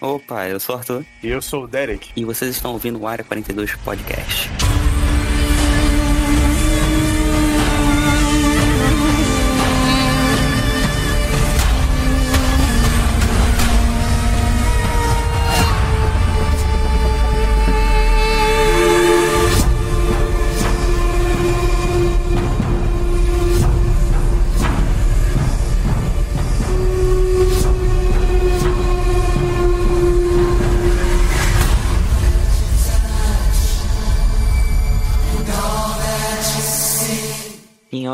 Opa, 0.00 0.48
eu 0.48 0.58
sou 0.58 0.74
o 0.74 0.78
Arthur. 0.78 1.04
E 1.22 1.28
eu 1.28 1.42
sou 1.42 1.64
o 1.64 1.68
Derek. 1.68 2.10
E 2.16 2.24
vocês 2.24 2.50
estão 2.50 2.72
ouvindo 2.72 2.98
o 2.98 3.06
Área 3.06 3.24
42 3.24 3.74
Podcast. 3.76 4.50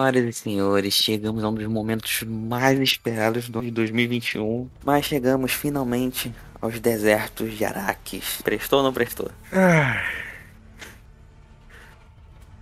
Senhoras 0.07 0.25
e 0.25 0.33
senhores, 0.33 0.95
chegamos 0.95 1.43
a 1.43 1.49
um 1.49 1.55
dos 1.55 1.67
momentos 1.67 2.23
mais 2.23 2.79
esperados 2.79 3.51
de 3.51 3.71
2021, 3.73 4.71
mas 4.85 5.05
chegamos 5.05 5.53
finalmente 5.53 6.33
aos 6.61 6.79
desertos 6.79 7.53
de 7.57 7.65
Araques. 7.65 8.41
Prestou 8.43 8.79
ou 8.79 8.85
não 8.85 8.93
prestou? 8.93 9.33
Ah. 9.53 10.05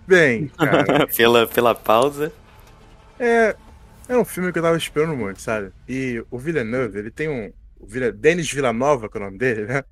Bem, 0.07 0.47
cara, 0.57 1.05
pela, 1.07 1.45
pela 1.45 1.75
pausa. 1.75 2.33
é, 3.19 3.55
é 4.07 4.17
um 4.17 4.25
filme 4.25 4.51
que 4.51 4.57
eu 4.57 4.63
tava 4.63 4.77
esperando 4.77 5.15
muito, 5.15 5.39
sabe? 5.39 5.71
E 5.87 6.25
o 6.31 6.39
Villeneuve, 6.39 6.97
ele 6.97 7.11
tem 7.11 7.29
um. 7.29 7.53
O 7.79 7.85
Villa, 7.85 8.11
Denis 8.11 8.51
Villanova, 8.51 9.07
que 9.07 9.17
é 9.17 9.21
o 9.21 9.23
nome 9.23 9.37
dele, 9.37 9.65
né? 9.65 9.83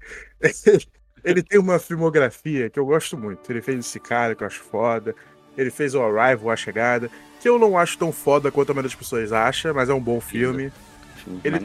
Ele 1.23 1.41
tem 1.41 1.57
uma 1.57 1.79
filmografia 1.79 2.69
que 2.69 2.77
eu 2.77 2.85
gosto 2.85 3.17
muito. 3.17 3.49
Ele 3.49 3.61
fez 3.61 3.79
esse 3.79 3.97
cara 3.99 4.35
que 4.35 4.43
eu 4.43 4.47
acho 4.47 4.61
foda. 4.61 5.15
Ele 5.55 5.71
fez 5.71 5.95
o 5.95 6.01
Arrival, 6.01 6.49
A 6.49 6.55
Chegada, 6.57 7.09
que 7.43 7.49
eu 7.49 7.59
não 7.59 7.77
acho 7.77 7.97
tão 7.97 8.13
foda 8.13 8.49
quanto 8.49 8.71
a 8.71 8.73
maioria 8.73 8.87
das 8.87 8.95
pessoas 8.95 9.33
acha, 9.33 9.73
mas 9.73 9.89
é 9.89 9.93
um 9.93 9.99
bom 9.99 10.21
filme. 10.21 10.71
Filme 11.21 11.41
Ele-. 11.43 11.59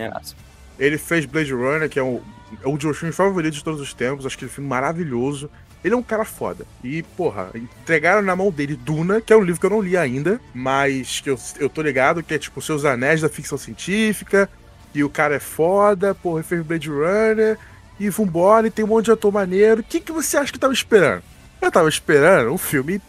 Ele 0.77 0.99
fez 0.99 1.25
Blade 1.25 1.53
Runner, 1.53 1.89
que 1.89 2.01
é 2.01 2.03
um, 2.03 2.21
é 2.65 2.67
um 2.67 2.75
dos 2.75 2.85
meus 2.85 2.99
filmes 2.99 3.15
favoritos 3.15 3.59
de 3.59 3.65
todos 3.65 3.81
os 3.81 3.95
tempos. 3.95 4.27
Acho 4.27 4.37
que 4.37 4.45
é 4.45 4.49
um 4.49 4.51
filme 4.51 4.69
maravilhoso. 4.69 5.49
Ele 5.85 5.95
é 5.95 5.97
um 5.97 6.03
cara 6.03 6.25
foda. 6.25 6.67
E, 6.83 7.05
porra, 7.05 7.51
entregaram 7.55 8.23
na 8.23 8.35
mão 8.35 8.51
dele 8.51 8.75
Duna, 8.75 9.21
que 9.21 9.33
é 9.33 9.37
um 9.37 9.43
livro 9.43 9.61
que 9.61 9.67
eu 9.67 9.71
não 9.71 9.81
li 9.81 9.97
ainda, 9.97 10.41
mas 10.53 11.21
que 11.21 11.31
eu, 11.31 11.39
eu 11.61 11.71
tô 11.71 11.81
ligado 11.81 12.25
que 12.25 12.35
é 12.35 12.39
tipo 12.39 12.61
Seus 12.61 12.85
Anéis 12.85 13.21
da 13.21 13.29
Ficção 13.29 13.57
Científica. 13.57 14.51
E 14.93 15.05
o 15.05 15.09
cara 15.09 15.37
é 15.37 15.41
foda, 15.41 16.13
porra, 16.13 16.41
ele 16.41 16.49
fez 16.49 16.67
Blade 16.67 16.91
Runner. 16.91 17.57
E 18.01 18.11
vambora, 18.11 18.67
e 18.67 18.71
tem 18.71 18.85
um 18.85 18.89
monte 18.89 19.05
de 19.05 19.13
ator 19.13 19.33
maneiro. 19.33 19.81
O 19.81 19.85
que, 19.85 20.01
que 20.01 20.11
você 20.11 20.37
acha 20.37 20.51
que 20.51 20.57
eu 20.57 20.61
tava 20.61 20.73
esperando? 20.73 21.23
Eu 21.63 21.71
tava 21.71 21.89
esperando 21.89 22.53
um 22.53 22.59
filme 22.59 23.01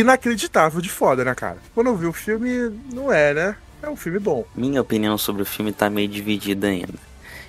inacreditável 0.00 0.80
de 0.80 0.88
foda, 0.88 1.24
né, 1.24 1.34
cara? 1.34 1.58
Quando 1.74 1.88
eu 1.88 1.96
vi 1.96 2.06
o 2.06 2.12
filme, 2.12 2.70
não 2.92 3.12
é, 3.12 3.32
né? 3.32 3.56
É 3.82 3.88
um 3.88 3.96
filme 3.96 4.18
bom. 4.18 4.44
Minha 4.54 4.80
opinião 4.80 5.16
sobre 5.16 5.42
o 5.42 5.46
filme 5.46 5.72
tá 5.72 5.88
meio 5.88 6.08
dividida 6.08 6.66
ainda. 6.66 6.94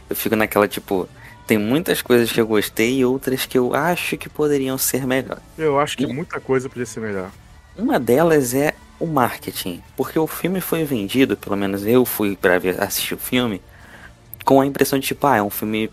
Eu 0.09 0.15
fico 0.15 0.35
naquela 0.35 0.67
tipo, 0.67 1.07
tem 1.45 1.57
muitas 1.57 2.01
coisas 2.01 2.31
que 2.31 2.39
eu 2.39 2.47
gostei 2.47 2.99
e 2.99 3.05
outras 3.05 3.45
que 3.45 3.57
eu 3.57 3.73
acho 3.73 4.17
que 4.17 4.29
poderiam 4.29 4.77
ser 4.77 5.05
melhor. 5.05 5.39
Eu 5.57 5.79
acho 5.79 5.97
que 5.97 6.05
muita 6.05 6.39
coisa 6.39 6.69
podia 6.69 6.85
ser 6.85 6.99
melhor. 6.99 7.31
Uma 7.77 7.99
delas 7.99 8.53
é 8.53 8.73
o 8.99 9.05
marketing, 9.05 9.81
porque 9.95 10.17
o 10.17 10.25
filme 10.25 10.59
foi 10.59 10.83
vendido, 10.83 11.37
pelo 11.37 11.55
menos 11.55 11.85
eu 11.85 12.03
fui 12.03 12.35
pra 12.35 12.57
ver, 12.57 12.81
assistir 12.81 13.13
o 13.13 13.17
filme, 13.17 13.61
com 14.43 14.59
a 14.59 14.65
impressão 14.65 14.97
de 14.97 15.07
tipo, 15.07 15.27
ah, 15.27 15.37
é 15.37 15.43
um 15.43 15.49
filme 15.49 15.91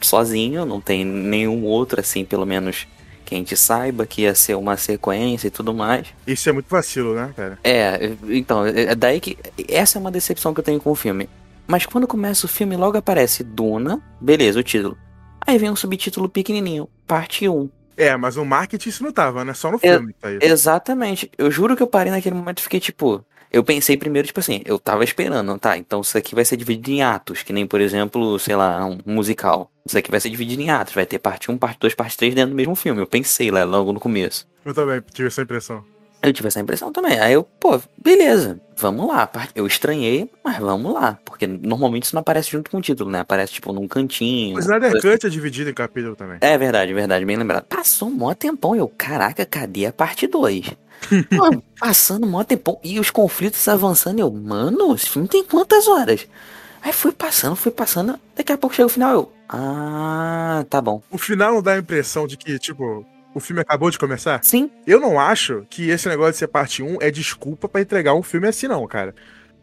sozinho, 0.00 0.66
não 0.66 0.80
tem 0.80 1.04
nenhum 1.04 1.64
outro 1.64 2.00
assim, 2.00 2.24
pelo 2.24 2.44
menos 2.44 2.86
que 3.32 3.36
a 3.36 3.38
gente 3.38 3.56
saiba 3.56 4.06
que 4.06 4.22
ia 4.22 4.34
ser 4.34 4.54
uma 4.54 4.76
sequência 4.76 5.48
e 5.48 5.50
tudo 5.50 5.72
mais. 5.74 6.06
Isso 6.26 6.48
é 6.48 6.52
muito 6.52 6.68
vacilo, 6.68 7.14
né, 7.14 7.32
cara? 7.34 7.58
É, 7.64 8.12
então, 8.28 8.66
é 8.66 8.82
é 8.82 8.94
daí 8.94 9.20
que. 9.20 9.38
Essa 9.68 9.98
é 9.98 10.00
uma 10.00 10.10
decepção 10.10 10.52
que 10.52 10.60
eu 10.60 10.64
tenho 10.64 10.80
com 10.80 10.90
o 10.90 10.94
filme. 10.94 11.28
Mas 11.66 11.86
quando 11.86 12.06
começa 12.06 12.44
o 12.44 12.48
filme, 12.48 12.76
logo 12.76 12.98
aparece 12.98 13.42
Duna, 13.42 14.00
beleza, 14.20 14.60
o 14.60 14.62
título. 14.62 14.98
Aí 15.46 15.58
vem 15.58 15.70
um 15.70 15.76
subtítulo 15.76 16.28
pequenininho, 16.28 16.88
parte 17.06 17.48
1. 17.48 17.68
É, 17.96 18.16
mas 18.16 18.36
no 18.36 18.44
marketing 18.44 18.88
isso 18.88 19.04
não 19.04 19.12
tava, 19.12 19.44
né? 19.44 19.54
Só 19.54 19.70
no 19.70 19.78
É, 19.82 19.92
filme. 19.96 20.14
Tá 20.20 20.28
aí. 20.28 20.38
Exatamente. 20.40 21.30
Eu 21.38 21.50
juro 21.50 21.76
que 21.76 21.82
eu 21.82 21.86
parei 21.86 22.10
naquele 22.12 22.34
momento 22.34 22.58
e 22.58 22.62
fiquei 22.62 22.80
tipo. 22.80 23.24
Eu 23.52 23.62
pensei 23.62 23.98
primeiro, 23.98 24.26
tipo 24.26 24.40
assim, 24.40 24.62
eu 24.64 24.78
tava 24.78 25.04
esperando, 25.04 25.58
tá? 25.58 25.76
Então 25.76 26.00
isso 26.00 26.16
aqui 26.16 26.34
vai 26.34 26.44
ser 26.44 26.56
dividido 26.56 26.90
em 26.90 27.02
atos, 27.02 27.42
que 27.42 27.52
nem, 27.52 27.66
por 27.66 27.82
exemplo, 27.82 28.38
sei 28.38 28.56
lá, 28.56 28.84
um 28.86 28.98
musical. 29.04 29.70
Isso 29.84 29.98
aqui 29.98 30.10
vai 30.10 30.20
ser 30.20 30.30
dividido 30.30 30.62
em 30.62 30.70
atos, 30.70 30.94
vai 30.94 31.04
ter 31.04 31.18
parte 31.18 31.50
1, 31.50 31.58
parte 31.58 31.78
2, 31.80 31.94
parte 31.94 32.16
3 32.16 32.34
dentro 32.34 32.50
do 32.50 32.56
mesmo 32.56 32.74
filme. 32.74 33.02
Eu 33.02 33.06
pensei 33.06 33.50
lá 33.50 33.62
logo 33.64 33.92
no 33.92 34.00
começo. 34.00 34.48
Eu 34.64 34.72
também 34.72 35.02
tive 35.12 35.28
essa 35.28 35.42
impressão. 35.42 35.84
Eu 36.22 36.32
tive 36.32 36.46
essa 36.46 36.60
impressão 36.60 36.92
também. 36.92 37.18
Aí 37.18 37.32
eu, 37.32 37.42
pô, 37.42 37.80
beleza, 37.98 38.60
vamos 38.76 39.08
lá. 39.08 39.28
Eu 39.56 39.66
estranhei, 39.66 40.30
mas 40.44 40.56
vamos 40.58 40.94
lá. 40.94 41.18
Porque 41.24 41.48
normalmente 41.48 42.04
isso 42.04 42.14
não 42.14 42.20
aparece 42.20 42.52
junto 42.52 42.70
com 42.70 42.78
o 42.78 42.80
título, 42.80 43.10
né? 43.10 43.18
Aparece, 43.20 43.54
tipo, 43.54 43.72
num 43.72 43.88
cantinho. 43.88 44.56
O 44.56 44.60
Snyder 44.60 44.92
Cut 44.92 45.26
é 45.26 45.28
dividido 45.28 45.68
em 45.68 45.74
capítulo 45.74 46.14
também. 46.14 46.38
É 46.40 46.56
verdade, 46.56 46.94
verdade, 46.94 47.24
bem 47.24 47.36
lembrado. 47.36 47.64
Passou 47.64 48.08
um 48.08 48.12
mó 48.12 48.32
tempão, 48.34 48.76
eu, 48.76 48.86
caraca, 48.86 49.44
cadê 49.44 49.86
a 49.86 49.92
parte 49.92 50.28
2? 50.28 50.70
Mano, 51.30 51.62
passando 51.78 52.26
mó 52.26 52.42
tempão 52.44 52.78
e 52.82 52.98
os 52.98 53.10
conflitos 53.10 53.66
avançando, 53.68 54.18
eu, 54.20 54.30
mano, 54.30 54.94
esse 54.94 55.08
filme 55.08 55.28
tem 55.28 55.44
quantas 55.44 55.88
horas? 55.88 56.26
Aí 56.82 56.92
fui 56.92 57.12
passando, 57.12 57.54
fui 57.54 57.70
passando, 57.70 58.18
daqui 58.34 58.52
a 58.52 58.58
pouco 58.58 58.74
chega 58.74 58.86
o 58.86 58.90
final, 58.90 59.12
eu, 59.12 59.32
ah, 59.48 60.64
tá 60.68 60.80
bom. 60.80 61.02
O 61.10 61.18
final 61.18 61.54
não 61.54 61.62
dá 61.62 61.74
a 61.74 61.78
impressão 61.78 62.26
de 62.26 62.36
que, 62.36 62.58
tipo, 62.58 63.06
o 63.34 63.40
filme 63.40 63.60
acabou 63.60 63.90
de 63.90 63.98
começar? 63.98 64.40
Sim, 64.42 64.70
Eu 64.86 65.00
não 65.00 65.18
acho 65.18 65.66
que 65.70 65.90
esse 65.90 66.08
negócio 66.08 66.32
de 66.32 66.38
ser 66.38 66.48
parte 66.48 66.82
1 66.82 66.98
é 67.00 67.10
desculpa 67.10 67.68
pra 67.68 67.80
entregar 67.80 68.14
um 68.14 68.22
filme 68.22 68.48
assim, 68.48 68.66
não, 68.66 68.86
cara. 68.86 69.14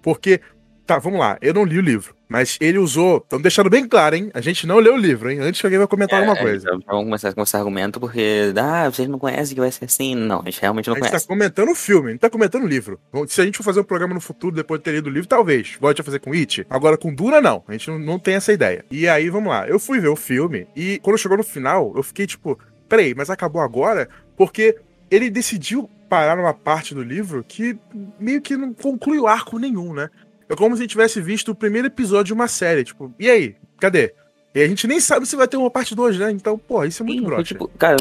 Porque, 0.01 0.41
tá, 0.89 0.99
vamos 0.99 1.19
lá, 1.19 1.37
eu 1.41 1.53
não 1.53 1.63
li 1.63 1.77
o 1.77 1.81
livro, 1.81 2.15
mas 2.27 2.57
ele 2.59 2.77
usou. 2.77 3.17
Estamos 3.17 3.43
deixando 3.43 3.69
bem 3.69 3.87
claro, 3.87 4.15
hein? 4.15 4.31
A 4.33 4.41
gente 4.41 4.65
não 4.65 4.79
leu 4.79 4.95
o 4.95 4.97
livro, 4.97 5.29
hein? 5.31 5.39
Antes 5.39 5.61
que 5.61 5.67
alguém 5.67 5.77
vai 5.77 5.87
comentar 5.87 6.19
alguma 6.19 6.37
É, 6.37 6.41
coisa. 6.41 6.67
então, 6.67 6.79
Vamos 6.87 7.05
começar 7.05 7.33
com 7.33 7.41
esse 7.43 7.55
argumento, 7.55 7.99
porque, 7.99 8.53
ah, 8.57 8.89
vocês 8.89 9.07
não 9.07 9.19
conhecem 9.19 9.53
que 9.55 9.61
vai 9.61 9.71
ser 9.71 9.85
assim. 9.85 10.15
Não, 10.15 10.41
a 10.41 10.45
gente 10.45 10.59
realmente 10.61 10.87
não 10.87 10.95
A 10.95 10.97
gente 10.99 11.09
conhece. 11.09 11.27
tá 11.27 11.33
comentando 11.33 11.69
o 11.71 11.75
filme, 11.75 12.11
não 12.11 12.17
tá 12.17 12.29
comentando 12.29 12.63
o 12.63 12.67
livro. 12.67 12.99
Se 13.27 13.39
a 13.41 13.45
gente 13.45 13.57
for 13.57 13.63
fazer 13.63 13.79
um 13.79 13.83
programa 13.83 14.13
no 14.13 14.21
futuro 14.21 14.55
depois 14.55 14.79
de 14.79 14.83
ter 14.85 14.91
lido 14.91 15.07
o 15.07 15.09
livro, 15.13 15.27
talvez. 15.27 15.77
Volte 15.79 16.01
a 16.01 16.03
fazer 16.03 16.19
com 16.19 16.33
It. 16.33 16.65
Agora 16.69 16.97
com 16.97 17.13
Duna, 17.13 17.39
não. 17.39 17.63
A 17.67 17.71
gente 17.73 17.89
não, 17.89 17.99
não 17.99 18.19
tem 18.19 18.35
essa 18.35 18.51
ideia. 18.51 18.83
E 18.89 19.07
aí, 19.07 19.29
vamos 19.29 19.49
lá. 19.49 19.67
Eu 19.67 19.79
fui 19.79 19.99
ver 19.99 20.09
o 20.09 20.15
filme 20.15 20.67
e 20.75 20.99
quando 21.03 21.17
chegou 21.17 21.37
no 21.37 21.43
final, 21.43 21.93
eu 21.95 22.01
fiquei 22.03 22.25
tipo, 22.25 22.57
peraí, 22.87 23.13
mas 23.15 23.29
acabou 23.29 23.61
agora? 23.61 24.09
Porque 24.35 24.75
ele 25.11 25.29
decidiu 25.29 25.89
parar 26.09 26.35
numa 26.35 26.55
parte 26.55 26.95
do 26.95 27.03
livro 27.03 27.45
que 27.47 27.77
meio 28.19 28.41
que 28.41 28.57
não 28.57 28.73
conclui 28.73 29.19
o 29.19 29.27
arco 29.27 29.59
nenhum, 29.59 29.93
né? 29.93 30.09
É 30.49 30.55
como 30.55 30.75
se 30.75 30.81
a 30.81 30.83
gente 30.83 30.91
tivesse 30.91 31.21
visto 31.21 31.51
o 31.51 31.55
primeiro 31.55 31.87
episódio 31.87 32.25
de 32.25 32.33
uma 32.33 32.47
série. 32.47 32.83
Tipo, 32.83 33.13
e 33.19 33.29
aí? 33.29 33.55
Cadê? 33.79 34.13
E 34.53 34.61
a 34.63 34.67
gente 34.67 34.87
nem 34.87 34.99
sabe 34.99 35.25
se 35.27 35.35
vai 35.35 35.47
ter 35.47 35.57
uma 35.57 35.69
parte 35.69 35.93
2, 35.93 36.17
né? 36.17 36.31
Então, 36.31 36.57
pô, 36.57 36.83
isso 36.83 37.03
é 37.03 37.05
muito 37.05 37.23
broxa. 37.23 37.43
tipo, 37.43 37.67
cara, 37.77 37.97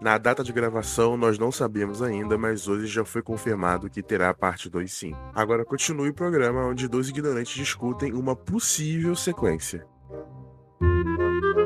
Na 0.00 0.18
data 0.18 0.44
de 0.44 0.52
gravação, 0.52 1.16
nós 1.16 1.38
não 1.38 1.50
sabemos 1.50 2.02
ainda, 2.02 2.36
mas 2.36 2.68
hoje 2.68 2.86
já 2.88 3.04
foi 3.04 3.22
confirmado 3.22 3.88
que 3.88 4.02
terá 4.02 4.28
a 4.28 4.34
parte 4.34 4.68
2 4.68 4.92
sim. 4.92 5.14
Agora 5.34 5.64
continue 5.64 6.10
o 6.10 6.14
programa 6.14 6.66
onde 6.66 6.86
dois 6.88 7.08
ignorantes 7.08 7.54
discutem 7.54 8.12
uma 8.12 8.36
possível 8.36 9.14
sequência. 9.16 9.86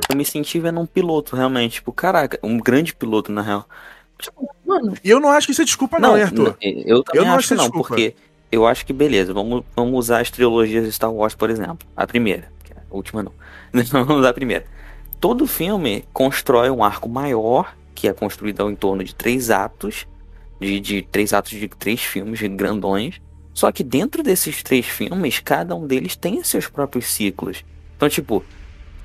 eu 0.09 0.17
me 0.17 0.25
senti 0.25 0.61
vendo 0.61 0.79
um 0.81 0.87
piloto, 0.87 1.35
realmente. 1.35 1.75
Tipo, 1.75 1.93
caraca, 1.93 2.39
um 2.43 2.59
grande 2.59 2.95
piloto, 2.95 3.33
na 3.33 3.43
real. 3.43 3.69
Tipo, 4.19 4.49
mano, 4.65 4.95
E 5.03 5.11
eu 5.11 5.19
não 5.21 5.31
acho 5.31 5.47
que 5.47 5.53
isso 5.53 5.63
é 5.63 5.65
desculpa, 5.65 5.99
não, 5.99 6.17
hein, 6.17 6.23
Arthur? 6.25 6.57
eu 6.61 7.03
também 7.03 7.21
Eu 7.21 7.25
não 7.27 7.33
acho 7.35 7.53
acho 7.53 7.55
não, 7.55 7.65
desculpa. 7.65 7.89
porque 7.89 8.15
eu 8.51 8.67
acho 8.67 8.87
que 8.87 8.93
beleza, 8.93 9.33
vamos, 9.33 9.65
vamos 9.75 9.99
usar 9.99 10.21
as 10.21 10.31
trilogias 10.31 10.85
de 10.85 10.93
Star 10.93 11.13
Wars, 11.13 11.35
por 11.35 11.51
exemplo. 11.51 11.87
A 11.97 12.07
primeira, 12.07 12.51
é 12.71 12.81
a 12.91 12.95
última 12.95 13.23
não. 13.23 13.33
vamos 13.91 14.17
usar 14.19 14.31
a 14.31 14.35
primeira. 14.35 14.65
Todo 15.21 15.47
filme 15.47 16.05
constrói 16.13 16.71
um 16.71 16.85
arco 16.85 17.09
maior, 17.09 17.75
que 17.95 18.07
é 18.07 18.13
construído 18.13 18.71
em 18.71 18.77
torno 18.77 19.03
de 19.03 19.15
três 19.15 19.51
atos, 19.51 20.07
de, 20.61 20.79
de 20.81 21.03
três 21.03 21.33
atos 21.33 21.51
de 21.51 21.69
três 21.69 22.03
filmes 22.03 22.41
grandões. 22.41 23.21
Só 23.53 23.73
que 23.73 23.83
dentro 23.83 24.23
desses 24.23 24.63
três 24.63 24.87
filmes, 24.87 25.41
cada 25.41 25.75
um 25.75 25.87
deles 25.87 26.15
tem 26.15 26.43
seus 26.45 26.69
próprios 26.69 27.07
ciclos. 27.07 27.65
Então, 27.97 28.09
tipo, 28.09 28.45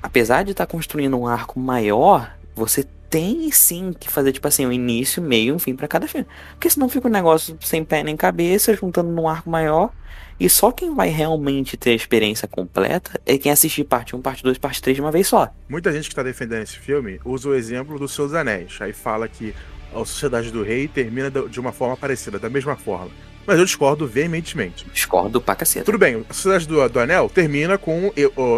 apesar 0.02 0.42
de 0.42 0.50
estar 0.50 0.66
construindo 0.66 1.18
um 1.18 1.26
arco 1.26 1.58
maior, 1.58 2.36
você 2.54 2.86
tem 3.12 3.50
sim 3.52 3.92
que 3.92 4.10
fazer, 4.10 4.32
tipo 4.32 4.48
assim, 4.48 4.64
um 4.64 4.72
início, 4.72 5.22
meio 5.22 5.48
e 5.48 5.52
um 5.52 5.58
fim 5.58 5.76
pra 5.76 5.86
cada 5.86 6.08
filme. 6.08 6.26
Porque 6.52 6.70
senão 6.70 6.88
fica 6.88 7.06
um 7.06 7.10
negócio 7.10 7.58
sem 7.60 7.84
pé 7.84 8.02
nem 8.02 8.16
cabeça, 8.16 8.74
juntando 8.74 9.10
num 9.10 9.28
arco 9.28 9.50
maior. 9.50 9.90
E 10.40 10.48
só 10.48 10.72
quem 10.72 10.94
vai 10.94 11.10
realmente 11.10 11.76
ter 11.76 11.90
a 11.90 11.94
experiência 11.94 12.48
completa 12.48 13.20
é 13.26 13.36
quem 13.36 13.52
assistir 13.52 13.84
parte 13.84 14.16
1, 14.16 14.22
parte 14.22 14.42
2, 14.42 14.56
parte 14.56 14.80
3 14.80 14.96
de 14.96 15.02
uma 15.02 15.12
vez 15.12 15.26
só. 15.26 15.52
Muita 15.68 15.92
gente 15.92 16.08
que 16.08 16.14
tá 16.14 16.22
defendendo 16.22 16.62
esse 16.62 16.78
filme 16.78 17.20
usa 17.22 17.50
o 17.50 17.54
exemplo 17.54 17.98
dos 17.98 18.14
Seus 18.14 18.32
Anéis. 18.32 18.78
Aí 18.80 18.94
fala 18.94 19.28
que 19.28 19.54
a 19.92 19.98
Sociedade 19.98 20.50
do 20.50 20.62
Rei 20.62 20.88
termina 20.88 21.30
de 21.30 21.60
uma 21.60 21.70
forma 21.70 21.98
parecida, 21.98 22.38
da 22.38 22.48
mesma 22.48 22.76
forma. 22.76 23.10
mas 23.46 23.58
eu 23.58 23.64
discordo 23.66 24.06
veementemente. 24.06 24.86
Discordo 24.90 25.38
pra 25.38 25.54
caceta. 25.54 25.84
Tudo 25.84 25.98
bem, 25.98 26.24
a 26.30 26.32
Cidade 26.32 26.66
do, 26.66 26.88
do 26.88 26.98
Anel 26.98 27.28
termina 27.28 27.76
com 27.76 28.10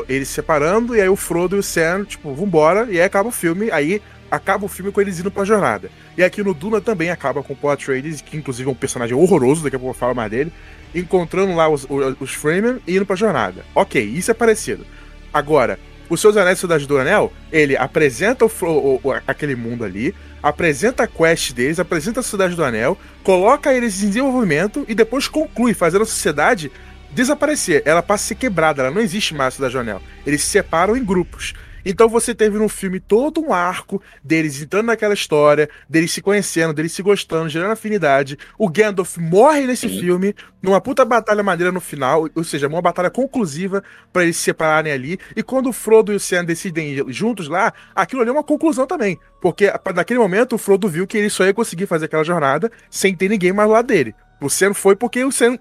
eles 0.08 0.28
se 0.28 0.34
separando, 0.34 0.94
e 0.94 1.00
aí 1.00 1.08
o 1.08 1.16
Frodo 1.16 1.56
e 1.56 1.58
o 1.58 1.62
Sam, 1.62 2.04
tipo, 2.04 2.32
vambora, 2.32 2.86
e 2.88 3.00
aí 3.00 3.02
acaba 3.02 3.28
o 3.28 3.32
filme, 3.32 3.68
aí 3.72 4.00
acaba 4.30 4.64
o 4.64 4.68
filme 4.68 4.90
com 4.90 5.00
eles 5.00 5.18
indo 5.20 5.30
pra 5.30 5.44
jornada. 5.44 5.90
E 6.16 6.22
aqui 6.22 6.42
no 6.42 6.54
Duna 6.54 6.80
também 6.80 7.10
acaba 7.10 7.42
com 7.42 7.52
o 7.52 7.56
Paul 7.56 7.72
Atreides, 7.72 8.20
que 8.20 8.36
inclusive 8.36 8.68
é 8.68 8.72
um 8.72 8.74
personagem 8.74 9.16
horroroso, 9.16 9.62
daqui 9.62 9.76
a 9.76 9.78
pouco 9.78 9.94
eu 9.94 9.98
falo 9.98 10.14
mais 10.14 10.30
dele, 10.30 10.52
encontrando 10.94 11.54
lá 11.54 11.68
os, 11.68 11.86
os, 11.88 12.16
os 12.20 12.32
Fremen 12.32 12.80
e 12.86 12.96
indo 12.96 13.06
pra 13.06 13.16
jornada. 13.16 13.64
Ok, 13.74 14.02
isso 14.02 14.30
é 14.30 14.34
parecido. 14.34 14.86
Agora, 15.32 15.78
os 16.08 16.20
seus 16.20 16.36
anéis 16.36 16.58
Cidade 16.58 16.86
do 16.86 16.98
Anel, 16.98 17.32
ele 17.50 17.76
apresenta 17.76 18.44
o, 18.44 18.50
o, 18.62 19.00
o, 19.02 19.12
aquele 19.26 19.56
mundo 19.56 19.84
ali, 19.84 20.14
apresenta 20.42 21.04
a 21.04 21.06
quest 21.06 21.52
deles, 21.52 21.80
apresenta 21.80 22.20
a 22.20 22.22
Cidade 22.22 22.54
do 22.54 22.62
Anel, 22.62 22.98
coloca 23.22 23.72
eles 23.72 24.02
em 24.02 24.08
desenvolvimento 24.08 24.84
e 24.86 24.94
depois 24.94 25.26
conclui, 25.26 25.72
fazendo 25.72 26.02
a 26.02 26.06
sociedade 26.06 26.70
desaparecer. 27.10 27.82
Ela 27.86 28.02
passa 28.02 28.24
a 28.24 28.28
ser 28.28 28.34
quebrada, 28.34 28.82
ela 28.82 28.90
não 28.90 29.00
existe 29.00 29.34
mais 29.34 29.54
a 29.54 29.56
Cidade 29.56 29.72
do 29.72 29.80
Anel. 29.80 30.02
Eles 30.26 30.42
se 30.42 30.48
separam 30.48 30.96
em 30.96 31.04
grupos. 31.04 31.54
Então 31.84 32.08
você 32.08 32.34
teve 32.34 32.58
no 32.58 32.68
filme 32.68 32.98
todo 32.98 33.40
um 33.40 33.52
arco 33.52 34.00
deles 34.22 34.60
entrando 34.62 34.86
naquela 34.86 35.14
história, 35.14 35.68
deles 35.88 36.12
se 36.12 36.22
conhecendo, 36.22 36.72
deles 36.72 36.92
se 36.92 37.02
gostando, 37.02 37.48
gerando 37.48 37.72
afinidade. 37.72 38.38
O 38.58 38.68
Gandalf 38.68 39.18
morre 39.18 39.66
nesse 39.66 39.88
Sim. 39.88 40.00
filme, 40.00 40.34
numa 40.62 40.80
puta 40.80 41.04
batalha 41.04 41.42
maneira 41.42 41.70
no 41.70 41.80
final, 41.80 42.28
ou 42.34 42.44
seja, 42.44 42.68
uma 42.68 42.80
batalha 42.80 43.10
conclusiva 43.10 43.82
para 44.12 44.22
eles 44.22 44.36
se 44.36 44.42
separarem 44.44 44.92
ali. 44.92 45.18
E 45.36 45.42
quando 45.42 45.68
o 45.68 45.72
Frodo 45.72 46.12
e 46.12 46.16
o 46.16 46.20
Sam 46.20 46.44
decidem 46.44 46.94
ir 46.94 47.04
juntos 47.08 47.48
lá, 47.48 47.72
aquilo 47.94 48.22
ali 48.22 48.30
é 48.30 48.32
uma 48.32 48.42
conclusão 48.42 48.86
também. 48.86 49.18
Porque 49.40 49.72
naquele 49.94 50.18
momento 50.18 50.54
o 50.54 50.58
Frodo 50.58 50.88
viu 50.88 51.06
que 51.06 51.18
ele 51.18 51.28
só 51.28 51.44
ia 51.44 51.52
conseguir 51.52 51.86
fazer 51.86 52.06
aquela 52.06 52.24
jornada 52.24 52.72
sem 52.88 53.14
ter 53.14 53.28
ninguém 53.28 53.52
mais 53.52 53.68
lá 53.68 53.82
dele. 53.82 54.14
O 54.40 54.48
Sam 54.48 54.72
foi 54.72 54.96
porque 54.96 55.22
o 55.24 55.32
Sam 55.32 55.58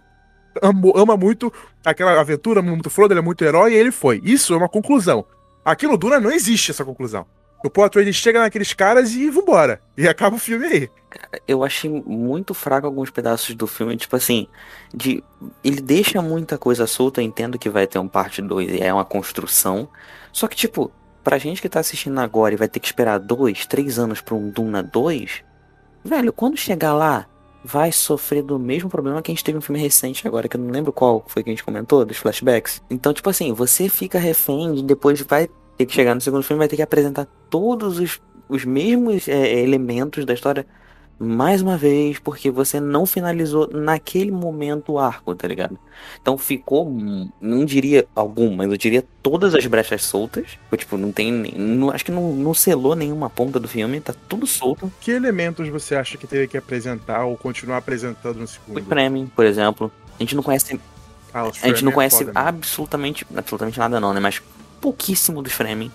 ama 0.96 1.18
muito 1.18 1.52
aquela 1.84 2.20
aventura, 2.20 2.60
ama 2.60 2.72
muito 2.72 2.90
Frodo, 2.90 3.14
ele 3.14 3.20
é 3.20 3.24
muito 3.24 3.44
herói 3.44 3.74
e 3.74 3.76
ele 3.76 3.92
foi. 3.92 4.22
Isso 4.24 4.54
é 4.54 4.58
uma 4.58 4.70
conclusão. 4.70 5.26
Aqui 5.64 5.88
no 5.88 5.98
Duna 5.98 6.20
não 6.20 6.32
existe 6.32 6.72
essa 6.72 6.84
conclusão. 6.84 7.26
O 7.64 7.70
Paul 7.70 7.86
Atreides 7.86 8.18
chega 8.18 8.42
naqueles 8.42 8.74
caras 8.74 9.14
e 9.14 9.30
vambora. 9.30 9.82
E 9.98 10.06
acaba 10.06 10.36
o 10.36 10.40
filme 10.40 10.66
aí. 10.66 10.90
Eu 11.48 11.64
achei 11.64 11.90
muito 11.90 12.54
fraco 12.54 12.86
alguns 12.86 13.10
pedaços 13.10 13.56
do 13.56 13.66
filme, 13.66 13.96
tipo 13.96 14.16
assim, 14.18 14.48
de 14.94 15.24
ele 15.64 15.80
deixa 15.80 16.22
muita 16.22 16.58
coisa 16.58 16.86
solta, 16.86 17.22
eu 17.22 17.26
entendo 17.26 17.58
que 17.58 17.70
vai 17.70 17.88
ter 17.88 18.00
um 18.00 18.08
parte 18.08 18.42
2 18.42 18.74
e 18.74 18.82
é 18.82 18.94
uma 18.94 19.06
construção. 19.06 19.88
Só 20.34 20.46
que, 20.50 20.58
tipo, 20.58 20.92
pra 21.24 21.38
gente 21.38 21.62
que 21.62 21.70
tá 21.70 21.80
assistindo 21.80 22.20
agora 22.20 22.54
e 22.54 22.58
vai 22.58 22.68
ter 22.68 22.82
que 22.82 22.88
esperar 22.88 23.18
dois, 23.18 23.66
três 23.66 23.98
anos 23.98 24.20
pra 24.20 24.36
um 24.36 24.50
Duna 24.50 24.84
2, 24.84 25.42
velho, 26.04 26.34
quando 26.34 26.58
chegar 26.58 26.94
lá, 26.94 27.28
vai 27.64 27.92
sofrer 27.92 28.44
do 28.44 28.60
mesmo 28.60 28.90
problema 28.90 29.22
que 29.22 29.32
a 29.32 29.34
gente 29.34 29.44
teve 29.44 29.58
um 29.58 29.62
filme 29.62 29.80
recente 29.80 30.28
agora, 30.28 30.48
que 30.48 30.58
eu 30.58 30.62
não 30.62 30.72
lembro 30.72 30.92
qual 30.92 31.24
foi 31.28 31.44
que 31.44 31.50
a 31.50 31.54
gente 31.54 31.64
comentou, 31.64 32.04
dos 32.04 32.18
flashbacks. 32.18 32.82
Então, 32.90 33.14
tipo 33.14 33.30
assim, 33.30 33.54
você 33.54 33.88
fica 33.88 34.20
refém 34.20 34.80
e 34.80 34.84
depois 34.84 35.22
vai 35.22 35.48
ter 35.78 35.86
que 35.86 35.94
chegar 35.94 36.14
no 36.14 36.22
segundo 36.22 36.44
filme 36.44 36.60
vai 36.60 36.68
ter 36.68 36.76
que 36.76 36.82
apresentar 36.82 37.28
todos 37.50 38.00
os, 38.00 38.22
os 38.50 38.66
mesmos 38.66 39.28
é, 39.28 39.62
elementos 39.62 40.26
da 40.26 40.34
história 40.34 40.66
mais 41.24 41.62
uma 41.62 41.78
vez, 41.78 42.20
porque 42.20 42.52
você 42.52 42.80
não 42.80 43.06
finalizou 43.06 43.70
naquele 43.72 44.32
momento 44.32 44.94
o 44.94 45.00
arco, 45.00 45.34
tá 45.34 45.48
ligado? 45.48 45.78
Então 46.22 46.38
ficou, 46.38 46.92
não 47.40 47.66
diria 47.66 48.06
algumas, 48.16 48.70
eu 48.70 48.78
diria 48.78 49.04
todas 49.22 49.56
as 49.56 49.66
brechas 49.66 50.04
soltas. 50.04 50.58
tipo, 50.78 50.98
não 50.98 51.12
tem, 51.12 51.32
não, 51.32 51.90
acho 51.90 52.06
que 52.06 52.12
não, 52.12 52.34
não 52.34 52.54
selou 52.54 52.96
nenhuma 52.96 53.30
ponta 53.30 53.60
do 53.60 53.68
filme, 53.68 54.00
tá 54.00 54.14
tudo 54.28 54.46
solto. 54.46 54.92
Que 55.00 55.12
elementos 55.12 55.68
você 55.70 55.96
acha 55.96 56.18
que 56.18 56.28
teria 56.28 56.48
que 56.48 56.58
apresentar 56.58 57.26
ou 57.26 57.38
continuar 57.38 57.78
apresentando 57.78 58.40
no 58.40 58.48
segundo? 58.48 58.80
O 58.80 58.84
Framing, 58.84 59.28
por 59.28 59.46
exemplo. 59.46 59.92
A 60.20 60.24
gente 60.24 60.36
não 60.36 60.44
conhece. 60.44 60.80
Ah, 61.34 61.44
a 61.44 61.68
gente 61.68 61.84
não 61.84 61.92
é 61.92 61.96
conhece 61.96 62.28
absolutamente, 62.36 63.26
absolutamente 63.36 63.80
nada 63.80 64.00
não, 64.00 64.14
né? 64.14 64.20
Mas 64.20 64.42
pouquíssimo 64.80 65.42
dos 65.42 65.54
Fremen. 65.54 65.90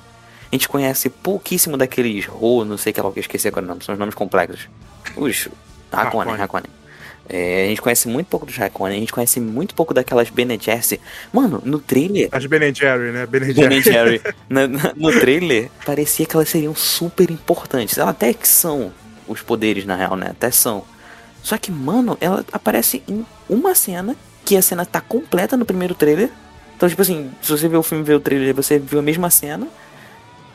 A 0.50 0.54
gente 0.54 0.68
conhece 0.68 1.10
pouquíssimo 1.10 1.76
daqueles 1.76 2.26
Ro, 2.26 2.64
não 2.64 2.78
sei 2.78 2.92
que 2.92 3.00
lá 3.00 3.12
que 3.12 3.18
eu 3.18 3.20
esqueci 3.20 3.48
agora 3.48 3.64
o 3.64 3.68
nome, 3.68 3.84
são 3.84 3.92
os 3.92 3.98
nomes 3.98 4.14
complexos. 4.14 4.68
Os 5.16 5.48
Hakonnen, 5.92 6.34
Hakonnen. 6.40 6.70
É, 7.28 7.64
a 7.66 7.68
gente 7.68 7.82
conhece 7.82 8.08
muito 8.08 8.28
pouco 8.28 8.46
dos 8.46 8.58
Hakonnen, 8.58 8.96
a 8.96 9.00
gente 9.00 9.12
conhece 9.12 9.38
muito 9.38 9.74
pouco 9.74 9.92
daquelas 9.92 10.30
Bene 10.30 10.58
Gesserit. 10.58 11.02
Mano, 11.30 11.60
no 11.62 11.78
trailer... 11.78 12.30
As 12.32 12.46
Bene 12.46 12.72
Jerry, 12.72 13.12
né? 13.12 13.26
Bene 13.26 13.52
Jerry. 13.52 13.82
Jerry. 13.82 14.22
no, 14.48 14.66
no 14.96 15.20
trailer, 15.20 15.70
parecia 15.84 16.24
que 16.24 16.34
elas 16.34 16.48
seriam 16.48 16.74
super 16.74 17.30
importantes. 17.30 17.98
Elas 17.98 18.10
até 18.10 18.32
que 18.32 18.48
são 18.48 18.90
os 19.26 19.42
poderes, 19.42 19.84
na 19.84 19.94
real, 19.94 20.16
né? 20.16 20.28
Até 20.30 20.50
são. 20.50 20.84
Só 21.42 21.58
que, 21.58 21.70
mano, 21.70 22.16
ela 22.20 22.44
aparece 22.50 23.02
em 23.06 23.24
uma 23.48 23.74
cena, 23.74 24.16
que 24.44 24.56
a 24.56 24.62
cena 24.62 24.86
tá 24.86 25.00
completa 25.00 25.56
no 25.58 25.66
primeiro 25.66 25.94
trailer. 25.94 26.30
Então, 26.74 26.88
tipo 26.88 27.02
assim, 27.02 27.30
se 27.42 27.50
você 27.50 27.68
vê 27.68 27.76
o 27.76 27.82
filme, 27.82 28.02
vê 28.02 28.14
o 28.14 28.20
trailer, 28.20 28.54
você 28.54 28.78
viu 28.78 28.98
a 28.98 29.02
mesma 29.02 29.28
cena. 29.28 29.68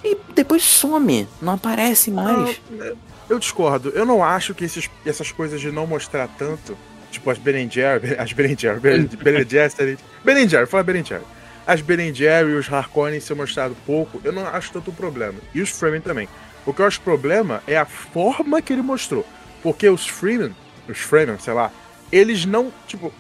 E 0.04 0.18
depois 0.36 0.64
some, 0.64 1.28
não 1.42 1.54
aparece 1.54 2.12
mais. 2.12 2.62
Não, 2.70 2.98
eu 3.30 3.40
discordo. 3.40 3.90
Eu 3.90 4.06
não 4.06 4.24
acho 4.24 4.54
que 4.54 4.66
esses, 4.66 4.90
essas 5.06 5.32
coisas 5.32 5.62
de 5.62 5.72
não 5.72 5.88
mostrar 5.88 6.28
tanto, 6.28 6.78
tipo 7.10 7.30
as 7.30 7.38
Berenjer, 7.38 8.16
as 8.20 8.34
Berenjer, 8.34 8.80
Berenjer, 8.80 9.98
Berenjer, 10.24 10.68
fala 10.68 10.84
Berenjer. 10.84 11.22
As 11.66 11.80
Berenjer 11.80 12.50
e 12.50 12.56
os 12.56 12.72
Harkonnen 12.72 13.22
ser 13.22 13.36
mostrado 13.36 13.76
pouco, 13.86 14.20
eu 14.24 14.34
não 14.34 14.46
acho 14.46 14.74
tanto 14.74 14.92
um 14.92 14.94
problema. 14.94 15.40
E 15.54 15.62
os 15.62 15.70
Fremen 15.70 16.02
também. 16.02 16.28
O 16.66 16.74
que 16.74 16.82
eu 16.82 16.86
acho 16.86 17.00
problema 17.02 17.64
é 17.66 17.78
a 17.78 17.86
forma 17.86 18.62
que 18.62 18.74
ele 18.74 18.82
mostrou. 18.82 19.26
Porque 19.62 19.88
os 19.88 20.06
Fremen, 20.06 20.54
os 20.90 21.00
Fremen, 21.00 21.40
sei 21.40 21.54
lá, 21.54 21.72
eles 22.12 22.46
não, 22.46 22.72
tipo, 22.86 23.14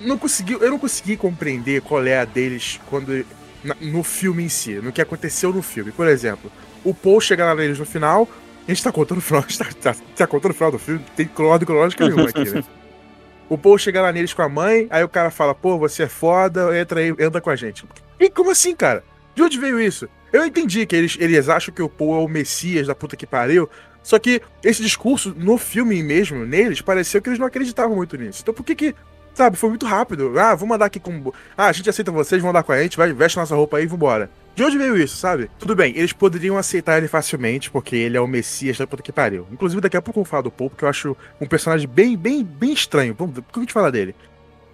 não 0.00 0.16
consegui, 0.16 0.52
eu 0.52 0.70
não 0.70 0.78
consegui 0.78 1.16
compreender 1.16 1.82
qual 1.82 2.04
é 2.06 2.18
a 2.18 2.24
deles 2.24 2.80
quando 2.88 3.26
no 3.80 4.02
filme 4.02 4.44
em 4.44 4.48
si, 4.48 4.74
no 4.74 4.92
que 4.92 5.00
aconteceu 5.00 5.52
no 5.52 5.62
filme. 5.62 5.92
Por 5.92 6.06
exemplo, 6.06 6.50
o 6.84 6.94
Paul 6.94 7.20
chega 7.20 7.44
lá 7.44 7.54
neles 7.54 7.78
no 7.78 7.84
final, 7.84 8.28
a 8.66 8.70
gente 8.70 8.82
tá 8.82 8.92
contando 8.92 9.18
o 9.18 9.20
final, 9.20 9.42
tá, 9.58 9.66
tá, 9.80 9.96
tá 10.16 10.26
contando 10.26 10.52
o 10.52 10.54
final 10.54 10.70
do 10.70 10.78
filme, 10.78 11.04
tem 11.16 11.28
ordem 11.38 11.66
cronológica 11.66 12.04
nenhuma 12.04 12.28
aqui, 12.28 12.50
né? 12.50 12.64
O 13.48 13.58
Paul 13.58 13.76
chega 13.78 14.00
lá 14.00 14.12
neles 14.12 14.32
com 14.32 14.42
a 14.42 14.48
mãe, 14.48 14.86
aí 14.90 15.02
o 15.02 15.08
cara 15.08 15.30
fala, 15.30 15.54
pô, 15.54 15.76
você 15.76 16.04
é 16.04 16.08
foda, 16.08 16.78
entra 16.78 17.00
aí, 17.00 17.12
anda 17.20 17.40
com 17.40 17.50
a 17.50 17.56
gente. 17.56 17.84
E 18.18 18.30
como 18.30 18.50
assim, 18.50 18.76
cara? 18.76 19.02
De 19.34 19.42
onde 19.42 19.58
veio 19.58 19.80
isso? 19.80 20.08
Eu 20.32 20.46
entendi 20.46 20.86
que 20.86 20.94
eles, 20.94 21.16
eles 21.18 21.48
acham 21.48 21.74
que 21.74 21.82
o 21.82 21.88
Paul 21.88 22.20
é 22.20 22.24
o 22.24 22.28
Messias 22.28 22.86
da 22.86 22.94
puta 22.94 23.16
que 23.16 23.26
pariu, 23.26 23.68
só 24.02 24.18
que 24.18 24.40
esse 24.62 24.82
discurso, 24.82 25.34
no 25.36 25.58
filme 25.58 26.02
mesmo, 26.02 26.46
neles, 26.46 26.80
pareceu 26.80 27.20
que 27.20 27.28
eles 27.28 27.38
não 27.38 27.46
acreditavam 27.46 27.96
muito 27.96 28.16
nisso. 28.16 28.40
Então 28.42 28.54
por 28.54 28.64
que 28.64 28.74
que 28.74 28.94
Sabe, 29.34 29.56
foi 29.56 29.70
muito 29.70 29.86
rápido. 29.86 30.38
Ah, 30.38 30.54
vamos 30.54 30.74
andar 30.74 30.86
aqui 30.86 31.00
com. 31.00 31.32
Ah, 31.56 31.66
a 31.66 31.72
gente 31.72 31.88
aceita 31.88 32.10
vocês, 32.10 32.40
vão 32.40 32.50
andar 32.50 32.62
com 32.62 32.72
a 32.72 32.82
gente, 32.82 32.96
vai, 32.96 33.12
veste 33.12 33.38
nossa 33.38 33.54
roupa 33.54 33.76
aí 33.76 33.84
e 33.84 33.86
vambora. 33.86 34.30
De 34.54 34.64
onde 34.64 34.76
veio 34.76 34.96
isso, 34.96 35.16
sabe? 35.16 35.48
Tudo 35.58 35.74
bem, 35.76 35.96
eles 35.96 36.12
poderiam 36.12 36.58
aceitar 36.58 36.98
ele 36.98 37.08
facilmente, 37.08 37.70
porque 37.70 37.96
ele 37.96 38.16
é 38.16 38.20
o 38.20 38.26
Messias 38.26 38.76
da 38.76 38.86
puta 38.86 39.02
que 39.02 39.12
pariu. 39.12 39.46
Inclusive, 39.50 39.80
daqui 39.80 39.96
a 39.96 40.02
pouco 40.02 40.20
eu 40.20 40.24
vou 40.24 40.30
falar 40.30 40.42
do 40.42 40.50
Pope, 40.50 40.76
que 40.76 40.84
eu 40.84 40.88
acho 40.88 41.16
um 41.40 41.46
personagem 41.46 41.88
bem, 41.88 42.16
bem, 42.16 42.44
bem 42.44 42.72
estranho. 42.72 43.14
Por 43.14 43.32
que 43.32 43.42
a 43.56 43.60
gente 43.60 43.72
fala 43.72 43.90
dele? 43.90 44.14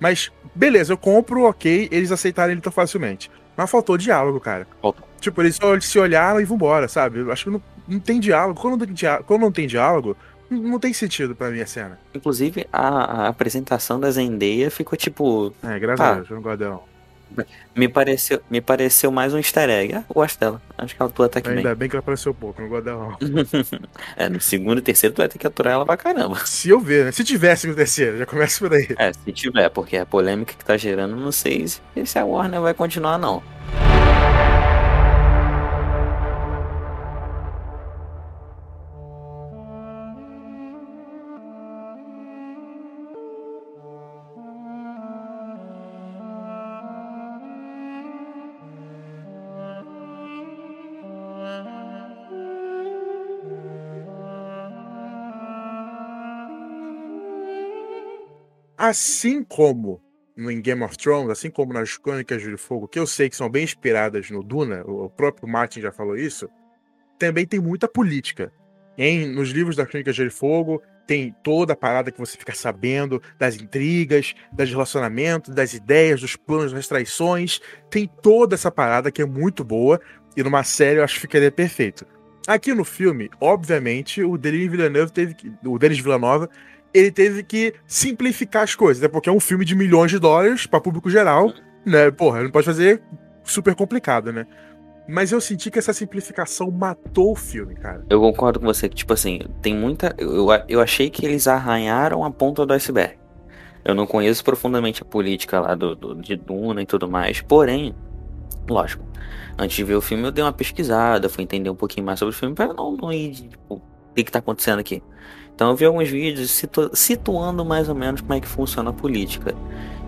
Mas, 0.00 0.32
beleza, 0.54 0.92
eu 0.92 0.96
compro, 0.96 1.44
ok, 1.44 1.88
eles 1.92 2.10
aceitarem 2.10 2.52
ele 2.52 2.60
tão 2.60 2.72
facilmente. 2.72 3.30
Mas 3.56 3.70
faltou 3.70 3.96
diálogo, 3.96 4.40
cara. 4.40 4.66
Faltou. 4.82 5.06
Tipo, 5.20 5.42
eles 5.42 5.56
só 5.56 5.78
se 5.80 5.98
olharam 5.98 6.40
e 6.40 6.44
vambora, 6.44 6.88
sabe? 6.88 7.20
Eu 7.20 7.32
acho 7.32 7.44
que 7.44 7.50
não, 7.50 7.62
não 7.88 8.00
tem 8.00 8.20
diálogo. 8.20 8.60
Quando 8.60 8.76
não 8.78 8.86
tem 8.86 8.94
diálogo, 8.94 9.25
quando 9.25 9.40
não 9.40 9.52
tem 9.52 9.66
diálogo 9.66 10.16
não 10.50 10.78
tem 10.78 10.92
sentido 10.92 11.34
pra 11.34 11.50
mim 11.50 11.60
a 11.60 11.66
cena. 11.66 11.98
Inclusive, 12.14 12.66
a, 12.72 13.24
a 13.24 13.28
apresentação 13.28 13.98
da 13.98 14.10
Zendaya 14.10 14.70
ficou 14.70 14.96
tipo. 14.96 15.52
É, 15.62 15.78
graças 15.78 16.06
a 16.06 16.14
Deus, 16.14 16.30
eu 16.30 16.36
não 16.36 16.42
gosto 16.42 16.58
dela. 16.58 16.80
Me 17.74 17.88
pareceu, 17.88 18.40
me 18.48 18.60
pareceu 18.60 19.10
mais 19.10 19.34
um 19.34 19.36
easter 19.38 19.68
egg. 19.68 19.94
Ah, 19.94 20.04
eu 20.08 20.14
gosto 20.14 20.38
dela. 20.38 20.62
Acho 20.78 20.94
que 20.94 21.02
ela 21.02 21.10
atua 21.10 21.26
até 21.26 21.40
que 21.40 21.48
Ainda 21.48 21.70
bem. 21.70 21.74
bem 21.74 21.88
que 21.88 21.96
ela 21.96 22.00
apareceu 22.00 22.32
pouco, 22.32 22.62
não 22.62 22.68
gosto 22.68 22.84
dela 22.84 23.18
é, 24.16 24.28
no 24.28 24.40
segundo 24.40 24.78
e 24.78 24.82
terceiro 24.82 25.12
tu 25.14 25.18
vai 25.18 25.28
ter 25.28 25.36
que 25.36 25.46
aturar 25.46 25.74
ela 25.74 25.84
pra 25.84 25.96
caramba. 25.96 26.36
Se 26.46 26.68
eu 26.68 26.78
ver, 26.78 27.04
né? 27.06 27.12
Se 27.12 27.24
tivesse 27.24 27.66
no 27.66 27.74
terceiro, 27.74 28.16
já 28.18 28.26
começa 28.26 28.60
por 28.60 28.72
aí. 28.74 28.88
É, 28.96 29.12
se 29.12 29.32
tiver, 29.32 29.68
porque 29.70 29.96
a 29.96 30.06
polêmica 30.06 30.54
que 30.56 30.64
tá 30.64 30.76
gerando, 30.76 31.16
não 31.16 31.32
sei 31.32 31.66
se, 31.66 31.80
se 32.06 32.18
a 32.18 32.24
Warner 32.24 32.60
vai 32.60 32.72
continuar, 32.74 33.18
não. 33.18 33.42
Assim 58.88 59.43
como 59.43 60.00
em 60.38 60.61
Game 60.61 60.85
of 60.85 60.97
Thrones, 60.97 61.28
assim 61.31 61.50
como 61.50 61.73
nas 61.73 61.99
Crônicas 61.99 62.40
de 62.40 62.57
Fogo, 62.57 62.87
que 62.87 63.00
eu 63.00 63.05
sei 63.05 63.28
que 63.28 63.35
são 63.35 63.50
bem 63.50 63.64
inspiradas 63.64 64.31
no 64.31 64.45
Duna, 64.45 64.85
o 64.87 65.11
próprio 65.11 65.49
Martin 65.49 65.81
já 65.81 65.90
falou 65.90 66.16
isso, 66.16 66.49
também 67.19 67.45
tem 67.45 67.59
muita 67.59 67.88
política. 67.88 68.52
Em, 68.97 69.26
nos 69.26 69.49
livros 69.49 69.75
da 69.75 69.85
Crônicas 69.85 70.14
de 70.14 70.31
Fogo, 70.31 70.81
tem 71.05 71.35
toda 71.43 71.73
a 71.73 71.76
parada 71.76 72.12
que 72.12 72.21
você 72.21 72.38
fica 72.38 72.55
sabendo 72.55 73.21
das 73.37 73.57
intrigas, 73.57 74.37
dos 74.52 74.71
relacionamentos, 74.71 75.52
das 75.52 75.75
ideias, 75.75 76.21
dos 76.21 76.37
planos, 76.37 76.73
das 76.73 76.87
traições. 76.87 77.61
Tem 77.90 78.09
toda 78.23 78.55
essa 78.55 78.71
parada 78.71 79.11
que 79.11 79.21
é 79.21 79.26
muito 79.26 79.64
boa 79.64 80.00
e 80.37 80.45
numa 80.45 80.62
série 80.62 81.00
eu 81.00 81.05
acho 81.05 81.14
que 81.16 81.23
ficaria 81.23 81.50
perfeito. 81.50 82.07
Aqui 82.47 82.73
no 82.73 82.85
filme, 82.85 83.28
obviamente, 83.40 84.23
o 84.23 84.38
Denis 84.38 84.71
Villeneuve 84.71 85.11
teve 85.11 85.35
que, 85.35 85.52
o 85.64 85.76
Denis 85.76 85.99
Villanova, 85.99 86.49
ele 86.93 87.11
teve 87.11 87.43
que 87.43 87.75
simplificar 87.87 88.62
as 88.62 88.75
coisas, 88.75 89.02
né? 89.02 89.09
Porque 89.09 89.28
é 89.28 89.33
um 89.33 89.40
filme 89.40 89.64
de 89.64 89.75
milhões 89.75 90.11
de 90.11 90.19
dólares 90.19 90.66
para 90.66 90.81
público 90.81 91.11
geral, 91.11 91.52
né? 91.85 92.11
Porra, 92.11 92.43
não 92.43 92.50
pode 92.50 92.66
fazer 92.66 93.02
super 93.45 93.75
complicado, 93.75 94.33
né? 94.33 94.47
Mas 95.09 95.31
eu 95.31 95.40
senti 95.40 95.71
que 95.71 95.78
essa 95.78 95.93
simplificação 95.93 96.69
matou 96.71 97.33
o 97.33 97.37
filme, 97.37 97.76
cara. 97.76 98.05
Eu 98.11 98.21
concordo 98.21 98.59
com 98.59 98.66
você 98.66 98.88
que, 98.88 98.97
tipo 98.97 99.12
assim, 99.12 99.40
tem 99.62 99.75
muita. 99.75 100.14
Eu, 100.19 100.49
eu 100.69 100.81
achei 100.81 101.09
que 101.09 101.25
eles 101.25 101.47
arranharam 101.47 102.25
a 102.25 102.31
ponta 102.31 102.66
do 102.66 102.73
iceberg. 102.73 103.16
Eu 103.85 103.95
não 103.95 104.05
conheço 104.05 104.45
profundamente 104.45 105.02
a 105.02 105.05
política 105.05 105.61
lá 105.61 105.76
do, 105.76 105.95
do, 105.95 106.14
de 106.16 106.35
Duna 106.35 106.83
e 106.83 106.87
tudo 106.87 107.09
mais. 107.09 107.40
Porém, 107.40 107.95
lógico, 108.69 109.05
antes 109.57 109.76
de 109.76 109.85
ver 109.85 109.95
o 109.95 110.00
filme 110.00 110.25
eu 110.25 110.33
dei 110.33 110.43
uma 110.43 110.52
pesquisada, 110.52 111.28
fui 111.28 111.45
entender 111.45 111.71
um 111.71 111.76
pouquinho 111.76 112.05
mais 112.05 112.19
sobre 112.19 112.35
o 112.35 112.37
filme 112.37 112.52
para 112.52 112.75
não, 112.75 112.97
não 112.97 113.12
ir, 113.12 113.31
tipo, 113.33 113.75
o 113.76 114.14
que, 114.14 114.25
que 114.25 114.33
tá 114.33 114.40
acontecendo 114.40 114.81
aqui. 114.81 115.00
Então 115.56 115.70
eu 115.70 115.76
vi 115.76 115.86
alguns 115.86 116.10
vídeos 116.10 116.50
situ 116.50 116.90
situando 116.92 117.64
mais 117.64 117.88
ou 117.88 117.94
menos 117.94 118.20
como 118.20 118.34
é 118.34 118.40
que 118.40 118.46
funciona 118.46 118.90
a 118.90 118.92
política. 118.92 119.54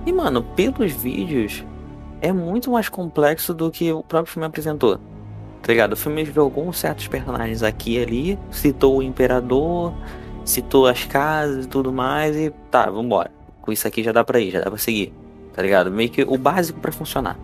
E, 0.04 0.12
mano, 0.12 0.42
pelos 0.42 0.92
vídeos, 0.92 1.64
é 2.20 2.30
muito 2.34 2.70
mais 2.70 2.90
complexo 2.90 3.54
do 3.54 3.70
que 3.70 3.90
o 3.90 4.02
próprio 4.02 4.30
filme 4.30 4.46
apresentou. 4.46 4.98
Tá 5.62 5.72
ligado? 5.72 5.94
O 5.94 5.96
filme 5.96 6.22
jogou 6.26 6.70
certos 6.74 7.08
personagens 7.08 7.62
aqui 7.62 7.96
e 7.96 8.02
ali, 8.02 8.38
citou 8.50 8.98
o 8.98 9.02
imperador, 9.02 9.94
citou 10.44 10.86
as 10.86 11.04
casas 11.04 11.64
e 11.64 11.68
tudo 11.68 11.90
mais, 11.90 12.36
e 12.36 12.50
tá, 12.70 12.90
vambora. 12.90 13.30
Com 13.62 13.72
isso 13.72 13.88
aqui 13.88 14.02
já 14.02 14.12
dá 14.12 14.22
pra 14.22 14.38
ir, 14.38 14.50
já 14.50 14.60
dá 14.60 14.70
pra 14.70 14.78
seguir. 14.78 15.14
Tá 15.54 15.62
ligado? 15.62 15.90
Meio 15.90 16.10
que 16.10 16.22
o 16.22 16.36
básico 16.36 16.78
para 16.78 16.92
funcionar. 16.92 17.38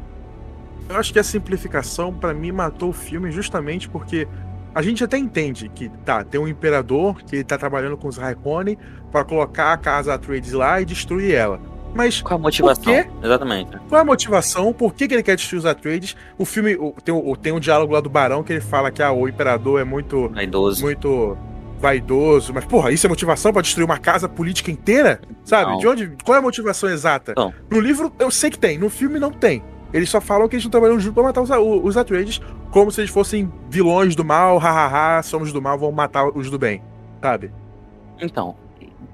Eu 0.90 0.96
acho 0.96 1.10
que 1.10 1.18
a 1.18 1.24
simplificação, 1.24 2.12
para 2.12 2.34
mim, 2.34 2.52
matou 2.52 2.90
o 2.90 2.92
filme 2.92 3.32
justamente 3.32 3.88
porque 3.88 4.28
a 4.74 4.82
gente 4.82 5.04
até 5.04 5.16
entende 5.16 5.68
que, 5.68 5.88
tá, 6.04 6.24
tem 6.24 6.40
um 6.40 6.48
imperador 6.48 7.22
que 7.22 7.44
tá 7.44 7.56
trabalhando 7.56 7.96
com 7.96 8.08
os 8.08 8.16
Raikkonen 8.16 8.76
para 9.12 9.24
colocar 9.24 9.72
a 9.72 9.76
casa 9.76 10.12
Atreides 10.12 10.52
lá 10.52 10.80
e 10.80 10.84
destruir 10.84 11.34
ela. 11.34 11.60
Mas. 11.94 12.20
Qual 12.20 12.38
a 12.38 12.42
motivação? 12.42 12.92
Exatamente. 13.22 13.78
Qual 13.88 14.00
a 14.00 14.04
motivação? 14.04 14.72
Por 14.72 14.92
que, 14.94 15.06
que 15.06 15.14
ele 15.14 15.22
quer 15.22 15.36
destruir 15.36 15.60
os 15.60 15.66
Atreides? 15.66 16.16
O 16.36 16.44
filme 16.44 16.76
tem, 17.04 17.14
o, 17.14 17.36
tem 17.36 17.52
um 17.52 17.60
diálogo 17.60 17.92
lá 17.94 18.00
do 18.00 18.10
Barão 18.10 18.42
que 18.42 18.52
ele 18.52 18.60
fala 18.60 18.90
que 18.90 19.00
ah, 19.00 19.12
o 19.12 19.28
imperador 19.28 19.80
é 19.80 19.84
muito. 19.84 20.28
Vaidoso. 20.30 20.82
Muito 20.82 21.38
vaidoso. 21.78 22.52
Mas, 22.52 22.64
porra, 22.64 22.90
isso 22.90 23.06
é 23.06 23.08
motivação 23.08 23.52
para 23.52 23.62
destruir 23.62 23.84
uma 23.84 23.98
casa 23.98 24.28
política 24.28 24.72
inteira? 24.72 25.20
Sabe? 25.44 25.70
Não. 25.70 25.78
De 25.78 25.86
onde. 25.86 26.12
Qual 26.24 26.34
é 26.34 26.38
a 26.40 26.42
motivação 26.42 26.90
exata? 26.90 27.32
Não. 27.36 27.54
No 27.70 27.78
livro, 27.78 28.12
eu 28.18 28.30
sei 28.30 28.50
que 28.50 28.58
tem. 28.58 28.76
No 28.76 28.90
filme, 28.90 29.20
não 29.20 29.30
tem. 29.30 29.62
Eles 29.94 30.10
só 30.10 30.20
falam 30.20 30.48
que 30.48 30.56
eles 30.56 30.62
estão 30.64 30.72
trabalhando 30.72 31.00
junto 31.00 31.14
pra 31.14 31.22
matar 31.22 31.40
os, 31.40 31.48
os 31.50 31.96
Atreides, 31.96 32.40
como 32.72 32.90
se 32.90 33.00
eles 33.00 33.10
fossem 33.12 33.50
vilões 33.70 34.16
do 34.16 34.24
mal, 34.24 34.58
hahaha, 34.58 35.22
somos 35.22 35.52
do 35.52 35.62
mal, 35.62 35.78
vamos 35.78 35.94
matar 35.94 36.26
os 36.36 36.50
do 36.50 36.58
bem. 36.58 36.82
Sabe? 37.22 37.52
Então, 38.20 38.56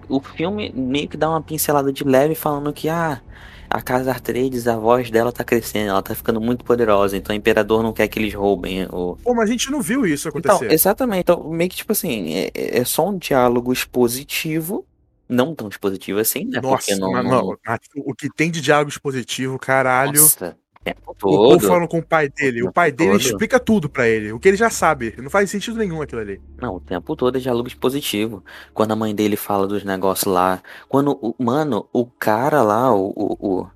o 0.08 0.20
filme 0.20 0.72
meio 0.74 1.06
que 1.06 1.16
dá 1.18 1.28
uma 1.28 1.42
pincelada 1.42 1.92
de 1.92 2.02
leve 2.02 2.34
falando 2.34 2.72
que 2.72 2.88
ah, 2.88 3.20
a 3.68 3.82
casa 3.82 4.10
Atreides, 4.12 4.66
a 4.66 4.76
voz 4.76 5.10
dela 5.10 5.30
tá 5.30 5.44
crescendo, 5.44 5.90
ela 5.90 6.02
tá 6.02 6.14
ficando 6.14 6.40
muito 6.40 6.64
poderosa, 6.64 7.16
então 7.16 7.34
o 7.34 7.38
imperador 7.38 7.82
não 7.82 7.92
quer 7.92 8.08
que 8.08 8.18
eles 8.18 8.34
roubem 8.34 8.84
o. 8.90 9.16
Pô, 9.22 9.34
mas 9.34 9.48
a 9.48 9.52
gente 9.52 9.70
não 9.70 9.80
viu 9.82 10.04
isso 10.06 10.28
Então, 10.34 10.56
acontecer. 10.56 10.72
exatamente. 10.74 11.20
Então, 11.20 11.48
meio 11.50 11.68
que 11.70 11.76
tipo 11.76 11.92
assim, 11.92 12.32
é, 12.34 12.50
é 12.54 12.84
só 12.84 13.08
um 13.08 13.16
diálogo 13.18 13.72
expositivo, 13.72 14.84
não 15.28 15.54
tão 15.54 15.68
expositivo 15.68 16.18
assim, 16.18 16.44
né? 16.46 16.60
Nossa, 16.60 16.86
Porque 16.88 16.96
não. 16.96 17.22
não- 17.22 17.56
o 18.04 18.14
que 18.14 18.28
tem 18.34 18.50
de 18.50 18.60
diálogo 18.60 18.90
expositivo, 18.90 19.58
caralho. 19.58 20.20
Nossa, 20.20 20.56
o 20.80 20.84
tempo 20.84 21.10
O 21.10 21.14
povo 21.14 21.48
todo. 21.58 21.66
falando 21.68 21.88
com 21.88 21.98
o 21.98 22.02
pai 22.02 22.28
dele. 22.30 22.62
O 22.62 22.64
tempo 22.66 22.74
pai 22.74 22.90
dele 22.90 23.10
todo. 23.12 23.20
explica 23.20 23.60
tudo 23.60 23.88
pra 23.88 24.08
ele. 24.08 24.32
O 24.32 24.40
que 24.40 24.48
ele 24.48 24.56
já 24.56 24.70
sabe. 24.70 25.14
Não 25.18 25.28
faz 25.30 25.50
sentido 25.50 25.76
nenhum 25.78 26.00
aquilo 26.00 26.20
ali. 26.22 26.40
Não, 26.60 26.76
o 26.76 26.80
tempo 26.80 27.14
todo 27.14 27.36
é 27.36 27.40
diálogo 27.40 27.68
expositivo. 27.68 28.42
Quando 28.72 28.92
a 28.92 28.96
mãe 28.96 29.14
dele 29.14 29.36
fala 29.36 29.66
dos 29.66 29.84
negócios 29.84 30.32
lá. 30.32 30.62
Quando, 30.88 31.18
o, 31.20 31.34
mano, 31.42 31.86
o 31.92 32.06
cara 32.06 32.62
lá, 32.62 32.94
o, 32.94 33.08
o, 33.14 33.60
o, 33.60 33.70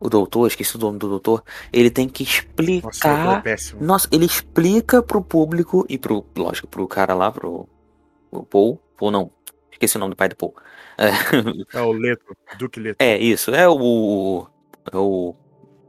o 0.00 0.08
doutor, 0.10 0.46
esqueci 0.48 0.76
o 0.76 0.80
nome 0.80 0.98
do 0.98 1.08
doutor, 1.08 1.42
ele 1.72 1.90
tem 1.90 2.06
que 2.08 2.24
Nossa, 2.24 2.36
explicar. 2.38 3.38
é 3.38 3.42
péssimo. 3.42 3.82
Nossa, 3.82 4.08
ele 4.12 4.26
explica 4.26 5.02
pro 5.02 5.22
público 5.22 5.86
e 5.88 5.96
pro, 5.96 6.24
lógico, 6.36 6.68
pro 6.68 6.86
cara 6.86 7.14
lá, 7.14 7.32
pro, 7.32 7.66
pro 8.30 8.42
Paul. 8.44 8.78
Paul 8.98 9.10
não, 9.10 9.30
esqueci 9.72 9.96
o 9.96 10.00
nome 10.00 10.10
do 10.12 10.16
pai 10.16 10.28
do 10.28 10.36
Paul. 10.36 10.54
É, 10.98 11.08
É 11.78 11.80
o 11.80 11.92
Leto, 11.92 12.36
Duque 12.58 12.78
Leto. 12.78 12.96
é 12.98 13.16
isso, 13.16 13.50
é 13.54 13.66
o. 13.66 14.46
É 14.92 14.96
o 14.98 15.34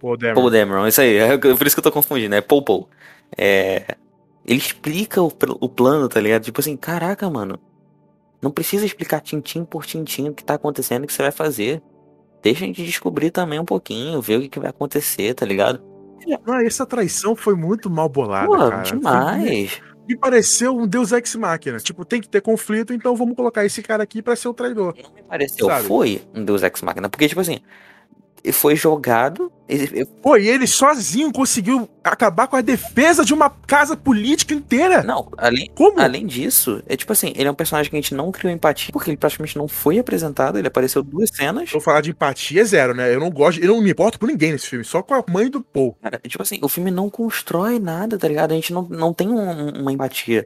Paul 0.02 0.18
Dameron. 0.18 0.36
Paul 0.42 0.50
Dameron, 0.50 0.88
isso 0.88 1.02
aí, 1.02 1.16
é 1.18 1.38
por 1.38 1.68
isso 1.68 1.76
que 1.76 1.80
eu 1.80 1.84
tô 1.84 1.92
confundindo, 1.92 2.34
é 2.36 2.42
Paul 2.42 2.64
Paul. 2.64 2.90
É, 3.38 3.96
ele 4.46 4.60
explica 4.60 5.22
o, 5.22 5.32
o 5.60 5.70
plano, 5.70 6.10
tá 6.10 6.20
ligado? 6.20 6.44
Tipo 6.44 6.60
assim, 6.60 6.76
caraca, 6.76 7.30
mano, 7.30 7.60
não 8.42 8.50
precisa 8.52 8.86
explicar 8.86 9.22
tintim 9.22 9.64
por 9.64 9.86
tintim 9.86 10.30
o 10.30 10.34
que 10.34 10.44
tá 10.44 10.56
acontecendo, 10.56 11.04
o 11.04 11.08
que 11.08 11.14
você 11.14 11.22
vai 11.22 11.32
fazer. 11.32 11.82
Deixa 12.42 12.64
a 12.64 12.68
gente 12.68 12.84
descobrir 12.84 13.30
também 13.30 13.60
um 13.60 13.66
pouquinho, 13.66 14.20
ver 14.20 14.38
o 14.40 14.42
que, 14.42 14.50
que 14.50 14.60
vai 14.60 14.72
acontecer, 14.72 15.36
tá 15.36 15.46
ligado? 15.46 15.80
Não, 16.46 16.60
essa 16.60 16.86
traição 16.86 17.36
foi 17.36 17.56
muito 17.56 17.90
mal 17.90 18.10
bolada, 18.10 18.48
Pô, 18.48 18.58
cara. 18.58 18.86
Foi- 18.86 18.98
demais. 18.98 19.82
Me 20.08 20.18
pareceu 20.18 20.76
um 20.76 20.88
Deus 20.88 21.12
Ex 21.12 21.36
Machina. 21.36 21.78
Tipo, 21.78 22.04
tem 22.04 22.20
que 22.20 22.28
ter 22.28 22.42
conflito, 22.42 22.94
então 22.94 23.16
vamos 23.16 23.36
colocar 23.36 23.64
esse 23.64 23.82
cara 23.84 24.02
aqui 24.04 24.22
pra 24.22 24.36
ser 24.36 24.48
o 24.48 24.54
traidor. 24.54 24.96
Não 25.02 25.14
me 25.14 25.22
pareceu, 25.24 25.68
Sabe? 25.68 25.88
foi 25.88 26.22
um 26.34 26.44
Deus 26.44 26.64
Ex 26.64 26.82
Machina, 26.82 27.08
porque, 27.10 27.28
tipo 27.28 27.40
assim, 27.42 27.60
ele 28.44 28.54
foi 28.54 28.76
jogado, 28.76 29.52
Pô, 30.22 30.36
e 30.36 30.50
ele 30.50 30.68
sozinho 30.68 31.32
conseguiu 31.32 31.88
acabar 32.04 32.48
com 32.48 32.58
a 32.58 32.62
defesa 32.62 33.24
de 33.24 33.34
uma 33.34 33.50
casa 33.50 33.96
política 33.96 34.54
inteira. 34.54 35.02
não, 35.02 35.30
além, 35.38 35.72
Como? 35.74 36.00
Além 36.00 36.26
disso, 36.26 36.84
é 36.88 36.98
tipo 36.98 37.14
assim, 37.14 37.32
ele 37.38 37.48
é 37.48 37.52
um 37.52 37.56
personagem 37.56 37.90
que 37.90 37.96
a 37.96 38.02
gente 38.02 38.14
não 38.14 38.32
criou 38.34 38.54
empatia, 38.54 38.92
porque 38.92 39.10
ele 39.10 39.18
praticamente 39.18 39.58
não 39.58 39.68
foi 39.70 39.98
apresentado, 39.98 40.58
ele 40.58 40.68
apareceu 40.68 41.02
duas 41.02 41.30
cenas. 41.34 41.72
Vou 41.72 41.80
falar 41.80 42.02
de 42.02 42.10
empatia 42.12 42.62
é 42.62 42.66
zero, 42.66 42.94
né? 42.94 43.14
Eu 43.14 43.20
não 43.22 43.30
gosto, 43.30 43.62
eu 43.62 43.70
não 43.74 43.82
me 43.82 43.92
importo 43.92 44.20
por 44.20 44.28
ninguém 44.28 44.52
nesse 44.52 44.68
filme, 44.68 44.84
só 44.84 45.02
com 45.02 45.14
a 45.14 45.24
mãe 45.30 45.50
do 45.50 45.62
Paul. 45.62 45.96
Cara, 46.02 46.20
tipo 46.28 46.44
assim, 46.44 46.60
o 46.62 46.68
filme 46.68 46.92
não 46.92 47.10
constrói 47.10 47.80
nada, 47.80 48.18
tá 48.18 48.28
ligado? 48.28 48.52
A 48.52 48.56
gente 48.56 48.74
não, 48.74 48.84
não 48.84 49.14
tem 49.14 49.30
um- 49.30 49.82
uma 49.82 49.94
empatia 49.94 50.46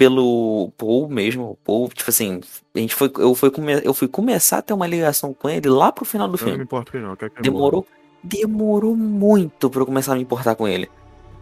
pelo 0.00 0.72
Paul 0.78 1.10
mesmo. 1.10 1.50
O 1.50 1.56
Paul, 1.62 1.90
tipo 1.90 2.08
assim, 2.08 2.40
a 2.74 2.78
gente 2.78 2.94
foi, 2.94 3.12
eu, 3.18 3.34
fui 3.34 3.50
come, 3.50 3.82
eu 3.84 3.92
fui 3.92 4.08
começar 4.08 4.56
a 4.56 4.62
ter 4.62 4.72
uma 4.72 4.86
ligação 4.86 5.34
com 5.34 5.46
ele 5.46 5.68
lá 5.68 5.92
pro 5.92 6.06
final 6.06 6.26
do 6.26 6.36
Eu 6.36 6.38
não 6.38 6.44
me 6.46 6.50
filme. 6.52 6.64
importo 6.64 6.96
ele, 6.96 7.04
não. 7.04 7.14
que. 7.16 7.28
Demorou, 7.42 7.86
demorou 8.24 8.96
muito 8.96 9.68
pra 9.68 9.82
eu 9.82 9.84
começar 9.84 10.12
a 10.12 10.14
me 10.16 10.22
importar 10.22 10.54
com 10.54 10.66
ele. 10.66 10.88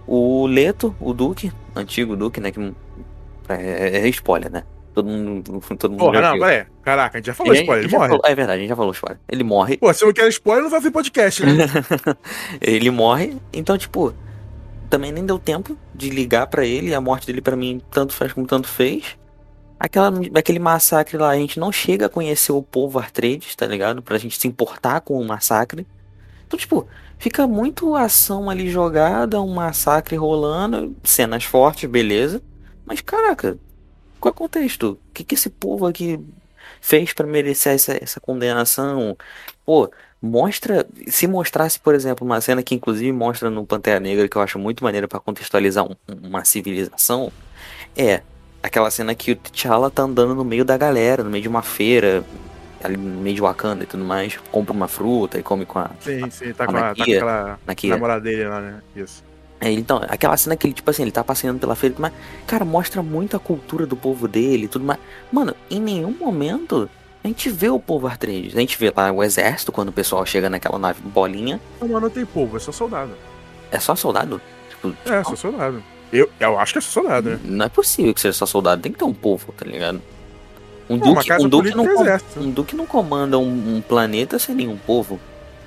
O 0.08 0.44
Leto, 0.48 0.92
o 1.00 1.12
Duque, 1.14 1.52
antigo 1.76 2.16
Duque, 2.16 2.40
né? 2.40 2.50
Que 2.50 2.74
é, 3.48 4.00
é 4.00 4.08
spoiler, 4.08 4.50
né? 4.50 4.64
Todo 4.92 5.08
mundo, 5.08 5.60
todo 5.78 5.90
mundo 5.92 6.00
Porra, 6.00 6.20
não, 6.20 6.36
peraí. 6.40 6.66
Caraca, 6.82 7.16
a 7.16 7.20
gente 7.20 7.26
já 7.28 7.34
falou 7.34 7.54
spoiler, 7.54 7.84
ele 7.84 7.94
morre. 7.96 8.08
falou- 8.08 8.22
é 8.24 8.34
verdade, 8.34 8.58
a 8.58 8.60
gente 8.60 8.70
já 8.70 8.76
falou 8.76 8.90
spoiler. 8.90 9.20
Ele 9.28 9.44
morre. 9.44 9.76
Pô, 9.76 9.94
se 9.94 10.02
eu 10.02 10.06
não 10.06 10.12
quero 10.12 10.28
spoiler, 10.30 10.64
não 10.64 10.70
vai 10.70 10.80
ver 10.80 10.90
podcast, 10.90 11.46
né? 11.46 11.52
ele 12.60 12.90
morre. 12.90 13.36
Então, 13.52 13.78
tipo, 13.78 14.12
também 14.88 15.12
nem 15.12 15.25
deu 15.25 15.38
tempo 15.38 15.76
de 15.95 16.11
ligar 16.11 16.47
pra 16.47 16.64
ele. 16.64 16.95
A 16.95 17.00
morte 17.00 17.26
dele 17.26 17.40
pra 17.40 17.57
mim 17.57 17.80
tanto 17.90 18.12
faz 18.12 18.33
como 18.33 18.47
tanto 18.47 18.68
fez. 18.68 19.16
Aquela, 19.78 20.12
aquele 20.35 20.59
massacre 20.59 21.16
lá, 21.16 21.30
a 21.30 21.37
gente 21.37 21.61
não 21.61 21.71
chega 21.71 22.07
a 22.07 22.09
conhecer 22.09 22.50
o 22.50 22.62
povo 22.62 22.99
Artrades, 22.99 23.54
tá 23.54 23.66
ligado? 23.66 24.02
Pra 24.02 24.18
gente 24.18 24.38
se 24.38 24.49
importar 24.49 25.00
com 25.02 25.21
o 25.21 25.25
massacre. 25.25 25.87
Então, 26.47 26.59
tipo, 26.59 26.88
fica 27.18 27.47
muito 27.47 27.95
ação 27.95 28.50
ali 28.50 28.68
jogada, 28.71 29.40
um 29.40 29.54
massacre 29.54 30.16
rolando, 30.16 30.97
cenas 31.04 31.45
fortes, 31.45 31.88
beleza. 31.88 32.42
Mas, 32.85 33.00
caraca, 33.00 33.57
qual 34.18 34.30
é 34.30 34.35
o 34.35 34.37
contexto? 34.37 34.99
O 35.11 35.12
que, 35.12 35.23
que 35.23 35.35
esse 35.35 35.49
povo 35.49 35.87
aqui 35.87 36.18
fez 36.80 37.12
pra 37.12 37.26
merecer 37.26 37.75
essa, 37.75 38.02
essa 38.02 38.21
condenação? 38.21 39.16
Pô, 39.64 39.90
mostra. 40.20 40.87
Se 41.06 41.26
mostrasse, 41.26 41.78
por 41.78 41.94
exemplo, 41.94 42.26
uma 42.26 42.40
cena 42.40 42.62
que 42.62 42.75
inclusive 42.75 43.12
mostra 43.12 43.50
no 43.50 43.64
Pantera 43.64 44.00
Negra, 44.00 44.28
que 44.28 44.37
eu 44.37 44.42
acho 44.42 44.58
muito 44.58 44.82
maneira 44.84 45.06
pra 45.08 45.20
contextualizar 45.20 45.84
um- 45.84 45.96
uma 46.22 46.44
civilização, 46.44 47.32
é 47.96 48.22
aquela 48.62 48.90
cena 48.90 49.14
que 49.14 49.32
o 49.32 49.37
T'Challa 49.37 49.90
tá 49.90 50.02
andando 50.02 50.34
no 50.34 50.44
meio 50.44 50.64
da 50.64 50.76
galera, 50.76 51.22
no 51.22 51.30
meio 51.30 51.42
de 51.42 51.48
uma 51.48 51.62
feira, 51.62 52.25
ali 52.82 52.96
no 52.96 53.20
meio 53.20 53.34
de 53.37 53.40
Wakanda 53.42 53.84
e 53.84 53.87
tudo 53.87 54.04
mais, 54.04 54.38
compra 54.50 54.72
uma 54.72 54.88
fruta 54.88 55.38
e 55.38 55.42
come 55.42 55.64
com 55.64 55.78
a. 55.78 55.90
Sim, 56.00 56.30
sim, 56.30 56.52
tá 56.52 56.64
a 56.64 56.66
com, 56.66 56.76
a, 56.76 56.80
tá 56.80 56.92
com 56.94 56.98
Nakia, 57.00 57.16
aquela 57.16 57.58
Nakia. 57.66 57.90
namorada 57.90 58.20
dele 58.20 58.44
lá, 58.48 58.60
né? 58.60 58.80
Isso. 58.94 59.25
É, 59.60 59.72
então, 59.72 60.00
aquela 60.08 60.37
cena 60.37 60.56
que 60.56 60.68
ele, 60.68 60.75
tipo 60.75 60.88
assim, 60.88 61.02
ele 61.02 61.10
tá 61.10 61.25
passeando 61.25 61.58
pela 61.58 61.75
feira, 61.75 61.96
mas, 61.98 62.12
cara, 62.46 62.64
mostra 62.64 63.02
muito 63.02 63.37
a 63.37 63.40
cultura 63.40 63.87
do 63.87 63.96
povo 63.96 64.28
dele 64.28 64.66
e 64.66 64.68
tudo 64.68 64.84
mais. 64.84 65.00
Mano, 65.32 65.52
em 65.68 65.80
nenhum 65.80 66.12
momento 66.12 66.88
a 67.22 67.28
gente 67.28 67.50
vê 67.50 67.68
o 67.68 67.78
povo 67.78 68.06
Artrades. 68.06 68.56
A 68.56 68.60
gente 68.60 68.78
vê 68.78 68.92
lá 68.94 69.10
o 69.12 69.22
exército, 69.22 69.72
quando 69.72 69.88
o 69.88 69.92
pessoal 69.92 70.25
chega 70.25 70.48
naquela 70.48 70.78
nave 70.78 71.00
bolinha. 71.02 71.60
Não, 71.80 71.88
mas 71.88 72.02
não 72.02 72.10
tem 72.10 72.25
povo, 72.25 72.56
é 72.56 72.60
só 72.60 72.72
soldado. 72.72 73.12
É 73.70 73.78
só 73.78 73.94
soldado? 73.94 74.40
Tipo, 74.70 74.94
É, 75.06 75.22
só 75.25 75.37
soldado. 75.37 75.82
Eu, 76.12 76.30
eu 76.40 76.58
acho 76.58 76.72
que 76.72 76.78
é 76.78 76.80
só 76.82 77.00
soldado, 77.00 77.30
né? 77.30 77.40
não 77.44 77.66
é 77.66 77.68
possível 77.68 78.14
que 78.14 78.20
seja 78.20 78.32
só 78.32 78.46
soldado, 78.46 78.80
tem 78.80 78.90
que 78.92 78.98
ter 78.98 79.04
um 79.04 79.12
povo, 79.12 79.52
tá 79.52 79.64
ligado? 79.66 80.00
Um 80.88 80.96
Não, 80.96 81.14
duque, 81.14 81.32
um 81.34 81.48
duque, 81.48 81.75
não, 81.75 81.84
um 82.38 82.50
duque 82.50 82.75
não 82.75 82.87
comanda 82.87 83.38
um, 83.38 83.76
um 83.76 83.82
planeta 83.82 84.38
sem 84.38 84.54
nenhum 84.54 84.78
povo. 84.78 85.20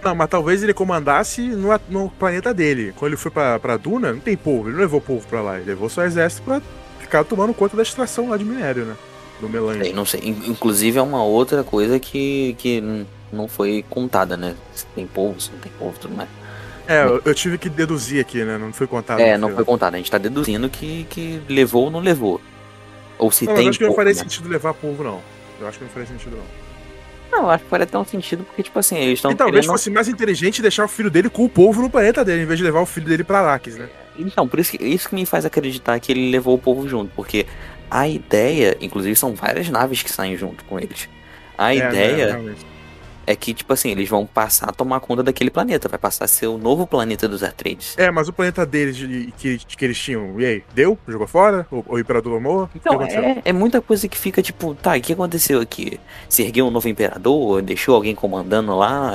Não, 0.04 0.16
mas 0.16 0.28
talvez 0.30 0.64
ele 0.64 0.74
comandasse 0.74 1.42
no, 1.42 1.80
no 1.88 2.10
planeta 2.10 2.52
dele. 2.52 2.92
Quando 2.98 3.10
ele 3.12 3.18
foi 3.22 3.30
pra, 3.30 3.60
pra 3.60 3.78
Duna, 3.78 4.14
não 4.14 4.20
tem 4.20 4.36
povo, 4.36 4.68
ele 4.68 4.74
não 4.78 4.82
levou 4.82 5.00
povo 5.00 5.28
pra 5.28 5.42
lá, 5.44 5.58
ele 5.58 5.66
levou 5.66 5.90
só 5.90 6.04
exército 6.04 6.42
pra 6.42 6.60
ficar 7.00 7.24
tomando 7.24 7.54
conta 7.54 7.78
da 7.78 7.84
extração 7.84 8.30
lá 8.30 8.38
de 8.38 8.44
minério, 8.44 8.84
né? 8.84 8.96
Do 9.42 9.50
melange. 9.50 9.84
Sei, 9.84 9.94
não 9.94 10.06
sei. 10.06 10.22
In- 10.22 10.44
Inclusive 10.52 10.98
é 11.00 11.02
uma 11.02 11.24
outra 11.24 11.64
coisa 11.64 12.00
que, 12.00 12.56
que 12.60 13.06
não 13.34 13.48
foi 13.48 13.84
contada, 13.90 14.38
né? 14.38 14.56
Se 14.74 14.86
tem 14.96 15.06
povo, 15.08 15.42
se 15.42 15.52
não 15.52 15.60
tem 15.60 15.72
povo, 15.78 15.98
tudo 16.00 16.16
mais. 16.16 16.30
É, 16.88 17.04
eu, 17.04 17.22
eu 17.26 17.34
tive 17.36 17.58
que 17.58 17.70
deduzir 17.70 18.22
aqui, 18.22 18.44
né? 18.44 18.58
Não 18.58 18.72
foi 18.72 18.88
contado. 18.88 19.20
é, 19.20 19.38
não 19.38 19.48
filme. 19.50 19.56
foi 19.56 19.66
contada. 19.66 19.96
A 19.96 20.00
gente 20.00 20.12
tá 20.12 20.18
deduzindo 20.18 20.70
que, 20.70 21.06
que 21.10 21.42
levou 21.50 21.86
ou 21.86 21.92
não 21.92 22.00
levou. 22.00 22.40
Ou 23.18 23.32
se 23.32 23.46
Não, 23.46 23.54
tem 23.54 23.66
eu 23.66 23.70
acho 23.70 23.80
que 23.80 23.86
não 23.86 23.94
faria 23.94 24.14
né? 24.14 24.20
sentido 24.20 24.50
levar 24.50 24.74
povo, 24.74 25.04
não. 25.04 25.22
Eu 25.60 25.68
acho 25.68 25.78
que 25.78 25.84
não 25.84 25.92
faria 25.92 26.08
sentido, 26.08 26.38
não. 26.38 26.62
Não, 27.32 27.44
eu 27.46 27.50
acho 27.52 27.64
que 27.64 27.70
faria 27.70 27.86
até 27.86 27.98
um 27.98 28.04
sentido, 28.04 28.44
porque, 28.44 28.62
tipo 28.62 28.78
assim, 28.78 28.98
eles 28.98 29.20
estão 29.20 29.32
e 29.32 29.36
talvez 29.36 29.66
fosse 29.66 29.90
mais 29.90 30.10
inteligente 30.10 30.62
deixar 30.62 30.84
o 30.84 30.88
filho 30.88 31.10
dele 31.10 31.30
com 31.30 31.46
o 31.46 31.50
povo 31.50 31.82
no 31.82 31.90
planeta 31.90 32.26
dele, 32.26 32.44
em 32.44 32.46
vez 32.46 32.58
de 32.60 32.64
levar 32.66 32.82
o 32.82 32.86
filho 32.86 33.06
dele 33.06 33.24
pra 33.24 33.40
Arrakis, 33.40 33.78
né? 33.78 33.88
Então, 34.20 34.46
por 34.48 34.60
isso 34.60 34.72
que, 34.78 34.84
isso 34.84 35.08
que 35.08 35.16
me 35.16 35.26
faz 35.26 35.46
acreditar 35.46 35.98
que 36.00 36.12
ele 36.12 36.30
levou 36.30 36.56
o 36.56 36.60
povo 36.60 36.86
junto, 36.90 37.10
porque 37.16 37.46
a 37.92 38.08
ideia, 38.08 38.78
inclusive 38.82 39.16
são 39.16 39.36
várias 39.36 39.70
naves 39.70 40.02
que 40.02 40.12
saem 40.12 40.38
junto 40.38 40.64
com 40.66 40.80
eles. 40.80 41.10
A 41.58 41.74
É, 41.76 41.78
ideia 41.78 42.28
realmente. 42.28 42.66
é 43.28 43.36
que, 43.36 43.54
tipo 43.54 43.72
assim, 43.72 43.92
eles 43.92 44.10
vão 44.10 44.26
passar 44.26 44.70
a 44.70 44.74
tomar 44.74 45.00
conta 45.02 45.22
daquele 45.22 45.52
planeta, 45.52 45.88
vai 45.88 46.00
passar 46.00 46.26
a 46.26 46.28
ser 46.28 46.48
o 46.48 46.58
novo 46.58 46.88
planeta 46.88 47.28
dos 47.28 47.44
Atreides. 47.44 47.96
É, 47.98 48.10
mas 48.10 48.28
o 48.28 48.34
planeta 48.34 48.66
deles 48.66 48.96
de- 48.96 49.32
que, 49.38 49.58
que 49.60 49.86
eles 49.86 50.00
tinham, 50.00 50.40
e 50.40 50.46
aí? 50.46 50.64
Deu? 50.74 50.98
Jogou 51.08 51.28
fora? 51.28 51.68
O, 51.70 51.84
o 51.88 52.00
Imperador 52.00 52.38
amou? 52.38 52.70
Então, 52.74 52.96
o 52.96 52.98
que 53.00 53.04
aconteceu? 53.04 53.24
é, 53.24 53.42
é 53.46 53.54
muita 53.54 53.80
coisa 53.82 54.08
que 54.08 54.18
fica 54.18 54.42
tipo, 54.42 54.74
tá, 54.74 54.96
o 54.98 55.02
que 55.02 55.14
aconteceu 55.14 55.62
aqui? 55.62 56.00
Se 56.28 56.42
ergueu 56.42 56.66
um 56.66 56.72
novo 56.72 56.88
imperador, 56.90 57.62
deixou 57.62 57.94
alguém 57.96 58.16
comandando 58.16 58.76
lá? 58.76 59.14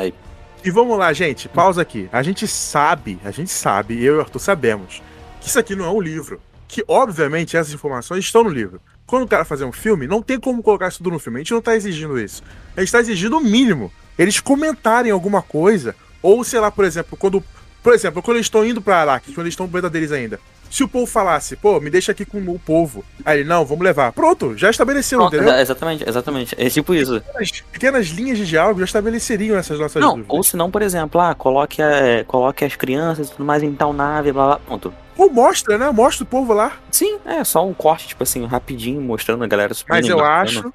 E 0.64 0.70
vamos 0.70 0.98
lá, 0.98 1.12
gente, 1.12 1.48
pausa 1.48 1.82
aqui. 1.82 2.08
A 2.12 2.22
gente 2.22 2.46
sabe, 2.46 3.18
a 3.24 3.30
gente 3.30 3.50
sabe, 3.50 4.02
eu 4.04 4.14
e 4.14 4.18
o 4.18 4.20
Arthur 4.20 4.38
sabemos, 4.40 5.02
que 5.40 5.48
isso 5.48 5.58
aqui 5.58 5.74
não 5.76 5.84
é 5.84 5.90
um 5.90 6.00
livro. 6.00 6.40
Que, 6.68 6.84
obviamente, 6.88 7.56
essas 7.56 7.72
informações 7.72 8.24
estão 8.24 8.42
no 8.44 8.50
livro. 8.50 8.80
Quando 9.06 9.22
o 9.22 9.28
cara 9.28 9.44
fazer 9.44 9.64
um 9.64 9.72
filme, 9.72 10.06
não 10.06 10.20
tem 10.20 10.38
como 10.38 10.62
colocar 10.62 10.88
isso 10.88 10.98
tudo 10.98 11.10
no 11.10 11.18
filme. 11.18 11.38
A 11.38 11.40
gente 11.42 11.52
não 11.52 11.62
tá 11.62 11.76
exigindo 11.76 12.18
isso. 12.18 12.42
A 12.76 12.80
gente 12.80 12.90
tá 12.92 12.98
exigindo 13.00 13.36
o 13.36 13.40
mínimo. 13.40 13.92
Eles 14.18 14.40
comentarem 14.40 15.12
alguma 15.12 15.42
coisa, 15.42 15.94
ou 16.22 16.42
sei 16.42 16.58
lá, 16.58 16.70
por 16.70 16.84
exemplo, 16.84 17.16
quando. 17.16 17.42
Por 17.82 17.94
exemplo, 17.94 18.20
quando 18.20 18.38
eles 18.38 18.46
estão 18.46 18.66
indo 18.66 18.82
pra 18.82 19.02
Arrakis, 19.02 19.32
quando 19.32 19.44
eles 19.46 19.52
estão 19.52 19.66
no 19.66 19.70
planeta 19.70 19.90
deles 19.90 20.10
ainda. 20.10 20.40
Se 20.68 20.82
o 20.82 20.88
povo 20.88 21.06
falasse, 21.06 21.54
pô, 21.54 21.78
me 21.80 21.88
deixa 21.88 22.10
aqui 22.10 22.24
com 22.24 22.38
o 22.40 22.58
povo. 22.58 23.04
Aí 23.24 23.38
ele, 23.38 23.48
não, 23.48 23.64
vamos 23.64 23.84
levar. 23.84 24.10
Pronto, 24.12 24.58
já 24.58 24.68
estabeleceu, 24.68 25.20
Não, 25.20 25.28
entendeu? 25.28 25.46
exa- 25.50 25.60
exatamente, 25.60 26.08
exatamente. 26.08 26.56
É 26.58 26.68
tipo 26.68 26.92
isso. 26.92 27.22
As 27.40 27.52
pequenas 27.60 28.08
linhas 28.08 28.38
de 28.38 28.46
diálogo 28.46 28.80
já 28.80 28.86
estabeleceriam 28.86 29.56
essas 29.56 29.78
nossas 29.78 30.02
Não, 30.02 30.16
dúvidas. 30.16 30.30
ou 30.36 30.42
se 30.42 30.56
não, 30.56 30.68
por 30.68 30.82
exemplo, 30.82 31.20
ah, 31.20 31.36
coloque, 31.36 31.80
a- 31.80 32.24
coloque 32.26 32.64
as 32.64 32.74
crianças 32.74 33.28
e 33.28 33.30
tudo 33.30 33.44
mais 33.44 33.62
em 33.62 33.72
tal 33.72 33.92
nave, 33.92 34.32
blá 34.32 34.46
blá, 34.46 34.58
pronto. 34.58 34.92
Ou 35.16 35.30
mostra, 35.30 35.78
né? 35.78 35.90
Mostra 35.90 36.24
o 36.24 36.26
povo 36.26 36.52
lá. 36.52 36.76
Sim, 36.90 37.18
é 37.24 37.42
só 37.44 37.66
um 37.66 37.72
corte, 37.72 38.08
tipo 38.08 38.22
assim, 38.22 38.44
rapidinho, 38.46 39.00
mostrando 39.00 39.42
a 39.44 39.46
galera 39.46 39.72
subindo. 39.74 39.94
Mas 39.94 40.08
eu 40.08 40.24
acho. 40.24 40.74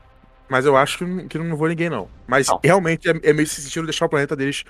Mas 0.50 0.66
eu 0.66 0.76
acho 0.76 0.98
que, 0.98 1.06
não- 1.06 1.28
que 1.28 1.38
não 1.38 1.56
vou 1.56 1.68
ninguém, 1.70 1.90
não. 1.90 2.10
Mas 2.28 2.48
Não. 2.48 2.60
realmente 2.64 3.08
é, 3.10 3.12
é 3.24 3.32
meio 3.34 3.44
esse 3.44 3.62
sentido 3.62 3.86
deixar 3.86 4.06
o 4.06 4.10
planeta 4.10 4.36
deles 4.36 4.64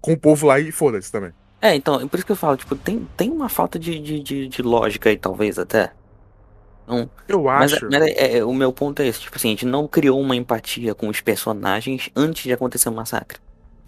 com 0.00 0.12
o 0.12 0.18
povo 0.18 0.46
lá 0.46 0.58
e 0.58 0.72
foda-se 0.72 1.12
também. 1.12 1.32
É, 1.60 1.74
então, 1.74 2.06
por 2.08 2.16
isso 2.16 2.26
que 2.26 2.32
eu 2.32 2.36
falo, 2.36 2.56
tipo, 2.56 2.74
tem, 2.74 3.06
tem 3.16 3.30
uma 3.30 3.48
falta 3.48 3.78
de, 3.78 3.98
de, 4.00 4.20
de, 4.20 4.48
de 4.48 4.62
lógica 4.62 5.08
aí, 5.10 5.16
talvez, 5.16 5.58
até. 5.58 5.92
Não, 6.86 7.08
Eu 7.28 7.42
mas 7.44 7.72
acho. 7.74 7.84
mas 7.90 8.02
é- 8.02 8.38
é- 8.38 8.44
o 8.44 8.52
meu 8.54 8.72
ponto 8.72 9.00
é 9.02 9.06
esse, 9.06 9.20
tipo 9.20 9.36
assim, 9.36 9.48
a 9.48 9.50
gente 9.50 9.66
não 9.66 9.86
criou 9.86 10.20
uma 10.20 10.34
empatia 10.34 10.94
com 10.94 11.08
os 11.08 11.20
personagens 11.20 12.10
antes 12.16 12.42
de 12.44 12.52
acontecer 12.52 12.88
o 12.88 12.92
massacre. 12.92 13.38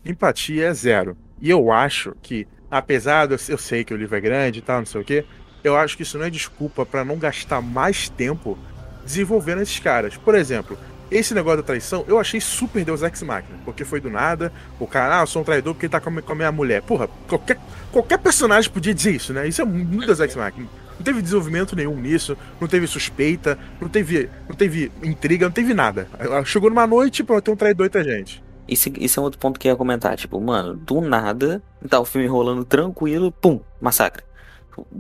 Empatia 0.05 0.67
é 0.67 0.75
zero. 0.75 1.17
E 1.41 1.49
eu 1.51 1.73
acho 1.73 2.15
que, 2.23 2.47
apesar 2.71 3.27
de 3.27 3.37
eu, 3.49 3.59
sei 3.59 3.85
que 3.85 3.93
o 3.93 3.97
livro 3.97 4.17
é 4.17 4.21
grande 4.21 4.61
e 4.61 4.62
tal, 4.62 4.79
não 4.79 4.87
sei 4.87 5.00
o 5.00 5.05
quê, 5.05 5.25
eu 5.65 5.76
acho 5.76 5.97
que 5.97 6.02
isso 6.02 6.17
não 6.17 6.25
é 6.25 6.30
desculpa 6.30 6.87
pra 6.87 7.04
não 7.04 7.19
gastar 7.19 7.61
mais 7.61 8.09
tempo 8.09 8.59
desenvolvendo 9.04 9.63
esses 9.63 9.78
caras. 9.78 10.17
Por 10.17 10.35
exemplo, 10.35 10.78
esse 11.11 11.35
negócio 11.35 11.59
da 11.59 11.63
traição, 11.65 12.04
eu 12.06 12.19
achei 12.19 12.41
super 12.41 12.85
Deus 12.85 13.02
Ex 13.02 13.23
Machina, 13.23 13.59
porque 13.65 13.85
foi 13.85 14.00
do 14.00 14.09
nada, 14.09 14.52
o 14.78 14.87
cara, 14.87 15.19
ah, 15.19 15.23
eu 15.23 15.26
sou 15.26 15.43
um 15.43 15.45
traidor 15.45 15.75
porque 15.75 15.87
ele 15.87 15.91
tá 15.91 16.00
com 16.00 16.33
a 16.33 16.35
minha 16.35 16.52
mulher. 16.52 16.83
Porra, 16.83 17.09
qualquer, 17.28 17.59
qualquer 17.91 18.19
personagem 18.19 18.71
podia 18.71 18.95
dizer 18.95 19.17
isso, 19.17 19.33
né? 19.33 19.49
Isso 19.49 19.61
é 19.61 19.65
muito 19.65 20.06
Deus 20.06 20.21
Ex 20.21 20.37
Machina. 20.37 20.69
Não 20.97 21.04
teve 21.04 21.23
desenvolvimento 21.23 21.75
nenhum 21.75 21.97
nisso, 21.97 22.37
não 22.61 22.69
teve 22.69 22.87
suspeita, 22.87 23.59
não 23.80 23.89
teve, 23.89 24.28
não 24.47 24.54
teve 24.54 24.93
intriga, 25.02 25.47
não 25.47 25.52
teve 25.52 25.73
nada. 25.73 26.06
Chegou 26.45 26.69
numa 26.69 26.87
noite, 26.87 27.25
pronto, 27.25 27.43
tem 27.43 27.54
um 27.54 27.56
traidor 27.56 27.87
entre 27.87 28.00
a 28.00 28.04
gente. 28.04 28.43
Isso, 28.71 28.89
isso 28.99 29.19
é 29.19 29.23
outro 29.23 29.39
ponto 29.41 29.59
que 29.59 29.67
eu 29.67 29.73
ia 29.73 29.76
comentar, 29.76 30.17
tipo, 30.17 30.41
mano, 30.41 30.75
do 30.76 31.00
nada, 31.00 31.61
tá 31.89 31.99
o 31.99 32.04
filme 32.04 32.28
rolando 32.28 32.65
tranquilo, 32.65 33.33
pum, 33.33 33.61
massacre. 33.80 34.23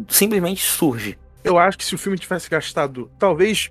Simplesmente 0.08 0.62
surge. 0.64 1.16
Eu 1.44 1.56
acho 1.56 1.78
que 1.78 1.84
se 1.84 1.94
o 1.94 1.98
filme 1.98 2.18
tivesse 2.18 2.50
gastado, 2.50 3.10
talvez, 3.18 3.70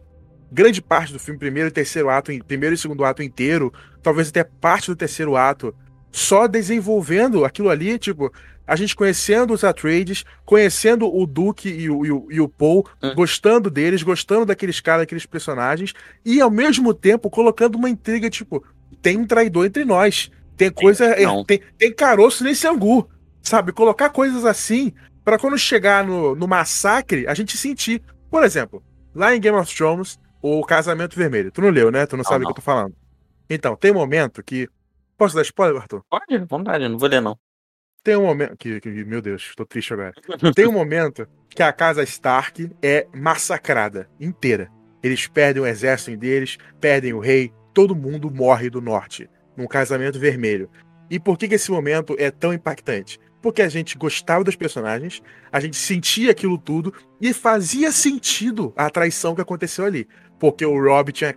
grande 0.51 0.81
parte 0.81 1.12
do 1.12 1.19
filme, 1.19 1.38
primeiro 1.38 1.67
e 1.67 1.71
terceiro 1.71 2.09
ato, 2.09 2.31
primeiro 2.45 2.73
e 2.73 2.77
segundo 2.77 3.03
ato 3.03 3.21
inteiro, 3.21 3.73
talvez 4.01 4.29
até 4.29 4.43
parte 4.43 4.89
do 4.89 4.95
terceiro 4.95 5.35
ato, 5.35 5.75
só 6.12 6.47
desenvolvendo 6.47 7.43
aquilo 7.45 7.69
ali, 7.69 7.99
tipo, 7.99 8.31
a 8.65 8.75
gente 8.75 8.95
conhecendo 8.95 9.53
os 9.53 9.63
Atreides, 9.63 10.23
conhecendo 10.45 11.13
o 11.13 11.25
Duke 11.27 11.69
e 11.69 11.89
o, 11.89 12.05
e 12.05 12.12
o, 12.12 12.27
e 12.31 12.41
o 12.41 12.47
Paul, 12.47 12.88
Hum. 13.03 13.13
gostando 13.15 13.69
deles, 13.69 14.01
gostando 14.01 14.45
daqueles 14.45 14.79
caras, 14.79 15.01
daqueles 15.01 15.25
personagens, 15.25 15.93
e 16.25 16.39
ao 16.39 16.49
mesmo 16.49 16.93
tempo 16.93 17.29
colocando 17.29 17.75
uma 17.75 17.89
intriga, 17.89 18.29
tipo, 18.29 18.63
tem 19.02 19.17
um 19.17 19.25
traidor 19.25 19.65
entre 19.65 19.86
nós. 19.86 20.32
Tem 20.58 20.69
coisa. 20.71 21.06
é, 21.06 21.23
não. 21.23 21.43
Tem, 21.43 21.62
tem 21.78 21.93
caroço 21.93 22.43
nesse 22.43 22.67
angu. 22.67 23.10
Sabe? 23.41 23.71
Colocar 23.71 24.10
coisas 24.10 24.43
assim 24.45 24.93
Pra 25.30 25.38
quando 25.38 25.60
chegar 25.60 26.04
no, 26.04 26.34
no 26.36 26.47
massacre, 26.47 27.28
a 27.28 27.36
gente 27.36 27.56
sentir. 27.56 28.02
Por 28.32 28.43
exemplo, 28.43 28.84
lá 29.13 29.36
em 29.36 29.39
Game 29.39 29.56
of 29.56 29.75
Thrones, 29.75 30.19
o 30.41 30.63
Casamento 30.65 31.15
Vermelho. 31.15 31.52
Tu 31.52 31.62
não 31.62 31.69
leu, 31.69 31.91
né? 31.91 32.06
Tu 32.08 32.13
não, 32.13 32.23
Não, 32.23 32.30
sabe 32.30 32.43
o 32.43 32.47
que 32.47 32.52
eu 32.52 32.56
tô 32.56 32.62
falando. 32.63 32.95
Então, 33.47 33.75
tem 33.75 33.91
momento 33.93 34.41
que. 34.43 34.67
Posso 35.15 35.36
dar 35.36 35.43
spoiler, 35.43 35.80
Arthur? 35.80 36.02
Pode, 36.10 36.38
vontade, 36.45 36.84
eu 36.84 36.89
não 36.89 36.97
vou 36.97 37.08
ler, 37.08 37.21
não. 37.21 37.38
Tem 38.04 38.15
um 38.15 38.23
momento. 38.23 38.58
Que, 38.58 38.82
que- 38.82 38.89
meu 39.06 39.21
Deus, 39.21 39.54
tô 39.56 39.65
triste 39.67 39.93
agora. 39.93 40.13
Tem 40.56 40.65
um 40.67 40.71
momento 40.71 41.28
que 41.47 41.62
a 41.62 41.71
casa 41.71 42.02
Stark 42.02 42.71
é 42.82 43.06
massacrada 43.13 44.10
inteira. 44.19 44.71
Eles 45.04 45.28
perdem 45.28 45.62
o 45.62 45.67
exército 45.67 46.17
deles, 46.17 46.58
perdem 46.82 47.13
o 47.13 47.19
rei, 47.19 47.54
todo 47.73 47.95
mundo 47.95 48.32
morre 48.32 48.69
do 48.69 48.82
norte, 48.82 49.29
num 49.55 49.67
casamento 49.67 50.19
vermelho. 50.19 50.69
E 51.10 51.19
por 51.19 51.38
que, 51.38 51.47
que 51.47 51.55
esse 51.55 51.71
momento 51.71 52.15
é 52.19 52.29
tão 52.29 52.53
impactante? 52.53 53.19
Porque 53.41 53.62
a 53.62 53.69
gente 53.69 53.97
gostava 53.97 54.43
dos 54.43 54.55
personagens, 54.55 55.23
a 55.51 55.60
gente 55.60 55.77
sentia 55.77 56.32
aquilo 56.32 56.58
tudo 56.58 56.93
e 57.21 57.34
fazia 57.34 57.91
sentido 57.91 58.73
a 58.75 58.89
traição 58.89 59.34
que 59.34 59.41
aconteceu 59.41 59.86
ali. 59.86 60.08
Porque 60.38 60.65
o 60.65 60.82
Rob 60.82 61.12
tinha 61.12 61.36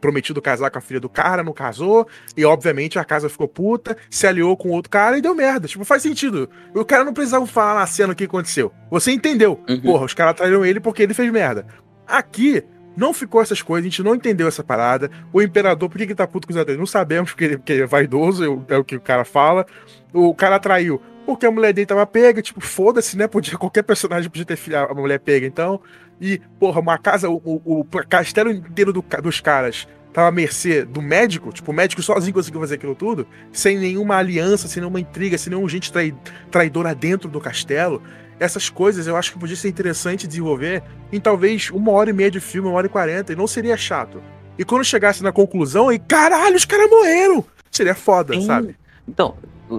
prometido 0.00 0.40
casar 0.40 0.70
com 0.70 0.78
a 0.78 0.82
filha 0.82 1.00
do 1.00 1.08
cara, 1.08 1.42
não 1.42 1.52
casou, 1.52 2.06
e 2.36 2.44
obviamente 2.44 2.98
a 2.98 3.04
casa 3.04 3.28
ficou 3.28 3.48
puta, 3.48 3.96
se 4.10 4.26
aliou 4.26 4.56
com 4.56 4.70
outro 4.70 4.90
cara 4.90 5.16
e 5.16 5.22
deu 5.22 5.34
merda. 5.34 5.68
Tipo, 5.68 5.84
faz 5.84 6.02
sentido. 6.02 6.48
O 6.74 6.84
cara 6.84 7.04
não 7.04 7.12
precisava 7.12 7.46
falar 7.46 7.80
na 7.80 7.86
cena 7.86 8.12
o 8.12 8.16
que 8.16 8.24
aconteceu. 8.24 8.72
Você 8.90 9.12
entendeu. 9.12 9.60
Uhum. 9.68 9.80
Porra, 9.80 10.04
os 10.06 10.14
caras 10.14 10.34
traíram 10.34 10.64
ele 10.64 10.80
porque 10.80 11.02
ele 11.02 11.14
fez 11.14 11.30
merda. 11.30 11.66
Aqui, 12.06 12.62
não 12.96 13.12
ficou 13.12 13.40
essas 13.40 13.62
coisas, 13.62 13.86
a 13.86 13.88
gente 13.90 14.02
não 14.02 14.14
entendeu 14.14 14.46
essa 14.48 14.62
parada. 14.62 15.10
O 15.32 15.40
imperador, 15.40 15.88
por 15.88 15.98
que 15.98 16.06
que 16.06 16.14
tá 16.14 16.26
puto 16.26 16.46
com 16.46 16.52
os 16.52 16.56
atores? 16.58 16.78
Não 16.78 16.86
sabemos, 16.86 17.30
porque 17.30 17.44
ele, 17.44 17.56
porque 17.58 17.72
ele 17.72 17.82
é 17.82 17.86
vaidoso, 17.86 18.64
é 18.68 18.76
o- 18.76 18.84
que 18.84 18.96
o 18.96 19.00
cara 19.00 19.24
fala. 19.24 19.66
O 20.12 20.34
cara 20.34 20.58
traiu 20.58 21.00
porque 21.24 21.46
a 21.46 21.50
mulher 21.50 21.72
dele 21.72 21.86
tava 21.86 22.04
pega, 22.06 22.42
tipo, 22.42 22.60
foda-se, 22.60 23.16
né? 23.16 23.26
Podia, 23.28 23.56
qualquer 23.56 23.82
personagem 23.82 24.28
podia 24.28 24.44
ter 24.44 24.56
filha, 24.56 24.82
a 24.82 24.94
mulher 24.94 25.20
pega, 25.20 25.46
então. 25.46 25.80
E, 26.20 26.40
porra, 26.58 26.80
uma 26.80 26.98
casa, 26.98 27.28
o, 27.30 27.36
o, 27.44 27.80
o 27.80 27.84
castelo 27.84 28.50
inteiro 28.50 28.92
do 28.92 29.04
dos 29.22 29.40
caras 29.40 29.86
tava 30.12 30.28
à 30.28 30.30
mercê 30.32 30.84
do 30.84 31.00
médico, 31.00 31.50
tipo, 31.52 31.70
o 31.70 31.74
médico 31.74 32.02
sozinho 32.02 32.34
conseguiu 32.34 32.60
fazer 32.60 32.74
aquilo 32.74 32.94
tudo, 32.94 33.26
sem 33.50 33.78
nenhuma 33.78 34.16
aliança, 34.16 34.68
sem 34.68 34.80
nenhuma 34.80 35.00
intriga, 35.00 35.38
sem 35.38 35.50
nenhum 35.50 35.66
gente 35.68 35.90
trai, 35.90 36.14
traidora 36.50 36.94
dentro 36.94 37.30
do 37.30 37.40
castelo. 37.40 38.02
Essas 38.40 38.68
coisas 38.68 39.06
eu 39.06 39.16
acho 39.16 39.32
que 39.32 39.38
podia 39.38 39.56
ser 39.56 39.68
interessante 39.68 40.26
desenvolver 40.26 40.82
em 41.12 41.20
talvez 41.20 41.70
uma 41.70 41.92
hora 41.92 42.10
e 42.10 42.12
meia 42.12 42.30
de 42.30 42.40
filme, 42.40 42.68
uma 42.68 42.76
hora 42.76 42.86
e 42.86 42.90
quarenta, 42.90 43.32
e 43.32 43.36
não 43.36 43.46
seria 43.46 43.76
chato. 43.76 44.22
E 44.58 44.64
quando 44.64 44.84
chegasse 44.84 45.22
na 45.22 45.32
conclusão, 45.32 45.88
aí, 45.88 45.98
caralho, 45.98 46.56
os 46.56 46.64
caras 46.64 46.90
morreram! 46.90 47.44
Seria 47.70 47.94
foda, 47.94 48.34
Sim. 48.34 48.46
sabe? 48.46 48.76
Então, 49.08 49.34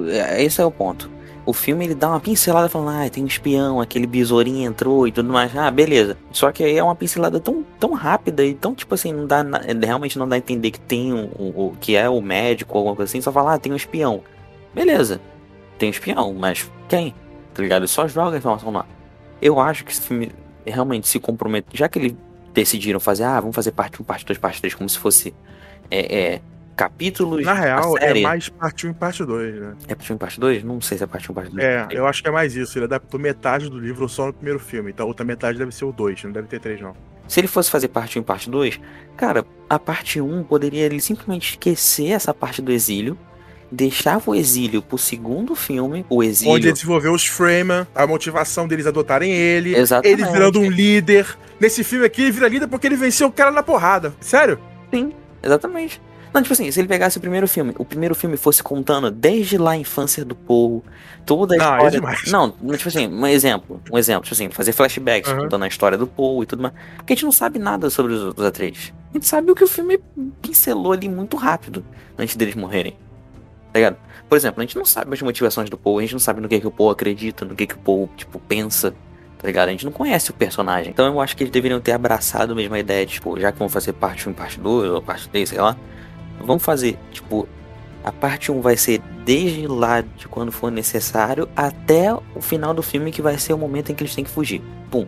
é- 0.10 0.44
esse 0.44 0.60
é 0.62 0.66
o 0.66 0.72
ponto. 0.72 1.12
O 1.46 1.52
filme 1.52 1.84
ele 1.84 1.94
dá 1.94 2.08
uma 2.10 2.22
pincelada 2.22 2.70
falando, 2.70 3.06
ah, 3.06 3.10
tem 3.10 3.22
um 3.22 3.28
espião, 3.28 3.82
aquele 3.82 4.08
besourinho 4.08 4.66
entrou 4.66 5.06
e 5.06 5.12
tudo 5.12 5.32
mais. 5.32 5.56
Ah, 5.58 5.70
beleza. 5.70 6.18
Só 6.32 6.52
que 6.54 6.64
aí 6.64 6.78
é 6.78 6.84
uma 6.84 6.96
pincelada 6.96 7.38
tão, 7.38 7.66
tão 7.78 7.92
rápida 7.92 8.46
e 8.46 8.54
tão, 8.54 8.74
tipo 8.74 8.96
assim, 8.96 9.12
não 9.12 9.28
dá 9.28 9.44
realmente 9.86 10.18
não 10.18 10.28
dá 10.28 10.36
a 10.36 10.40
entender 10.40 10.72
que 10.72 10.80
tem 10.80 11.12
um, 11.14 11.30
um- 11.38 11.54
o 11.68 11.74
que 11.82 11.98
é 11.98 12.08
o 12.08 12.22
médico 12.22 12.74
ou 12.74 12.78
alguma 12.80 12.96
coisa 12.96 13.12
assim, 13.12 13.20
só 13.20 13.30
fala, 13.30 13.56
ah, 13.56 13.60
tem 13.60 13.74
um 13.74 13.76
espião. 13.76 14.22
Beleza. 14.74 15.20
Tem 15.78 15.90
um 15.90 15.92
espião, 15.92 16.34
mas 16.34 16.72
quem? 16.88 17.14
Tá 17.54 17.62
ligado? 17.62 17.82
Ele 17.82 17.88
só 17.88 18.08
joga 18.08 18.36
a 18.36 18.40
informação 18.40 18.72
lá. 18.72 18.86
Eu 19.42 19.60
acho 19.60 19.86
que 19.86 19.92
esse 19.92 20.02
filme 20.02 20.32
realmente 20.66 21.08
se 21.08 21.20
compromete, 21.20 21.68
já 21.74 21.88
que 21.88 22.00
ele 22.00 22.18
decidiram 22.54 23.00
fazer, 23.00 23.24
ah, 23.24 23.40
vamos 23.40 23.56
fazer 23.56 23.72
parte 23.72 24.02
1, 24.02 24.06
parte 24.06 24.26
2, 24.26 24.38
parte 24.38 24.62
3, 24.62 24.76
como 24.76 24.88
se 24.88 24.98
fosse 24.98 25.34
é, 25.90 26.34
é, 26.34 26.42
capítulos. 26.76 27.46
Na 27.46 27.54
real, 27.54 27.98
é 27.98 28.20
mais 28.22 28.50
parte 28.50 28.88
1 28.88 28.92
e 28.92 28.94
parte 28.94 29.26
2, 29.26 29.56
né? 29.56 29.76
É 29.88 29.96
parte 29.96 30.14
1 30.14 30.16
e 30.16 30.20
parte 30.20 30.40
2? 30.40 30.64
Não 30.64 30.82
sei 30.82 30.98
se 30.98 31.04
é 31.04 31.08
parte 31.08 31.30
1 31.30 31.32
e 31.32 31.36
parte 31.36 31.52
2. 31.52 31.64
É, 31.64 31.88
eu 31.92 32.08
acho 32.08 32.22
que 32.22 32.30
é 32.30 32.32
mais 32.32 32.56
isso. 32.56 32.78
Ele 32.78 32.86
adaptou 32.86 33.20
metade 33.20 33.70
do 33.70 33.80
livro 33.80 34.08
só 34.08 34.28
no 34.28 34.34
primeiro 34.34 34.60
filme. 34.60 34.92
Então 34.92 35.06
a 35.06 35.08
outra 35.08 35.26
metade 35.26 35.58
deve 35.58 35.74
ser 35.74 35.86
o 35.86 35.92
2, 35.92 36.24
não 36.24 36.32
deve 36.32 36.48
ter 36.48 36.60
3, 36.60 36.82
não. 36.82 36.96
Se 37.28 37.40
ele 37.40 37.48
fosse 37.48 37.72
fazer 37.72 37.88
parte 37.88 38.20
1 38.20 38.22
e 38.22 38.26
parte 38.26 38.50
2, 38.50 38.80
cara, 39.16 39.46
a 39.70 39.80
parte 39.80 40.20
1 40.20 40.44
poderia 40.44 40.86
ele 40.86 41.00
simplesmente 41.00 41.52
esquecer 41.52 42.12
essa 42.12 42.34
parte 42.34 42.62
do 42.62 42.72
exílio, 42.72 43.18
deixava 43.72 44.32
o 44.32 44.36
exílio 44.36 44.82
pro 44.82 44.98
segundo 44.98 45.56
filme, 45.56 46.06
o 46.10 46.24
exílio. 46.24 46.54
Onde 46.54 46.68
ele 46.68 46.74
desenvolveu 46.74 47.14
os 47.14 47.26
Freeman, 47.26 47.88
a 47.96 48.06
motivação 48.06 48.68
deles 48.68 48.86
adotarem 48.86 49.32
ele, 49.32 49.76
Exatamente. 49.76 50.22
ele 50.22 50.32
virando 50.32 50.60
um 50.60 50.70
líder. 50.70 51.38
Nesse 51.60 51.84
filme 51.84 52.06
aqui, 52.06 52.22
ele 52.24 52.32
vira 52.32 52.48
líder 52.48 52.68
porque 52.68 52.88
ele 52.88 52.96
venceu 52.96 53.28
o 53.28 53.32
cara 53.32 53.52
na 53.52 53.64
porrada. 53.64 54.14
Sério? 54.20 54.60
Sim, 54.94 55.12
exatamente. 55.42 56.02
Não, 56.34 56.42
tipo 56.42 56.54
assim, 56.54 56.72
se 56.72 56.80
ele 56.80 56.88
pegasse 56.88 57.16
o 57.20 57.22
primeiro 57.22 57.48
filme, 57.48 57.76
o 57.78 57.86
primeiro 57.86 58.16
filme 58.16 58.36
fosse 58.38 58.64
contando 58.64 59.12
desde 59.12 59.56
lá 59.56 59.72
a 59.72 59.78
infância 59.78 60.26
do 60.26 60.34
Paul, 60.34 60.84
toda 61.28 61.54
a 61.54 61.58
Não, 61.60 61.66
é 61.66 61.76
história. 61.78 61.92
demais. 61.92 62.32
não, 62.32 62.50
tipo 62.76 62.90
assim, 62.90 63.08
um 63.08 63.28
exemplo, 63.28 63.80
um 63.92 63.98
exemplo, 64.00 64.24
tipo 64.24 64.34
assim, 64.34 64.50
fazer 64.50 64.72
flashbacks 64.72 65.30
Aham. 65.32 65.42
contando 65.44 65.64
a 65.64 65.68
história 65.68 65.96
do 65.96 66.08
Paul 66.08 66.42
e 66.42 66.48
tudo 66.48 66.64
mais. 66.64 66.74
Porque 66.98 67.14
a 67.14 67.16
gente 67.16 67.26
não 67.26 67.32
sabe 67.32 67.60
nada 67.60 67.88
sobre 67.92 68.14
os, 68.14 68.34
os 68.36 68.44
atreides. 68.44 68.92
A 69.12 69.14
gente 69.14 69.28
sabe 69.28 69.52
o 69.52 69.56
que 69.56 69.64
o 69.64 69.68
filme 69.68 70.00
pincelou 70.42 70.92
ali 70.92 71.08
muito 71.08 71.38
rápido 71.38 71.86
antes 72.18 72.36
deles 72.36 72.56
morrerem. 72.56 72.96
Tá 73.74 73.80
ligado? 73.80 73.98
Por 74.30 74.36
exemplo, 74.36 74.62
a 74.62 74.66
gente 74.66 74.78
não 74.78 74.86
sabe 74.86 75.12
as 75.16 75.22
motivações 75.24 75.68
do 75.68 75.78
Paul, 75.78 75.98
a 75.98 76.02
gente 76.02 76.14
não 76.14 76.20
sabe 76.20 76.40
no 76.40 76.48
que, 76.48 76.60
que 76.60 76.68
o 76.68 76.72
Paul 76.72 76.92
acredita, 76.92 77.44
no 77.44 77.56
que, 77.56 77.66
que 77.66 77.74
o 77.74 77.80
Paul, 77.80 78.08
tipo, 78.16 78.40
pensa. 78.40 78.94
Tá 79.40 79.48
ligado? 79.48 79.70
A 79.70 79.72
gente 79.72 79.84
não 79.84 79.92
conhece 79.92 80.30
o 80.30 80.34
personagem. 80.34 80.92
Então 80.92 81.08
eu 81.08 81.20
acho 81.20 81.36
que 81.36 81.44
eles 81.44 81.52
deveriam 81.52 81.82
ter 81.82 81.92
abraçado 81.92 82.56
mesmo 82.56 82.76
a 82.76 82.80
ideia, 82.80 83.04
tipo, 83.06 83.38
já 83.40 83.52
que 83.52 83.58
vão 83.58 83.68
fazer 83.68 83.94
parte 83.94 84.30
1 84.30 84.32
e 84.32 84.36
parte 84.36 84.60
2, 84.60 84.92
ou 84.92 85.02
parte 85.02 85.28
3, 85.28 85.50
sei 85.50 85.60
lá. 85.60 85.76
Vamos 86.40 86.64
fazer, 86.64 86.98
tipo, 87.12 87.48
a 88.04 88.12
parte 88.12 88.52
1 88.52 88.62
vai 88.62 88.78
ser 88.78 89.02
desde 89.26 89.66
lá 89.66 90.02
de 90.02 90.28
quando 90.28 90.52
for 90.52 90.72
necessário 90.72 91.50
até 91.56 92.14
o 92.14 92.42
final 92.42 92.76
do 92.76 92.84
filme, 92.84 93.12
que 93.12 93.24
vai 93.24 93.38
ser 93.40 93.54
o 93.54 93.58
momento 93.58 93.92
em 93.92 93.96
que 93.96 94.04
eles 94.04 94.14
têm 94.14 94.24
que 94.24 94.30
fugir. 94.30 94.62
Pum. 94.92 95.08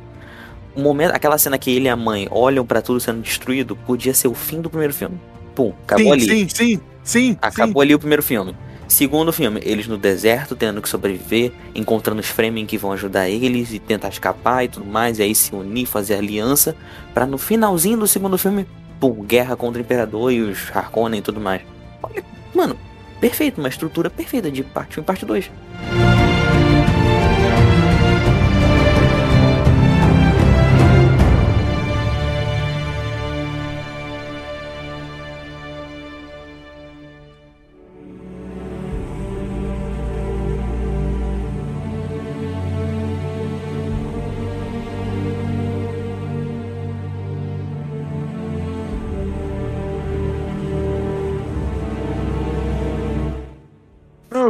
O 0.75 0.81
momento, 0.81 1.11
aquela 1.13 1.37
cena 1.37 1.57
que 1.57 1.69
ele 1.69 1.85
e 1.85 1.89
a 1.89 1.95
mãe 1.95 2.27
olham 2.31 2.65
pra 2.65 2.81
tudo 2.81 2.99
sendo 2.99 3.21
destruído, 3.21 3.75
podia 3.75 4.13
ser 4.13 4.27
o 4.27 4.33
fim 4.33 4.59
do 4.59 4.69
primeiro 4.69 4.93
filme. 4.93 5.19
Pum, 5.53 5.71
acabou 5.83 6.05
sim, 6.05 6.11
ali. 6.11 6.25
sim, 6.25 6.49
sim, 6.49 6.81
sim. 7.05 7.37
Acabou 7.41 7.81
ali 7.81 7.95
o 7.95 7.99
primeiro 7.99 8.21
filme. 8.21 8.53
Segundo 8.87 9.33
filme, 9.33 9.61
eles 9.63 9.87
no 9.87 9.97
deserto, 9.97 10.55
tendo 10.55 10.81
que 10.81 10.87
sobreviver, 10.87 11.51
encontrando 11.73 12.21
os 12.21 12.27
Fremen 12.27 12.65
que 12.65 12.77
vão 12.77 12.91
ajudar 12.91 13.27
eles 13.27 13.73
e 13.73 13.79
tentar 13.79 14.09
escapar 14.09 14.63
e 14.63 14.67
tudo 14.67 14.85
mais, 14.85 15.17
e 15.17 15.23
aí 15.23 15.33
se 15.33 15.55
unir, 15.55 15.87
fazer 15.87 16.15
aliança, 16.15 16.75
pra 17.13 17.25
no 17.25 17.37
finalzinho 17.37 17.97
do 17.97 18.07
segundo 18.07 18.37
filme, 18.37 18.67
pum, 18.99 19.23
guerra 19.23 19.55
contra 19.55 19.81
o 19.81 19.85
Imperador 19.85 20.31
e 20.31 20.41
os 20.41 20.69
Harkonnen 20.73 21.19
e 21.19 21.23
tudo 21.23 21.39
mais. 21.41 21.61
Olha, 22.03 22.23
mano, 22.53 22.77
perfeito, 23.19 23.59
uma 23.59 23.69
estrutura 23.69 24.09
perfeita 24.09 24.51
de 24.51 24.61
parte 24.61 24.99
1 24.99 25.03
e 25.03 25.05
parte 25.05 25.25
2. 25.25 25.51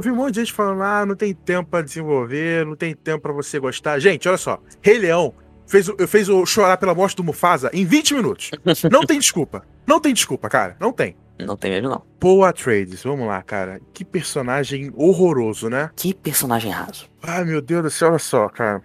Vi 0.06 0.12
um 0.12 0.16
monte 0.16 0.36
de 0.36 0.40
gente 0.42 0.54
falando, 0.54 0.82
ah, 0.84 1.06
não 1.06 1.16
tem 1.16 1.34
tempo 1.34 1.70
pra 1.70 1.82
desenvolver, 1.82 2.66
não 2.66 2.76
tem 2.76 2.94
tempo 2.96 3.22
pra 3.22 3.34
você 3.34 3.60
gostar. 3.60 4.00
Gente, 4.00 4.28
olha 4.28 4.38
só, 4.38 4.60
Rei 4.82 4.98
Leão 5.00 5.34
fez, 5.68 5.90
o- 5.90 6.08
fez 6.08 6.30
o 6.30 6.46
chorar 6.46 6.78
pela 6.78 6.94
morte 6.94 7.16
do 7.16 7.24
Mufasa 7.24 7.70
em 7.74 7.86
20 7.86 8.14
minutos. 8.14 8.52
Não 8.92 9.06
tem 9.06 9.18
desculpa. 9.20 9.66
Não 9.88 10.00
tem 10.00 10.14
desculpa, 10.14 10.48
cara. 10.50 10.76
Não 10.80 10.92
tem. 10.92 11.16
Não 11.40 11.58
tem 11.58 11.70
mesmo, 11.72 11.90
não. 11.90 12.02
Paul 12.20 12.46
Atreides, 12.46 13.04
vamos 13.04 13.28
lá, 13.28 13.42
cara. 13.42 13.82
Que 13.94 14.06
personagem 14.06 14.92
horroroso, 14.96 15.70
né? 15.70 15.90
Que 15.96 16.14
personagem 16.14 16.72
raso. 16.72 17.10
Ai, 17.22 17.44
meu 17.44 17.62
Deus 17.62 17.84
do 17.84 17.90
céu, 17.90 18.10
olha 18.12 18.20
só, 18.20 18.48
cara. 18.48 18.82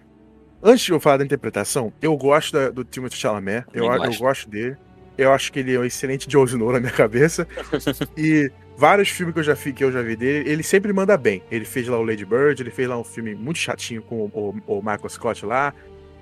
Antes 0.61 0.83
de 0.85 0.91
eu 0.91 0.99
falar 0.99 1.17
da 1.17 1.23
interpretação, 1.23 1.93
eu 2.01 2.15
gosto 2.17 2.51
da- 2.53 2.69
do 2.69 2.83
Timothée 2.83 3.17
Chalamet. 3.17 3.63
Eu, 3.73 3.85
eu 3.85 4.13
gosto. 4.17 4.49
dele. 4.49 4.75
Eu 5.17 5.31
acho 5.31 5.51
que 5.51 5.59
ele 5.59 5.73
é 5.75 5.79
um 5.79 5.85
excelente 5.85 6.27
Jon 6.27 6.43
Snow 6.45 6.71
na 6.73 6.79
minha 6.79 6.91
cabeça. 6.91 7.47
e 8.17 8.51
vários 8.81 9.09
filmes 9.09 9.33
que 9.35 9.39
eu, 9.39 9.43
já 9.43 9.53
vi, 9.53 9.73
que 9.73 9.83
eu 9.83 9.91
já 9.91 10.01
vi 10.01 10.15
dele, 10.15 10.49
ele 10.49 10.63
sempre 10.63 10.91
manda 10.91 11.15
bem. 11.15 11.43
Ele 11.51 11.63
fez 11.65 11.87
lá 11.87 11.99
o 11.99 12.03
Lady 12.03 12.25
Bird, 12.25 12.59
ele 12.61 12.71
fez 12.71 12.89
lá 12.89 12.97
um 12.97 13.03
filme 13.03 13.35
muito 13.35 13.59
chatinho 13.59 14.01
com 14.01 14.15
o, 14.33 14.55
o- 14.67 14.77
o 14.77 14.81
Michael 14.81 15.07
Scott 15.09 15.45
lá, 15.45 15.71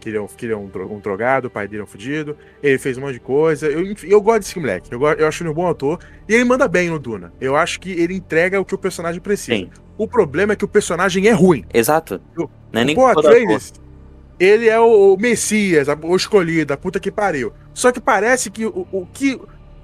que 0.02 0.10
ele 0.10 0.18
é, 0.18 0.22
um, 0.22 0.28
que 0.28 0.46
ele 0.46 0.52
é 0.54 0.58
um, 0.58 0.66
um 0.92 1.00
drogado, 1.00 1.48
o 1.48 1.50
pai 1.50 1.68
dele 1.70 1.80
é 1.82 1.84
um 1.84 1.88
fudido. 1.88 2.36
Ele 2.62 2.78
fez 2.78 2.98
um 2.98 3.02
monte 3.02 3.14
de 3.14 3.20
coisa. 3.22 3.68
Eu, 3.68 3.82
enfim, 3.90 4.08
eu 4.08 4.22
gosto 4.22 4.40
desse 4.40 4.60
moleque. 4.60 4.92
Eu, 4.94 5.02
eu 5.02 5.26
acho 5.28 5.42
ele 5.44 5.50
um 5.50 5.54
bom 5.54 5.68
ator. 5.70 6.00
E 6.28 6.34
ele 6.36 6.44
manda 6.44 6.68
bem 6.68 6.90
no 6.90 7.00
Duna. 7.00 7.32
Eu 7.40 7.56
acho 7.56 7.80
que 7.80 7.92
ele 7.92 8.14
entrega 8.16 8.60
o 8.60 8.66
que 8.66 8.76
o 8.76 8.78
personagem 8.78 9.22
precisa. 9.22 9.58
Sim. 9.58 9.70
O 9.98 10.08
problema 10.08 10.54
é 10.54 10.56
que 10.56 10.66
o 10.66 10.68
personagem 10.70 11.28
é 11.28 11.32
ruim. 11.32 11.64
Exato. 11.74 12.22
Eu- 12.38 12.50
Não 12.74 12.82
é 12.82 12.86
nem 12.86 12.96
Pô. 12.96 13.08
Atreides, 13.08 13.74
ele 14.40 14.70
é 14.70 14.80
o, 14.80 15.14
o 15.16 15.18
Messias, 15.18 15.88
o 16.02 16.16
escolhido, 16.16 16.74
a 16.74 16.78
puta 16.78 17.00
que 17.00 17.12
pariu. 17.12 17.52
Só 17.74 17.92
que 17.92 18.00
parece 18.00 18.50
que 18.50 18.66
o, 18.66 18.88
o 18.92 19.06
que 19.14 19.40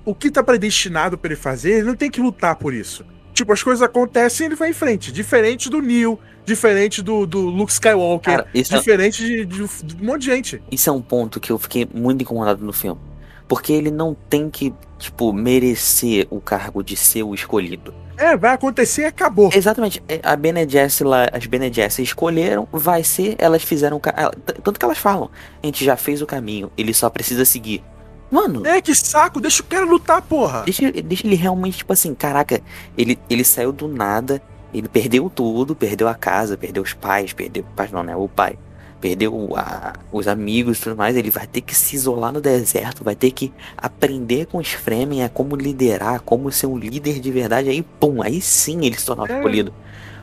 o 0.06 0.14
que 0.16 0.30
tá 0.32 0.44
predestinado 0.44 1.18
pra 1.18 1.30
ele 1.32 1.36
fazer, 1.40 1.72
ele 1.80 1.84
não 1.88 1.96
tem 1.96 2.10
que 2.12 2.22
lutar 2.22 2.56
por 2.56 2.74
isso. 2.74 3.04
Tipo, 3.34 3.52
as 3.52 3.62
coisas 3.62 3.82
acontecem 3.82 4.46
e 4.46 4.48
ele 4.48 4.56
vai 4.56 4.70
em 4.70 4.74
frente. 4.74 5.12
Diferente 5.12 5.70
do 5.70 5.82
Neil, 5.82 6.18
diferente 6.46 7.02
do, 7.02 7.26
do 7.26 7.42
Luke 7.42 7.72
Skywalker, 7.72 8.38
Cara, 8.38 8.48
isso 8.54 8.74
é- 8.74 8.78
diferente 8.78 9.26
de, 9.26 9.46
de- 9.46 9.84
de 9.84 10.02
um 10.02 10.06
monte 10.06 10.22
de 10.22 10.28
gente. 10.28 10.62
Isso 10.72 10.90
é 10.90 10.94
um 10.94 11.02
ponto 11.02 11.40
que 11.40 11.52
eu 11.52 11.58
fiquei 11.58 11.86
muito 11.94 12.22
incomodado 12.22 12.64
no 12.64 12.72
filme. 12.72 13.02
Porque 13.48 13.74
ele 13.74 13.92
não 13.92 14.16
tem 14.30 14.50
que, 14.50 14.74
tipo, 14.98 15.32
merecer 15.34 16.26
o 16.30 16.40
cargo 16.40 16.82
de 16.84 16.96
ser 16.96 17.24
o 17.24 17.36
escolhido. 17.36 17.94
É, 18.18 18.36
vai 18.38 18.54
acontecer 18.54 19.02
e 19.02 19.06
acabou. 19.06 19.50
Exatamente. 19.54 20.02
é, 20.08 20.20
A 20.24 20.36
Bene 20.38 20.68
Gesserit 20.68 21.04
lá, 21.04 21.28
as 21.34 21.46
Bene 21.46 21.72
Gesserit 21.72 22.08
escolheram, 22.10 22.68
vai 22.72 23.04
ser, 23.04 23.36
elas 23.38 23.62
fizeram. 23.62 23.98
o 23.98 24.00
Tanto 24.00 24.80
que 24.80 24.86
elas 24.86 24.98
falam, 24.98 25.30
a 25.62 25.66
gente 25.66 25.84
já 25.84 25.98
fez 25.98 26.22
o 26.22 26.26
caminho, 26.26 26.72
ele 26.78 26.94
só 26.94 27.10
precisa 27.10 27.44
seguir. 27.44 27.84
Mano, 28.32 28.66
É, 28.66 28.82
que 28.82 28.94
saco, 28.96 29.40
deixa 29.40 29.62
o 29.62 29.66
cara 29.66 29.86
lutar, 29.86 30.22
porra. 30.22 30.64
deixa, 30.64 30.92
deixa 30.92 31.26
ele 31.28 31.36
realmente, 31.36 31.78
tipo 31.78 31.94
assim, 31.94 32.14
caraca, 32.14 32.60
ele, 32.98 33.18
ele 33.30 33.44
saiu 33.44 33.72
do 33.72 33.88
nada, 33.88 34.42
ele 34.74 34.88
perdeu 34.90 35.30
tudo, 35.34 35.76
perdeu 35.76 36.08
a 36.08 36.16
casa, 36.16 36.58
perdeu 36.58 36.84
os 36.84 36.94
pais, 36.94 37.32
perdeu. 37.34 37.64
Pais 37.76 37.92
não, 37.92 38.04
né? 38.04 38.16
O 38.16 38.28
pai. 38.28 38.58
Perdeu 39.00 39.54
a- 39.56 39.94
os 40.12 40.28
amigos 40.28 40.80
e 40.80 40.82
tudo 40.82 40.96
mais, 40.96 41.16
ele 41.16 41.30
vai 41.30 41.46
ter 41.46 41.62
que 41.62 41.76
se 41.76 41.96
isolar 41.96 42.32
no 42.34 42.42
deserto, 42.42 43.04
vai 43.04 43.16
ter 43.16 43.30
que 43.32 43.54
aprender 43.78 44.48
com 44.48 44.58
os 44.58 44.70
Fremen 44.72 45.24
a 45.24 45.30
como 45.30 45.56
liderar, 45.56 46.22
como 46.22 46.52
ser 46.52 46.66
um 46.66 46.78
líder 46.78 47.20
de 47.20 47.32
verdade. 47.32 47.70
Aí, 47.70 47.84
pum, 48.00 48.22
aí 48.24 48.42
sim 48.42 48.84
ele 48.86 48.98
se 48.98 49.06
tornava 49.06 49.32
É. 49.32 49.38
escolhido. 49.38 49.72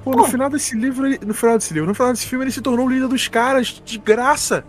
Pô, 0.03 0.11
no 0.11 0.17
Pô. 0.19 0.25
final 0.25 0.51
desse 0.51 0.77
livro, 0.77 1.07
ele- 1.07 1.21
no 1.25 1.33
final 1.33 1.57
desse 1.57 1.73
livro, 1.73 1.89
no 1.89 1.95
final 1.95 2.13
desse 2.13 2.27
filme, 2.27 2.45
ele 2.45 2.51
se 2.51 2.61
tornou 2.61 2.87
o 2.87 2.91
líder 2.91 3.07
dos 3.07 3.29
caras, 3.29 3.81
de 3.85 3.99
graça. 3.99 4.65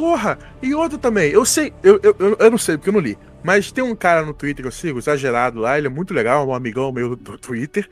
Porra! 0.00 0.38
E 0.62 0.74
outro 0.74 0.96
também, 0.96 1.30
eu 1.30 1.44
sei, 1.44 1.74
eu, 1.82 2.00
eu, 2.02 2.16
eu, 2.18 2.36
eu 2.40 2.50
não 2.50 2.56
sei, 2.56 2.78
porque 2.78 2.88
eu 2.88 2.94
não 2.94 3.00
li. 3.00 3.18
Mas 3.44 3.70
tem 3.70 3.84
um 3.84 3.94
cara 3.94 4.24
no 4.24 4.32
Twitter 4.32 4.62
que 4.62 4.68
eu 4.68 4.72
sigo, 4.72 4.98
exagerado 4.98 5.60
lá, 5.60 5.76
ele 5.76 5.88
é 5.88 5.90
muito 5.90 6.14
legal, 6.14 6.48
um 6.48 6.54
amigão 6.54 6.90
meu 6.90 7.14
do, 7.14 7.36
Twitter. 7.36 7.86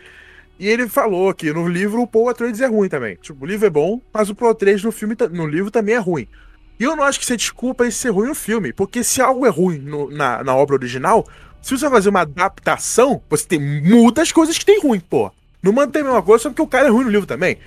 E 0.58 0.66
ele 0.66 0.88
falou 0.88 1.34
que 1.34 1.52
no 1.52 1.68
livro 1.68 2.00
o 2.00 2.06
Paul 2.06 2.30
Atreides 2.30 2.62
é 2.62 2.66
ruim 2.66 2.88
também. 2.88 3.16
Tipo, 3.16 3.44
o 3.44 3.46
livro 3.46 3.66
é 3.66 3.70
bom, 3.70 4.00
mas 4.10 4.30
o 4.30 4.34
Paul 4.34 4.52
Atreides 4.52 4.82
no, 4.82 4.90
filme, 4.90 5.14
no 5.30 5.46
livro 5.46 5.70
também 5.70 5.96
é 5.96 5.98
ruim. 5.98 6.26
E 6.80 6.84
eu 6.84 6.96
não 6.96 7.04
acho 7.04 7.20
que 7.20 7.30
é 7.30 7.36
desculpa 7.36 7.86
isso 7.86 7.98
ser 7.98 8.08
ruim 8.08 8.28
no 8.28 8.34
filme, 8.34 8.72
porque 8.72 9.04
se 9.04 9.20
algo 9.20 9.44
é 9.44 9.50
ruim 9.50 9.76
no- 9.76 10.10
na, 10.10 10.42
na 10.42 10.56
obra 10.56 10.76
original, 10.76 11.26
se 11.60 11.76
você 11.76 11.90
fazer 11.90 12.08
uma 12.08 12.22
adaptação, 12.22 13.20
você 13.28 13.46
tem 13.46 13.60
muitas 13.60 14.32
coisas 14.32 14.56
que 14.56 14.64
tem 14.64 14.80
ruim, 14.80 14.98
pô. 14.98 15.30
Não 15.62 15.74
mantém 15.74 16.00
a 16.00 16.06
mesma 16.06 16.22
coisa 16.22 16.44
só 16.44 16.48
porque 16.48 16.62
o 16.62 16.66
cara 16.66 16.86
é 16.86 16.90
ruim 16.90 17.04
no 17.04 17.10
livro 17.10 17.26
também. 17.26 17.58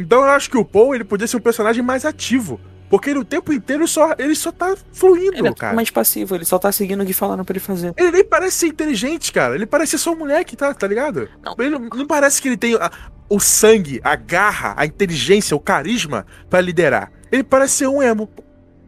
Então 0.00 0.18
eu 0.18 0.30
acho 0.30 0.50
que 0.50 0.58
o 0.58 0.64
Paul 0.64 0.96
ele 0.96 1.04
podia 1.04 1.28
ser 1.28 1.36
um 1.36 1.40
personagem 1.40 1.80
mais 1.80 2.04
ativo. 2.04 2.58
Porque 2.94 3.10
ele 3.10 3.18
o 3.18 3.24
tempo 3.24 3.52
inteiro 3.52 3.88
só, 3.88 4.14
ele 4.18 4.36
só 4.36 4.52
tá 4.52 4.76
fluindo, 4.92 5.32
Ele 5.34 5.38
é 5.38 5.42
cara. 5.42 5.54
totalmente 5.54 5.92
passivo, 5.92 6.34
ele 6.36 6.44
só 6.44 6.60
tá 6.60 6.70
seguindo 6.70 7.02
o 7.02 7.06
que 7.06 7.12
falaram 7.12 7.44
pra 7.44 7.52
ele 7.54 7.58
fazer. 7.60 7.92
Ele 7.96 8.12
nem 8.12 8.24
parece 8.24 8.56
ser 8.58 8.66
inteligente, 8.68 9.32
cara. 9.32 9.56
Ele 9.56 9.66
parece 9.66 9.92
ser 9.92 9.98
só 9.98 10.12
um 10.12 10.16
moleque, 10.18 10.54
tá, 10.54 10.72
tá 10.72 10.86
ligado? 10.86 11.28
Não. 11.42 11.56
Ele 11.58 11.76
não, 11.78 12.06
parece 12.06 12.40
que 12.40 12.46
ele 12.46 12.56
tem 12.56 12.76
a- 12.76 12.92
o 13.28 13.40
sangue, 13.40 14.00
a 14.04 14.14
garra, 14.14 14.74
a 14.76 14.86
inteligência, 14.86 15.56
o 15.56 15.60
carisma 15.60 16.24
pra 16.48 16.60
liderar. 16.60 17.10
Ele 17.32 17.42
parece 17.42 17.74
ser 17.78 17.88
um 17.88 18.00
emo. 18.00 18.28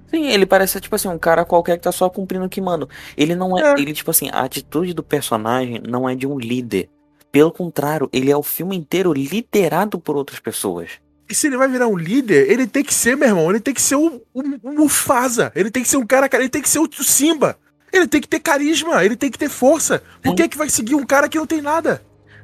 Sim, 0.08 0.26
ele 0.28 0.46
parece, 0.46 0.80
tipo 0.80 0.94
assim, 0.94 1.08
um 1.08 1.18
cara 1.18 1.44
qualquer 1.44 1.76
que 1.76 1.82
tá 1.82 1.90
só 1.90 2.08
cumprindo 2.08 2.44
o 2.44 2.48
que 2.48 2.60
manda. 2.60 2.86
Ele 3.16 3.34
não 3.34 3.58
é, 3.58 3.72
É. 3.72 3.80
ele, 3.80 3.92
tipo 3.92 4.12
assim, 4.12 4.30
a 4.32 4.42
atitude 4.42 4.94
do 4.94 5.02
personagem 5.02 5.82
não 5.84 6.08
é 6.08 6.14
de 6.14 6.28
um 6.28 6.38
líder. 6.38 6.88
Pelo 7.32 7.50
contrário, 7.50 8.08
ele 8.12 8.30
é 8.30 8.36
o 8.36 8.42
filme 8.42 8.76
inteiro 8.76 9.12
liderado 9.12 9.98
por 9.98 10.16
outras 10.16 10.38
pessoas. 10.38 10.90
E 11.28 11.34
se 11.34 11.48
ele 11.48 11.56
vai 11.56 11.68
virar 11.68 11.88
um 11.88 11.96
líder, 11.96 12.50
ele 12.50 12.66
tem 12.66 12.84
que 12.84 12.94
ser, 12.94 13.16
meu 13.16 13.28
irmão, 13.28 13.50
ele 13.50 13.60
tem 13.60 13.74
que 13.74 13.82
ser 13.82 13.96
o, 13.96 14.22
o, 14.32 14.42
o 14.62 14.72
Mufasa. 14.72 15.52
Ele 15.54 15.70
tem 15.70 15.82
que 15.82 15.88
ser 15.88 15.96
um 15.96 16.06
cara, 16.06 16.28
ele 16.34 16.48
tem 16.48 16.62
que 16.62 16.68
ser 16.68 16.78
o 16.78 16.88
Simba. 17.02 17.58
Ele 17.92 18.06
tem 18.06 18.20
que 18.20 18.28
ter 18.28 18.40
carisma, 18.40 19.04
ele 19.04 19.16
tem 19.16 19.30
que 19.30 19.38
ter 19.38 19.48
força. 19.48 20.02
Por 20.22 20.34
que, 20.34 20.48
que 20.48 20.56
vai 20.56 20.68
seguir 20.68 20.94
um 20.94 21.06
cara 21.06 21.28
que 21.28 21.38
não 21.38 21.46
tem 21.46 21.62
nada? 21.62 22.02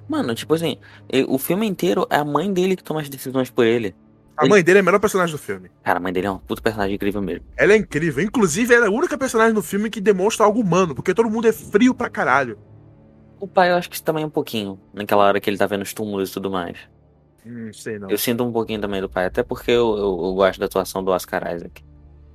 Mano, 0.09 0.35
tipo 0.35 0.55
assim, 0.55 0.79
o 1.29 1.39
filme 1.39 1.67
inteiro 1.67 2.07
é 2.11 2.17
a 2.17 2.25
mãe 2.25 2.53
dele 2.53 2.77
que 2.77 2.83
toma 2.83 3.01
as 3.01 3.09
decisões 3.09 3.51
por 3.51 3.65
ele. 3.65 3.95
A 4.37 4.47
mãe 4.47 4.63
dele 4.63 4.79
é 4.79 4.81
a 4.81 4.85
melhor 4.85 4.99
personagem 4.99 5.35
do 5.35 5.39
filme. 5.39 5.71
Cara, 5.85 5.99
a 5.99 6.03
mãe 6.03 6.13
dele 6.13 6.27
é 6.27 6.31
um 6.31 6.39
puto 6.39 6.63
personagem 6.63 6.95
incrível 6.95 7.23
mesmo. 7.23 7.45
Ela 7.57 7.75
é 7.75 7.77
incrível. 7.77 8.25
Inclusive, 8.25 8.75
ela 8.75 8.87
é 8.87 8.89
a 8.89 8.93
única 8.93 9.17
personagem 9.17 9.55
do 9.55 9.63
filme 9.63 9.91
que 9.91 10.01
demonstra 10.01 10.45
algo 10.45 10.61
humano, 10.61 10.95
porque 10.95 11.15
todo 11.15 11.31
mundo 11.31 11.47
é 11.47 11.53
frio 11.53 11.95
pra 11.95 12.09
caralho. 12.09 12.59
O 13.39 13.47
pai, 13.47 13.71
eu 13.71 13.77
acho 13.77 13.91
que 13.91 14.03
também 14.03 14.25
é 14.25 14.27
um 14.27 14.31
pouquinho, 14.31 14.81
naquela 14.93 15.25
hora 15.25 15.41
que 15.41 15.51
ele 15.51 15.59
tá 15.59 15.67
vendo 15.67 15.83
os 15.83 15.93
túmulos 15.93 16.31
e 16.31 16.33
tudo 16.33 16.51
mais. 16.51 16.77
Sei 17.73 17.99
não. 17.99 18.11
Eu 18.11 18.19
sinto 18.19 18.45
um 18.45 18.53
pouquinho 18.53 18.81
também 18.81 19.01
do 19.01 19.09
pai, 19.09 19.27
até 19.27 19.43
porque 19.43 19.71
eu, 19.71 19.97
eu, 19.97 20.25
eu 20.25 20.35
gosto 20.35 20.59
da 20.61 20.67
atuação 20.67 21.03
do 21.03 21.11
Oscar 21.11 21.55
Isaac. 21.55 21.85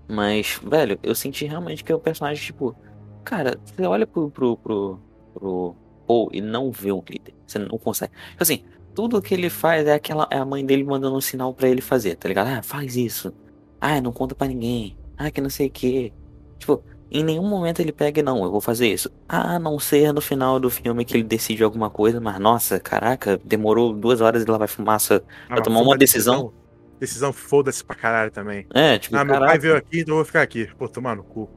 Mas, 0.08 0.60
velho, 0.64 1.00
eu 1.04 1.14
senti 1.14 1.46
realmente 1.46 1.84
que 1.84 1.92
é 1.92 1.96
o 1.96 2.00
personagem, 2.00 2.44
tipo, 2.44 2.76
cara, 3.24 3.60
você 3.64 3.84
olha 3.84 4.08
pro, 4.08 4.30
pro, 4.30 4.58
pro, 4.58 5.00
pro 5.34 5.76
Paul 6.08 6.30
e 6.32 6.42
não 6.42 6.72
vê 6.72 6.92
um 6.92 7.04
líder. 7.10 7.34
Você 7.46 7.60
não 7.60 7.78
consegue. 7.78 8.14
Tipo 8.32 8.44
assim, 8.44 8.64
tudo 8.96 9.22
que 9.22 9.34
ele 9.34 9.50
faz 9.50 9.86
é 9.86 9.94
aquela 9.94 10.28
é 10.32 10.38
a 10.38 10.46
mãe 10.46 10.66
dele 10.66 10.84
mandando 10.84 11.16
um 11.16 11.22
sinal 11.22 11.54
para 11.54 11.68
ele 11.68 11.82
fazer, 11.82 12.16
tá 12.16 12.28
ligado? 12.28 12.48
Ah, 12.48 12.62
faz 12.62 12.96
isso. 12.96 13.34
Ah, 13.80 14.02
não 14.02 14.12
conta 14.12 14.34
para 14.34 14.48
ninguém. 14.48 14.98
Ah, 15.18 15.30
que 15.30 15.42
não 15.42 15.50
sei 15.50 15.68
o 15.68 15.72
que. 15.72 16.14
Tipo, 16.58 16.84
em 17.12 17.24
nenhum 17.24 17.48
momento 17.48 17.80
ele 17.80 17.92
pega 17.92 18.22
não, 18.22 18.44
eu 18.44 18.52
vou 18.52 18.62
fazer 18.62 18.88
isso. 18.88 19.10
A 19.28 19.58
não 19.60 19.80
ser 19.80 20.14
no 20.14 20.22
final 20.22 20.60
do 20.60 20.70
filme 20.70 21.06
que 21.06 21.16
ele 21.16 21.24
decide 21.24 21.64
alguma 21.64 21.90
coisa, 21.90 22.20
mas 22.20 22.40
nossa, 22.40 22.80
caraca, 22.80 23.40
demorou 23.44 23.94
duas 23.94 24.22
horas 24.22 24.44
e 24.44 24.46
lá 24.46 24.58
vai 24.58 24.68
fumaça 24.68 25.24
ah, 25.50 25.56
pra 25.56 25.62
tomar 25.62 25.82
uma 25.82 25.98
decisão. 25.98 26.36
Decisão, 26.36 26.54
decisão 27.00 27.34
foda-se 27.34 27.84
pra 27.84 27.96
caralho 27.96 28.32
também. 28.32 28.66
É, 28.74 28.98
tipo, 28.98 29.16
ah, 29.16 29.24
meu 29.24 29.40
pai 29.40 29.58
veio 29.58 29.76
aqui, 29.76 30.02
então 30.02 30.14
eu 30.14 30.18
vou 30.18 30.26
ficar 30.26 30.42
aqui. 30.42 30.70
Pô, 30.78 30.88
tomar 30.88 31.16
no 31.16 31.24
cu 31.24 31.50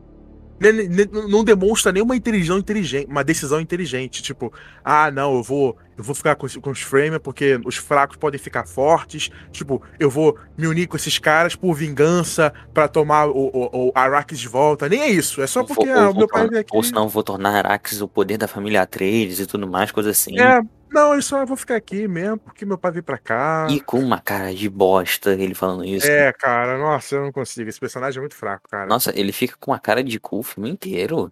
não 1.28 1.42
demonstra 1.42 1.90
nenhuma 1.90 2.14
inteligência 2.14 2.60
inteligente, 2.60 3.06
uma 3.06 3.24
decisão 3.24 3.60
inteligente. 3.60 4.22
Tipo, 4.22 4.52
ah, 4.84 5.10
não, 5.10 5.36
eu 5.36 5.42
vou, 5.42 5.76
eu 6.00 6.04
vou 6.04 6.14
ficar 6.14 6.34
com, 6.34 6.48
com 6.48 6.70
os 6.70 6.80
Framer 6.80 7.20
porque 7.20 7.60
os 7.64 7.76
fracos 7.76 8.16
podem 8.16 8.40
ficar 8.40 8.66
fortes. 8.66 9.30
Tipo, 9.52 9.82
eu 9.98 10.08
vou 10.08 10.38
me 10.56 10.66
unir 10.66 10.86
com 10.86 10.96
esses 10.96 11.18
caras 11.18 11.54
por 11.54 11.74
vingança 11.74 12.52
para 12.72 12.88
tomar 12.88 13.26
o, 13.26 13.50
o, 13.52 13.88
o, 13.88 13.92
Arax 13.94 14.38
de 14.38 14.48
volta. 14.48 14.88
Nem 14.88 15.02
é 15.02 15.10
isso. 15.10 15.42
É 15.42 15.46
só 15.46 15.62
porque 15.62 15.90
ou, 15.90 15.98
ah, 15.98 16.10
o 16.10 16.16
meu 16.16 16.26
pai 16.26 16.48
veio 16.48 16.62
aqui. 16.62 16.74
Ou 16.74 16.82
senão 16.82 17.06
vou 17.06 17.22
tornar 17.22 17.54
Arax 17.54 18.00
o 18.00 18.08
poder 18.08 18.38
da 18.38 18.48
família 18.48 18.80
Atreides 18.80 19.40
e 19.40 19.46
tudo 19.46 19.68
mais, 19.68 19.92
coisa 19.92 20.10
assim. 20.10 20.40
É, 20.40 20.62
não, 20.90 21.14
eu 21.14 21.20
só 21.20 21.44
vou 21.44 21.56
ficar 21.56 21.76
aqui 21.76 22.08
mesmo, 22.08 22.38
porque 22.38 22.64
meu 22.64 22.78
pai 22.78 22.92
veio 22.92 23.04
pra 23.04 23.18
cá. 23.18 23.66
E 23.70 23.78
com 23.78 24.00
uma 24.00 24.20
cara 24.20 24.54
de 24.54 24.70
bosta, 24.70 25.34
ele 25.34 25.54
falando 25.54 25.84
isso. 25.84 26.10
É, 26.10 26.32
cara, 26.32 26.78
nossa, 26.78 27.16
eu 27.16 27.22
não 27.22 27.30
consigo. 27.30 27.68
Esse 27.68 27.78
personagem 27.78 28.16
é 28.16 28.20
muito 28.20 28.34
fraco, 28.34 28.70
cara. 28.70 28.86
Nossa, 28.86 29.12
ele 29.14 29.32
fica 29.32 29.54
com 29.60 29.70
uma 29.70 29.78
cara 29.78 30.02
de 30.02 30.18
cu 30.18 30.38
o 30.38 30.42
filme 30.42 30.70
inteiro. 30.70 31.30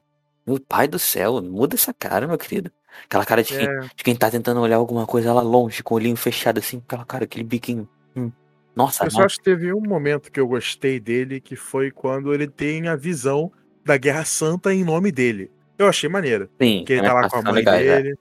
Meu 0.49 0.59
pai 0.59 0.89
do 0.89 0.99
céu, 0.99 1.43
muda 1.43 1.75
essa 1.75 1.93
cara, 1.93 2.27
meu 2.27 2.39
querido. 2.39 2.71
Aquela 3.05 3.27
cara 3.27 3.43
de, 3.43 3.55
é. 3.55 3.59
quem, 3.59 3.81
de 3.97 4.05
quem 4.05 4.17
tá 4.17 4.31
tentando 4.31 4.61
olhar 4.61 4.77
alguma 4.77 5.07
coisa 5.07 5.31
lá 5.33 5.43
longe, 5.43 5.83
com 5.83 5.95
o 5.95 5.99
olhinho 5.99 6.17
fechado 6.17 6.59
assim, 6.59 6.83
aquela 6.87 7.05
cara, 7.05 7.25
aquele 7.25 7.45
biquinho. 7.45 7.87
Hum. 8.17 8.33
Nossa, 8.75 9.05
Eu 9.05 9.11
só 9.11 9.25
acho 9.25 9.37
que 9.37 9.45
teve 9.45 9.73
um 9.75 9.81
momento 9.81 10.33
que 10.33 10.41
eu 10.41 10.49
gostei 10.49 10.99
dele, 10.99 11.39
que 11.39 11.55
foi 11.55 11.91
quando 11.91 12.33
ele 12.33 12.49
tem 12.49 12.89
a 12.89 12.97
visão 12.97 13.53
da 13.85 13.99
Guerra 13.99 14.25
Santa 14.25 14.73
em 14.73 14.83
nome 14.83 15.13
dele. 15.13 15.51
Eu 15.77 15.87
achei 15.87 16.09
maneiro. 16.09 16.49
Sim. 16.61 16.83
Que 16.87 16.95
ele 16.95 17.03
tá 17.03 17.13
lá 17.13 17.29
com 17.29 17.37
a 17.37 17.43
mãe 17.43 17.53
legal, 17.55 17.77
dele. 17.77 18.15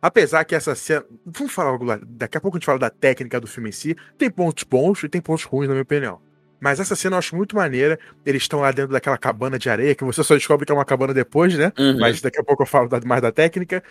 Apesar 0.00 0.44
que 0.44 0.54
essa 0.54 0.74
cena. 0.74 1.04
Vamos 1.26 1.52
falar 1.52 1.70
algo 1.70 1.84
lá. 1.84 2.00
Daqui 2.02 2.38
a 2.38 2.40
pouco 2.40 2.56
a 2.56 2.58
gente 2.58 2.66
fala 2.66 2.78
da 2.78 2.90
técnica 2.90 3.38
do 3.38 3.46
filme 3.46 3.68
em 3.68 3.72
si. 3.72 3.94
Tem 4.16 4.30
pontos 4.30 4.64
bons 4.64 5.02
e 5.04 5.08
tem 5.08 5.20
pontos 5.20 5.44
ruins, 5.44 5.68
na 5.68 5.74
minha 5.74 5.82
opinião. 5.82 6.18
Mas 6.62 6.78
essa 6.78 6.94
cena 6.94 7.16
eu 7.16 7.18
acho 7.18 7.34
muito 7.34 7.56
maneira. 7.56 7.98
Eles 8.24 8.42
estão 8.42 8.60
lá 8.60 8.70
dentro 8.70 8.92
daquela 8.92 9.18
cabana 9.18 9.58
de 9.58 9.68
areia, 9.68 9.96
que 9.96 10.04
você 10.04 10.22
só 10.22 10.32
descobre 10.36 10.64
que 10.64 10.70
é 10.70 10.74
uma 10.74 10.84
cabana 10.84 11.12
depois, 11.12 11.58
né? 11.58 11.72
Uhum. 11.76 11.98
Mas 11.98 12.20
daqui 12.20 12.38
a 12.38 12.44
pouco 12.44 12.62
eu 12.62 12.66
falo 12.66 12.88
mais 13.04 13.20
da 13.20 13.32
técnica. 13.32 13.82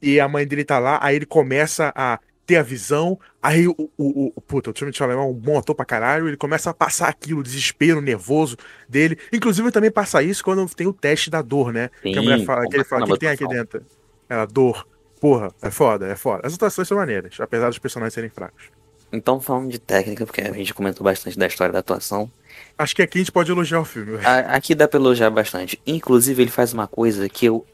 E 0.00 0.20
a 0.20 0.28
mãe 0.28 0.46
dele 0.46 0.64
tá 0.64 0.78
lá, 0.78 1.00
aí 1.02 1.16
ele 1.16 1.26
começa 1.26 1.92
a 1.92 2.20
ter 2.46 2.54
a 2.54 2.62
visão. 2.62 3.18
Aí 3.42 3.66
o, 3.66 3.74
o, 3.98 4.32
o 4.36 4.40
puta, 4.40 4.70
o 4.70 4.72
Timothy 4.72 4.96
Chalamet 4.96 5.26
é 5.26 5.28
um 5.28 5.34
bom 5.34 5.58
ator 5.58 5.74
pra 5.74 5.84
caralho. 5.84 6.28
Ele 6.28 6.36
começa 6.36 6.70
a 6.70 6.74
passar 6.74 7.08
aquilo, 7.08 7.40
o 7.40 7.42
desespero 7.42 8.00
nervoso 8.00 8.56
dele. 8.88 9.18
Inclusive, 9.32 9.72
também 9.72 9.90
passa 9.90 10.22
isso 10.22 10.44
quando 10.44 10.64
tem 10.72 10.86
o 10.86 10.92
teste 10.92 11.30
da 11.30 11.42
dor, 11.42 11.72
né? 11.72 11.90
Sim, 12.00 12.12
que 12.12 12.18
a 12.20 12.22
mulher 12.22 12.44
fala, 12.44 12.68
que 12.68 12.76
ele 12.76 12.84
fala, 12.84 13.06
o 13.06 13.08
que 13.08 13.18
tem 13.18 13.30
aqui 13.30 13.48
dentro? 13.48 13.82
Ela, 14.28 14.46
dor. 14.46 14.86
Porra, 15.20 15.52
é 15.60 15.70
foda, 15.70 16.06
é 16.06 16.14
foda. 16.14 16.46
As 16.46 16.54
atuações 16.54 16.86
são 16.86 16.96
maneiras, 16.96 17.40
apesar 17.40 17.70
dos 17.70 17.78
personagens 17.80 18.14
serem 18.14 18.30
fracos. 18.30 18.70
Então, 19.14 19.40
falando 19.40 19.70
de 19.70 19.78
técnica, 19.78 20.26
porque 20.26 20.40
a 20.40 20.52
gente 20.52 20.74
comentou 20.74 21.04
bastante 21.04 21.38
da 21.38 21.46
história 21.46 21.72
da 21.72 21.78
atuação. 21.78 22.30
Acho 22.76 22.94
que 22.94 23.02
aqui 23.02 23.18
a 23.18 23.20
gente 23.20 23.32
pode 23.32 23.50
elogiar 23.50 23.80
o 23.80 23.84
filme. 23.84 24.18
A, 24.24 24.56
aqui 24.56 24.74
dá 24.74 24.88
pra 24.88 24.98
elogiar 24.98 25.30
bastante. 25.30 25.80
Inclusive, 25.86 26.42
ele 26.42 26.50
faz 26.50 26.72
uma 26.72 26.86
coisa 26.86 27.28
que 27.28 27.46
eu 27.46 27.64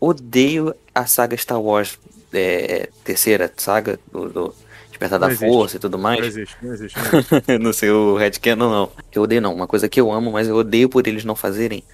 odeio 0.00 0.74
a 0.94 1.06
saga 1.06 1.36
Star 1.36 1.60
Wars, 1.60 1.98
é, 2.32 2.88
terceira 3.04 3.52
saga 3.56 3.98
do, 4.12 4.28
do 4.28 4.54
Despertar 4.88 5.18
da 5.18 5.30
Força 5.30 5.76
e 5.76 5.80
tudo 5.80 5.98
mais. 5.98 6.18
Não 6.18 6.26
existe, 6.26 6.56
não 6.60 6.74
existe. 6.74 6.98
Não, 6.98 7.18
existe. 7.18 7.58
no 7.58 7.72
seu 7.72 8.16
Red 8.16 8.32
Canon, 8.32 8.70
não. 8.70 8.92
Eu 9.12 9.22
odeio, 9.22 9.40
não. 9.40 9.54
Uma 9.54 9.66
coisa 9.66 9.88
que 9.88 10.00
eu 10.00 10.12
amo, 10.12 10.32
mas 10.32 10.48
eu 10.48 10.56
odeio 10.56 10.88
por 10.88 11.06
eles 11.06 11.24
não 11.24 11.36
fazerem 11.36 11.84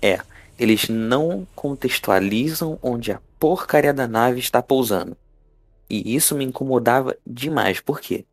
é 0.00 0.18
eles 0.58 0.88
não 0.88 1.46
contextualizam 1.54 2.78
onde 2.80 3.12
a 3.12 3.20
porcaria 3.38 3.92
da 3.92 4.06
nave 4.06 4.38
está 4.38 4.62
pousando. 4.62 5.16
E 5.90 6.14
isso 6.14 6.34
me 6.34 6.44
incomodava 6.44 7.16
demais. 7.26 7.80
Por 7.80 8.00
quê? 8.00 8.24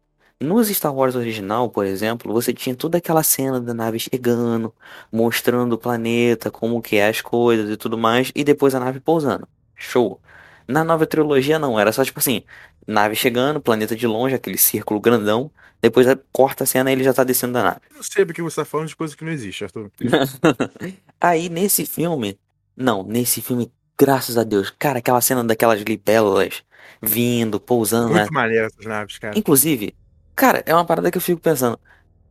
Nos 0.42 0.70
Star 0.70 0.94
Wars 0.94 1.14
original, 1.14 1.70
por 1.70 1.86
exemplo, 1.86 2.34
você 2.34 2.52
tinha 2.52 2.76
toda 2.76 2.98
aquela 2.98 3.22
cena 3.22 3.62
da 3.62 3.76
nave 3.76 4.00
chegando, 4.00 4.74
mostrando 5.12 5.74
o 5.74 5.78
planeta, 5.78 6.50
como 6.50 6.82
que 6.82 6.96
é 6.96 7.08
as 7.08 7.22
coisas 7.22 7.70
e 7.70 7.78
tudo 7.78 7.96
mais, 7.96 8.32
e 8.34 8.44
depois 8.44 8.74
a 8.74 8.80
nave 8.80 9.00
pousando. 9.00 9.48
Show. 9.76 10.20
Na 10.68 10.84
nova 10.84 11.06
trilogia 11.06 11.60
não, 11.60 11.80
era 11.80 11.92
só 11.92 12.04
tipo 12.04 12.18
assim, 12.18 12.44
nave 12.88 13.16
chegando, 13.16 13.62
planeta 13.62 13.96
de 13.96 14.08
longe, 14.08 14.34
aquele 14.34 14.58
círculo 14.58 15.00
grandão, 15.00 15.52
depois 15.80 16.08
corta 16.32 16.64
a 16.64 16.68
cena 16.68 16.90
e 16.90 16.94
ele 16.94 17.04
já 17.04 17.14
tá 17.14 17.24
descendo 17.24 17.54
da 17.54 17.62
nave. 17.64 17.82
Eu 17.96 18.02
sei 18.02 18.26
porque 18.26 18.42
você 18.42 18.56
tá 18.56 18.66
falando 18.66 18.88
de 18.88 18.96
coisa 18.96 19.16
que 19.16 19.24
não 19.24 19.32
existe, 19.32 19.64
Arthur. 19.64 19.92
Aí 21.22 21.50
nesse 21.50 21.86
filme, 21.86 22.40
não, 22.76 23.04
nesse 23.04 23.42
filme, 23.42 23.72
graças 23.96 24.40
a 24.40 24.44
Deus, 24.44 24.72
cara, 24.72 24.98
aquela 24.98 25.22
cena 25.22 25.44
daquelas 25.44 25.82
libelas 25.82 26.64
vindo, 27.00 27.60
pousando. 27.60 28.10
Muito 28.14 28.24
né? 28.24 28.30
maneiro 28.32 28.66
essas 28.66 28.86
naves, 28.86 29.20
cara. 29.20 29.38
Inclusive, 29.38 29.94
cara, 30.42 30.64
é 30.66 30.74
uma 30.74 30.84
parada 30.84 31.12
que 31.12 31.18
eu 31.20 31.22
fico 31.22 31.40
pensando. 31.40 31.80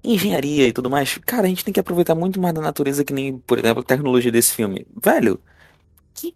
Engenharia 0.02 0.66
e 0.66 0.72
tudo 0.72 0.90
mais, 0.90 1.16
cara, 1.18 1.44
a 1.44 1.48
gente 1.48 1.64
tem 1.64 1.72
que 1.72 1.78
aproveitar 1.78 2.16
muito 2.16 2.40
mais 2.40 2.52
da 2.52 2.60
natureza 2.60 3.04
que 3.04 3.12
nem, 3.12 3.38
por 3.38 3.56
exemplo, 3.56 3.82
a 3.82 3.84
tecnologia 3.84 4.32
desse 4.32 4.52
filme. 4.52 4.84
Velho, 5.00 5.40
que, 6.12 6.34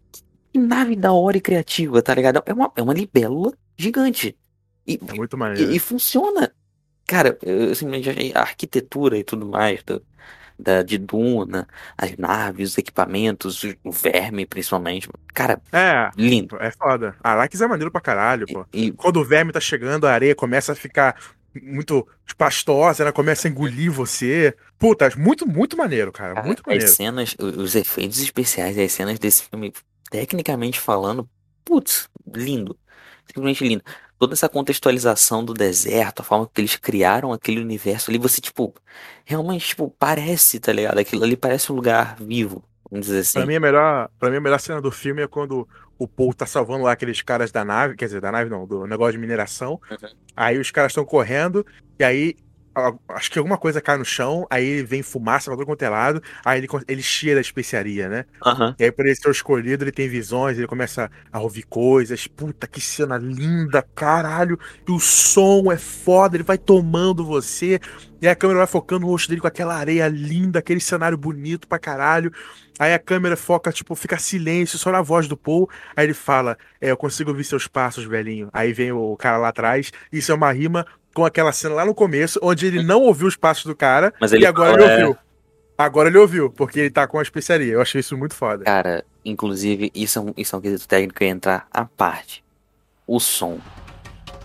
que 0.52 0.56
nave 0.56 0.94
da 0.94 1.12
hora 1.12 1.36
e 1.36 1.40
criativa, 1.40 2.00
tá 2.00 2.14
ligado? 2.14 2.40
É 2.46 2.52
uma, 2.52 2.70
é 2.76 2.82
uma 2.82 2.94
libélula 2.94 3.52
gigante. 3.76 4.36
E, 4.86 5.00
é 5.04 5.14
muito 5.14 5.36
maneiro. 5.36 5.72
E, 5.72 5.76
e 5.76 5.78
funciona. 5.80 6.52
Cara, 7.06 7.36
eu 7.42 7.74
simplesmente 7.74 8.08
achei 8.08 8.32
a 8.32 8.42
arquitetura 8.42 9.18
e 9.18 9.24
tudo 9.24 9.44
mais 9.44 9.82
do, 9.82 10.00
da, 10.56 10.82
de 10.82 10.96
Duna, 10.96 11.66
as 11.98 12.16
naves, 12.16 12.72
os 12.72 12.78
equipamentos, 12.78 13.64
o 13.82 13.90
verme 13.90 14.46
principalmente. 14.46 15.08
Cara, 15.34 15.60
é, 15.72 16.08
lindo. 16.16 16.56
É 16.60 16.70
foda. 16.70 17.16
Arax 17.20 17.60
é 17.60 17.66
maneiro 17.66 17.90
pra 17.90 18.00
caralho, 18.00 18.46
pô. 18.46 18.64
E, 18.72 18.92
Quando 18.92 19.16
o 19.16 19.24
verme 19.24 19.50
tá 19.50 19.60
chegando, 19.60 20.06
a 20.06 20.12
areia 20.12 20.36
começa 20.36 20.70
a 20.70 20.76
ficar 20.76 21.16
muito 21.62 22.06
pastosa, 22.36 23.02
ela 23.02 23.12
começa 23.12 23.48
a 23.48 23.50
engolir 23.50 23.90
você. 23.90 24.54
Puta, 24.78 25.10
muito, 25.16 25.46
muito 25.46 25.76
maneiro, 25.76 26.12
cara. 26.12 26.42
Muito 26.42 26.62
maneiro. 26.66 26.84
As 26.84 26.96
cenas, 26.96 27.36
os 27.38 27.74
efeitos 27.74 28.18
especiais 28.20 28.76
as 28.78 28.92
cenas 28.92 29.18
desse 29.18 29.44
filme, 29.44 29.72
tecnicamente 30.10 30.80
falando, 30.80 31.28
putz, 31.64 32.08
lindo. 32.34 32.78
Simplesmente 33.26 33.66
lindo 33.66 33.84
toda 34.18 34.34
essa 34.34 34.48
contextualização 34.48 35.44
do 35.44 35.52
deserto, 35.52 36.20
a 36.20 36.22
forma 36.24 36.48
que 36.52 36.60
eles 36.60 36.76
criaram 36.76 37.32
aquele 37.32 37.60
universo 37.60 38.10
ali, 38.10 38.18
você, 38.18 38.40
tipo, 38.40 38.74
realmente, 39.24 39.68
tipo, 39.68 39.90
parece, 39.98 40.58
tá 40.60 40.72
ligado? 40.72 40.98
Aquilo 40.98 41.24
ali 41.24 41.36
parece 41.36 41.70
um 41.70 41.74
lugar 41.74 42.16
vivo, 42.16 42.64
vamos 42.94 43.06
dizer 43.06 43.20
assim. 43.20 43.38
Pra 43.38 43.46
mim, 43.46 43.56
a 43.56 43.60
melhor, 43.60 44.10
pra 44.18 44.30
mim, 44.30 44.36
a 44.36 44.40
melhor 44.40 44.60
cena 44.60 44.80
do 44.80 44.90
filme 44.90 45.22
é 45.22 45.26
quando 45.26 45.68
o 45.98 46.06
Paul 46.06 46.32
tá 46.32 46.46
salvando 46.46 46.84
lá 46.84 46.92
aqueles 46.92 47.20
caras 47.22 47.50
da 47.50 47.64
nave, 47.64 47.96
quer 47.96 48.06
dizer, 48.06 48.20
da 48.20 48.30
nave 48.30 48.48
não, 48.48 48.66
do 48.66 48.86
negócio 48.86 49.12
de 49.12 49.18
mineração. 49.18 49.80
Uhum. 49.90 50.08
Aí 50.36 50.58
os 50.58 50.70
caras 50.70 50.92
estão 50.92 51.04
correndo, 51.04 51.66
e 51.98 52.04
aí 52.04 52.36
acho 53.08 53.30
que 53.30 53.38
alguma 53.38 53.56
coisa 53.56 53.80
cai 53.80 53.96
no 53.96 54.04
chão, 54.04 54.46
aí 54.50 54.82
vem 54.82 55.02
fumaça 55.02 55.50
pra 55.50 55.56
todo 55.56 55.66
quanto 55.66 55.82
é 55.82 55.88
lado, 55.88 56.22
aí 56.44 56.60
ele, 56.60 56.68
ele 56.88 57.02
cheira 57.02 57.38
a 57.38 57.42
especiaria, 57.42 58.08
né? 58.08 58.24
Uhum. 58.44 58.74
E 58.78 58.84
aí, 58.84 58.92
por 58.92 59.06
ele 59.06 59.14
ser 59.14 59.30
escolhido, 59.30 59.84
ele 59.84 59.92
tem 59.92 60.08
visões, 60.08 60.58
ele 60.58 60.66
começa 60.66 61.10
a 61.32 61.40
ouvir 61.40 61.62
coisas. 61.62 62.26
Puta, 62.26 62.66
que 62.66 62.80
cena 62.80 63.16
linda, 63.16 63.82
caralho! 63.94 64.58
E 64.86 64.90
o 64.90 64.98
som 64.98 65.70
é 65.70 65.76
foda, 65.76 66.36
ele 66.36 66.44
vai 66.44 66.58
tomando 66.58 67.24
você. 67.24 67.80
E 68.20 68.28
a 68.28 68.34
câmera 68.34 68.60
vai 68.60 68.66
focando 68.66 69.02
no 69.02 69.08
rosto 69.08 69.28
dele 69.28 69.40
com 69.40 69.46
aquela 69.46 69.74
areia 69.74 70.08
linda, 70.08 70.58
aquele 70.58 70.80
cenário 70.80 71.16
bonito 71.16 71.68
pra 71.68 71.78
caralho. 71.78 72.32
Aí 72.78 72.92
a 72.92 72.98
câmera 72.98 73.36
foca, 73.36 73.70
tipo, 73.70 73.94
fica 73.94 74.18
silêncio, 74.18 74.78
só 74.78 74.90
na 74.90 75.02
voz 75.02 75.28
do 75.28 75.36
Paul. 75.36 75.68
Aí 75.94 76.06
ele 76.06 76.14
fala: 76.14 76.56
É, 76.80 76.90
eu 76.90 76.96
consigo 76.96 77.30
ouvir 77.30 77.44
seus 77.44 77.68
passos, 77.68 78.04
velhinho. 78.04 78.48
Aí 78.52 78.72
vem 78.72 78.92
o 78.92 79.16
cara 79.16 79.36
lá 79.36 79.48
atrás. 79.48 79.92
Isso 80.10 80.32
é 80.32 80.34
uma 80.34 80.50
rima 80.50 80.86
com 81.14 81.24
aquela 81.24 81.52
cena 81.52 81.76
lá 81.76 81.84
no 81.86 81.94
começo, 81.94 82.38
onde 82.42 82.66
ele 82.66 82.82
não 82.82 83.00
ouviu 83.02 83.26
os 83.26 83.36
passos 83.36 83.64
do 83.64 83.74
cara, 83.74 84.12
Mas 84.20 84.32
ele 84.32 84.42
e 84.42 84.46
agora 84.46 84.72
fala, 84.72 84.82
ele 84.82 84.92
é. 84.92 85.06
ouviu. 85.06 85.18
Agora 85.78 86.08
ele 86.08 86.18
ouviu, 86.18 86.50
porque 86.50 86.80
ele 86.80 86.90
tá 86.90 87.06
com 87.06 87.18
a 87.18 87.22
especiaria. 87.22 87.72
Eu 87.72 87.80
achei 87.80 88.00
isso 88.00 88.16
muito 88.16 88.34
foda. 88.34 88.64
Cara, 88.64 89.04
inclusive, 89.24 89.90
isso 89.94 90.18
é 90.18 90.22
um, 90.22 90.34
isso 90.36 90.54
é 90.54 90.58
um 90.58 90.62
quesito 90.62 90.86
técnico 90.86 91.14
que 91.18 91.24
ia 91.24 91.30
entrar 91.30 91.66
à 91.72 91.84
parte. 91.84 92.44
O 93.06 93.18
som. 93.18 93.58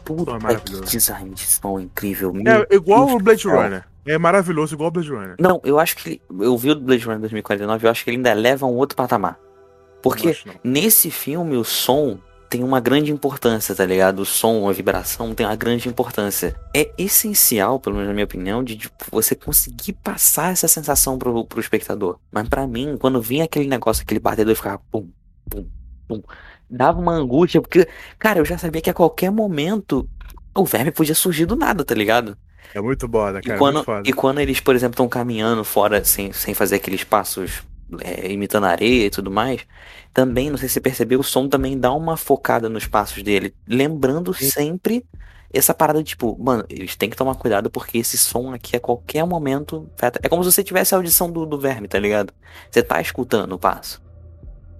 Puta 0.04 0.38
que 0.38 0.44
maravilhoso. 0.44 0.84
design 0.86 1.30
de 1.32 1.46
som 1.46 1.80
incrível. 1.80 2.34
É 2.70 2.76
igual 2.76 3.10
o 3.10 3.20
Blade. 3.20 3.48
Runner. 3.48 3.84
É 4.06 4.18
maravilhoso, 4.18 4.74
igual 4.74 4.88
o 4.88 4.92
Blade 4.92 5.10
Runner. 5.12 5.36
Não, 5.40 5.62
eu 5.64 5.78
acho 5.78 5.96
que 5.98 6.10
ele, 6.10 6.22
eu 6.44 6.58
vi 6.58 6.72
o 6.72 6.76
Blade 6.80 7.06
Runner 7.06 7.20
2049, 7.20 7.86
eu 7.86 7.92
acho 7.92 8.04
que 8.04 8.10
ele 8.10 8.18
ainda 8.18 8.34
leva 8.34 8.66
a 8.66 8.70
um 8.70 8.74
outro 8.76 8.96
patamar. 8.96 9.38
Porque 10.02 10.24
Não 10.26 10.32
acho, 10.32 10.48
não. 10.48 10.56
nesse 10.64 11.12
filme 11.12 11.56
o 11.58 11.64
som 11.64 12.18
tem 12.50 12.64
uma 12.64 12.80
grande 12.80 13.12
importância, 13.12 13.76
tá 13.76 13.86
ligado? 13.86 14.20
O 14.20 14.26
som, 14.26 14.68
a 14.68 14.74
vibração 14.74 15.36
tem 15.36 15.46
uma 15.46 15.56
grande 15.56 15.88
importância. 15.88 16.60
É 16.76 16.92
essencial, 16.98 17.80
pelo 17.80 17.96
menos 17.96 18.08
na 18.08 18.14
minha 18.14 18.26
opinião, 18.26 18.64
de 18.64 18.90
você 19.12 19.36
conseguir 19.36 19.94
passar 19.94 20.52
essa 20.52 20.68
sensação 20.68 21.18
pro, 21.20 21.46
pro 21.46 21.60
espectador. 21.60 22.18
Mas 22.32 22.50
pra 22.50 22.66
mim, 22.66 22.98
quando 23.00 23.22
vinha 23.22 23.44
aquele 23.44 23.68
negócio, 23.68 24.02
aquele 24.02 24.20
batedor 24.20 24.52
e 24.52 24.56
ficava 24.56 24.82
pum, 24.92 25.08
pum, 25.48 25.68
pum, 26.08 26.24
dava 26.68 27.00
uma 27.00 27.14
angústia, 27.14 27.62
porque, 27.62 27.88
cara, 28.18 28.40
eu 28.40 28.46
já 28.46 28.58
sabia 28.58 28.82
que 28.82 28.90
a 28.90 28.94
qualquer 28.96 29.30
momento 29.32 30.10
o 30.56 30.66
verme 30.66 30.92
podia 30.92 31.14
surgir 31.16 31.46
do 31.46 31.56
nada, 31.56 31.86
tá 31.86 31.94
ligado? 31.94 32.36
É 32.74 32.82
muito 32.82 33.08
foda, 33.08 33.40
E 33.40 33.44
cara. 33.44 33.60
quando, 33.60 33.84
foda. 33.84 34.10
e 34.10 34.14
quando 34.14 34.40
eles, 34.40 34.60
por 34.60 34.76
exemplo, 34.76 34.94
estão 34.94 35.08
caminhando 35.08 35.64
fora 35.64 36.04
sem, 36.04 36.32
sem 36.34 36.54
fazer 36.56 36.78
aqueles 36.78 37.04
passos 37.04 37.64
é, 38.02 38.32
imitando 38.32 38.66
areia 38.66 39.06
e 39.06 39.10
tudo 39.10 39.32
mais, 39.32 39.66
também, 40.14 40.50
não 40.50 40.58
sei 40.58 40.68
se 40.68 40.74
você 40.74 40.82
percebeu, 40.82 41.20
o 41.20 41.24
som 41.24 41.48
também 41.48 41.80
dá 41.80 41.94
uma 41.94 42.18
focada 42.18 42.70
nos 42.70 42.88
passos 42.88 43.22
dele, 43.24 43.54
lembrando 43.68 44.34
Sim. 44.34 44.50
sempre 44.50 45.06
essa 45.52 45.74
parada 45.74 46.00
de 46.00 46.10
tipo, 46.10 46.38
mano, 46.40 46.64
eles 46.70 46.96
têm 46.96 47.10
que 47.10 47.18
tomar 47.18 47.36
cuidado 47.36 47.70
porque 47.70 47.98
esse 47.98 48.18
som 48.18 48.54
aqui 48.54 48.76
a 48.76 48.80
qualquer 48.80 49.26
momento. 49.26 49.90
É 50.22 50.30
como 50.30 50.44
se 50.44 50.52
você 50.52 50.64
tivesse 50.64 50.94
a 50.94 50.98
audição 50.98 51.32
do, 51.32 51.46
do 51.46 51.60
verme, 51.60 51.88
tá 51.88 51.98
ligado? 51.98 52.32
Você 52.70 52.84
tá 52.84 53.02
escutando 53.02 53.54
o 53.54 53.60
passo. 53.60 54.02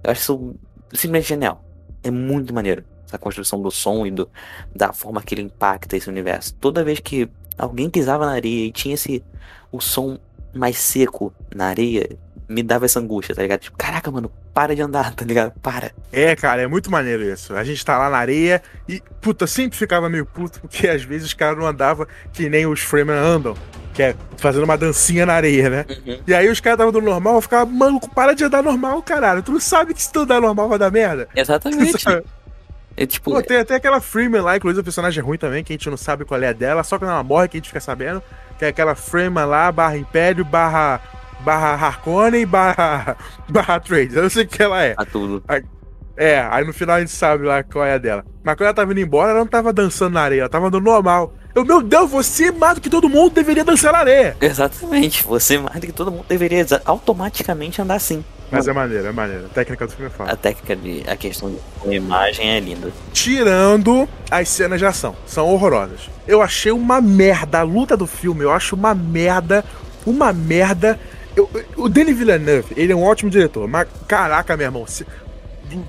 Eu 0.04 0.12
acho 0.12 0.20
isso 0.20 0.54
simplesmente 0.92 1.28
genial. 1.28 1.64
É 2.02 2.10
muito 2.10 2.54
maneiro. 2.54 2.84
Essa 3.04 3.18
construção 3.18 3.60
do 3.60 3.70
som 3.70 4.06
e 4.06 4.12
do, 4.12 4.30
da 4.74 4.92
forma 4.92 5.20
que 5.20 5.34
ele 5.34 5.42
impacta 5.42 5.96
esse 5.96 6.08
universo. 6.08 6.54
Toda 6.54 6.84
vez 6.84 7.00
que 7.00 7.28
alguém 7.58 7.90
pisava 7.90 8.24
na 8.24 8.32
areia 8.32 8.66
e 8.66 8.72
tinha 8.72 8.94
esse 8.94 9.24
o 9.72 9.80
som 9.80 10.18
mais 10.54 10.78
seco 10.78 11.32
na 11.54 11.66
areia, 11.66 12.16
me 12.50 12.62
dava 12.62 12.84
essa 12.84 12.98
angústia, 12.98 13.34
tá 13.34 13.42
ligado? 13.42 13.60
Tipo, 13.60 13.76
caraca, 13.78 14.10
mano, 14.10 14.30
para 14.52 14.74
de 14.74 14.82
andar, 14.82 15.12
tá 15.14 15.24
ligado? 15.24 15.52
Para. 15.60 15.92
É, 16.12 16.34
cara, 16.34 16.62
é 16.62 16.66
muito 16.66 16.90
maneiro 16.90 17.22
isso. 17.22 17.54
A 17.54 17.62
gente 17.62 17.84
tá 17.84 17.96
lá 17.96 18.10
na 18.10 18.18
areia 18.18 18.60
e, 18.88 19.02
puta, 19.20 19.46
sempre 19.46 19.78
ficava 19.78 20.08
meio 20.08 20.26
puto, 20.26 20.60
porque 20.60 20.88
às 20.88 21.02
vezes 21.02 21.28
os 21.28 21.34
caras 21.34 21.56
não 21.56 21.66
andavam 21.66 22.06
que 22.32 22.48
nem 22.48 22.66
os 22.66 22.80
Freeman 22.80 23.16
andam, 23.16 23.54
que 23.94 24.02
é 24.02 24.16
fazendo 24.36 24.64
uma 24.64 24.76
dancinha 24.76 25.24
na 25.24 25.34
areia, 25.34 25.70
né? 25.70 25.86
E 26.26 26.34
aí 26.34 26.48
os 26.48 26.60
caras 26.60 26.76
estavam 26.78 26.90
andando 26.90 27.10
normal, 27.10 27.36
eu 27.36 27.40
ficava, 27.40 27.64
mano, 27.66 28.00
para 28.00 28.34
de 28.34 28.44
andar 28.44 28.62
normal, 28.62 29.00
caralho. 29.02 29.42
Tu 29.42 29.52
não 29.52 29.60
sabe 29.60 29.94
que 29.94 30.02
se 30.02 30.12
tu 30.12 30.20
andar 30.20 30.40
normal 30.40 30.68
vai 30.68 30.78
dar 30.78 30.90
merda? 30.90 31.28
Exatamente. 31.34 32.04
É 32.96 33.06
tipo, 33.06 33.30
Pô, 33.30 33.42
tem 33.42 33.56
até 33.56 33.76
aquela 33.76 33.98
Freeman 33.98 34.42
lá, 34.42 34.58
inclusive 34.58 34.80
o 34.80 34.84
personagem 34.84 35.22
é 35.22 35.24
ruim 35.24 35.38
também, 35.38 35.64
que 35.64 35.72
a 35.72 35.74
gente 35.74 35.88
não 35.88 35.96
sabe 35.96 36.26
qual 36.26 36.38
é 36.42 36.48
a 36.48 36.52
dela, 36.52 36.82
só 36.82 36.98
quando 36.98 37.10
ela 37.10 37.22
morre 37.22 37.48
que 37.48 37.56
a 37.56 37.58
gente 37.58 37.68
fica 37.68 37.80
sabendo. 37.80 38.22
Que 38.58 38.66
é 38.66 38.68
aquela 38.68 38.94
Freeman 38.94 39.46
lá, 39.46 39.72
barra 39.72 39.96
Império, 39.96 40.44
barra. 40.44 41.00
Barra 41.44 41.74
Harkonnen, 41.74 42.46
barra. 42.46 43.16
barra 43.48 43.80
Trade. 43.80 44.14
Eu 44.16 44.22
não 44.22 44.30
sei 44.30 44.44
o 44.44 44.48
que 44.48 44.62
ela 44.62 44.82
é. 44.84 44.94
a 44.96 45.04
tudo. 45.04 45.42
É, 46.16 46.46
aí 46.50 46.64
no 46.64 46.72
final 46.72 46.96
a 46.96 47.00
gente 47.00 47.12
sabe 47.12 47.46
lá 47.46 47.62
qual 47.62 47.84
é 47.84 47.94
a 47.94 47.98
dela. 47.98 48.24
Mas 48.42 48.54
quando 48.54 48.66
ela 48.66 48.74
tava 48.74 48.92
indo 48.92 49.00
embora, 49.00 49.30
ela 49.30 49.40
não 49.40 49.46
tava 49.46 49.72
dançando 49.72 50.14
na 50.14 50.20
areia, 50.20 50.40
ela 50.40 50.48
tava 50.48 50.66
andando 50.66 50.84
normal. 50.84 51.32
Eu, 51.54 51.64
meu 51.64 51.82
Deus, 51.82 52.10
você 52.10 52.52
mais 52.52 52.74
do 52.74 52.80
que 52.80 52.90
todo 52.90 53.08
mundo 53.08 53.32
deveria 53.32 53.64
dançar 53.64 53.92
na 53.92 53.98
areia. 54.00 54.36
Exatamente. 54.40 55.24
Você 55.24 55.58
mais 55.58 55.80
do 55.80 55.86
que 55.86 55.92
todo 55.92 56.12
mundo 56.12 56.26
deveria 56.28 56.64
automaticamente 56.84 57.80
andar 57.80 57.94
assim. 57.94 58.24
Mas 58.50 58.66
é 58.66 58.72
maneiro, 58.72 59.06
é 59.06 59.12
maneiro. 59.12 59.46
A 59.46 59.48
técnica 59.48 59.86
do 59.86 59.92
filme 59.92 60.06
é 60.06 60.10
foda. 60.10 60.32
A 60.32 60.36
técnica 60.36 60.74
de. 60.74 61.04
a 61.08 61.16
questão 61.16 61.54
de 61.84 61.94
imagem 61.94 62.50
é 62.50 62.60
linda. 62.60 62.92
Tirando 63.12 64.08
as 64.30 64.48
cenas 64.48 64.78
de 64.78 64.86
ação, 64.86 65.14
são 65.24 65.48
horrorosas. 65.48 66.10
Eu 66.26 66.42
achei 66.42 66.72
uma 66.72 67.00
merda. 67.00 67.60
A 67.60 67.62
luta 67.62 67.96
do 67.96 68.06
filme, 68.06 68.42
eu 68.42 68.52
acho 68.52 68.74
uma 68.74 68.94
merda. 68.94 69.64
Uma 70.04 70.32
merda. 70.32 70.98
Eu- 71.54 71.64
o 71.76 71.88
Denis 71.88 72.16
Villeneuve, 72.16 72.74
ele 72.76 72.92
é 72.92 72.96
um 72.96 73.02
ótimo 73.04 73.30
diretor, 73.30 73.66
mas 73.68 73.86
caraca, 74.08 74.56
meu 74.56 74.66
irmão. 74.66 74.86
Se, 74.86 75.06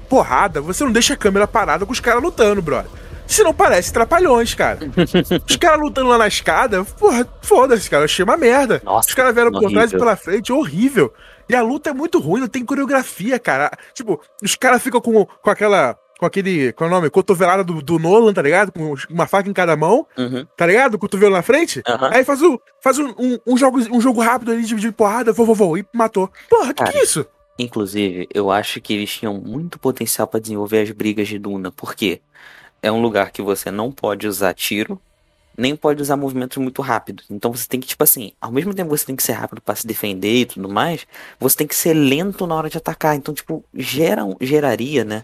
porrada, 0.10 0.62
você 0.62 0.84
não 0.84 0.92
deixa 0.92 1.14
a 1.14 1.18
câmera 1.18 1.48
parada 1.48 1.86
com 1.86 1.92
os 1.92 2.00
caras 2.00 2.22
lutando, 2.22 2.62
brother. 2.62 2.90
Senão 3.28 3.54
parece 3.54 3.94
trapalhões, 3.94 4.54
cara. 4.54 4.80
Os 5.50 5.56
caras 5.56 5.80
lutando 5.80 6.10
lá 6.10 6.18
na 6.18 6.28
escada, 6.28 6.84
porra, 6.84 7.26
foda-se, 7.42 7.90
cara. 7.90 8.02
Eu 8.02 8.06
achei 8.06 8.26
uma 8.26 8.36
merda. 8.36 8.82
Nossa, 8.84 9.08
Os 9.08 9.16
caras 9.16 9.34
vieram 9.34 9.52
por 9.52 9.62
trás 9.72 9.90
e 9.94 9.98
pela 9.98 10.16
frente, 10.18 10.52
horrível. 10.52 11.14
E 11.48 11.56
a 11.56 11.62
luta 11.62 11.92
é 11.92 11.94
muito 11.94 12.20
ruim, 12.20 12.42
não 12.42 12.50
tem 12.50 12.66
coreografia, 12.66 13.40
cara. 13.40 13.72
Tipo, 13.94 14.20
os 14.44 14.56
caras 14.58 14.82
ficam 14.82 15.00
com, 15.00 15.26
com 15.26 15.50
aquela. 15.50 15.96
Com 16.22 16.28
aquele. 16.28 16.72
Qual 16.74 16.88
é 16.88 16.94
o 16.94 16.96
nome? 16.96 17.10
Cotovelada 17.10 17.64
do, 17.64 17.82
do 17.82 17.98
Nolan, 17.98 18.32
tá 18.32 18.44
ligado? 18.44 18.72
Com 18.72 18.94
uma 19.10 19.26
faca 19.26 19.50
em 19.50 19.54
cada 19.54 19.76
mão, 19.76 20.06
Uhum. 20.16 20.46
tá 20.56 20.68
ligado? 20.68 21.00
Cotovelo 21.00 21.34
na 21.34 21.42
frente. 21.42 21.82
Aham. 21.88 22.12
Aí 22.14 22.24
faz, 22.24 22.44
um, 22.44 22.60
faz 22.80 23.00
um, 23.00 23.08
um, 23.18 23.40
um 23.48 23.58
jogo, 23.58 23.80
um 23.92 24.00
jogo 24.00 24.22
rápido 24.22 24.52
ali 24.52 24.62
de, 24.62 24.76
de 24.76 24.92
porrada, 24.92 25.34
vou, 25.34 25.48
vou, 25.48 25.56
vou, 25.56 25.78
e 25.80 25.86
matou. 25.92 26.32
Porra, 26.48 26.76
que, 26.76 26.84
que 26.84 26.96
é 27.00 27.02
isso? 27.02 27.26
Inclusive, 27.58 28.28
eu 28.32 28.52
acho 28.52 28.80
que 28.80 28.94
eles 28.94 29.12
tinham 29.12 29.34
muito 29.34 29.80
potencial 29.80 30.28
pra 30.28 30.40
desenvolver 30.40 30.82
as 30.84 30.92
brigas 30.92 31.28
de 31.28 31.40
Duna, 31.40 31.72
porque 31.72 32.22
é 32.84 32.92
um 32.92 33.02
lugar 33.02 33.32
que 33.32 33.42
você 33.42 33.72
não 33.72 33.92
pode 33.92 34.28
usar 34.28 34.54
tiro, 34.54 35.02
nem 35.58 35.76
pode 35.76 36.04
usar 36.04 36.18
movimentos 36.18 36.58
muito 36.58 36.84
rápidos. 36.84 37.26
Então 37.32 37.52
você 37.52 37.68
tem 37.68 37.80
que, 37.80 37.88
tipo 37.88 38.04
assim, 38.04 38.32
ao 38.40 38.52
mesmo 38.52 38.76
tempo 38.76 38.92
que 38.92 38.98
você 39.00 39.08
tem 39.08 39.16
que 39.16 39.24
ser 39.24 39.32
rápido 39.34 39.60
pra 39.60 39.74
se 39.74 39.88
defender 39.88 40.42
e 40.42 40.46
tudo 40.46 40.70
mais, 40.70 41.08
você 41.40 41.58
tem 41.58 41.66
que 41.68 41.76
ser 41.76 41.96
lento 41.96 42.46
na 42.46 42.54
hora 42.54 42.70
de 42.70 42.78
atacar. 42.78 43.16
Então, 43.16 43.34
tipo, 43.34 43.66
gera, 43.74 44.22
geraria, 44.40 45.04
né? 45.04 45.24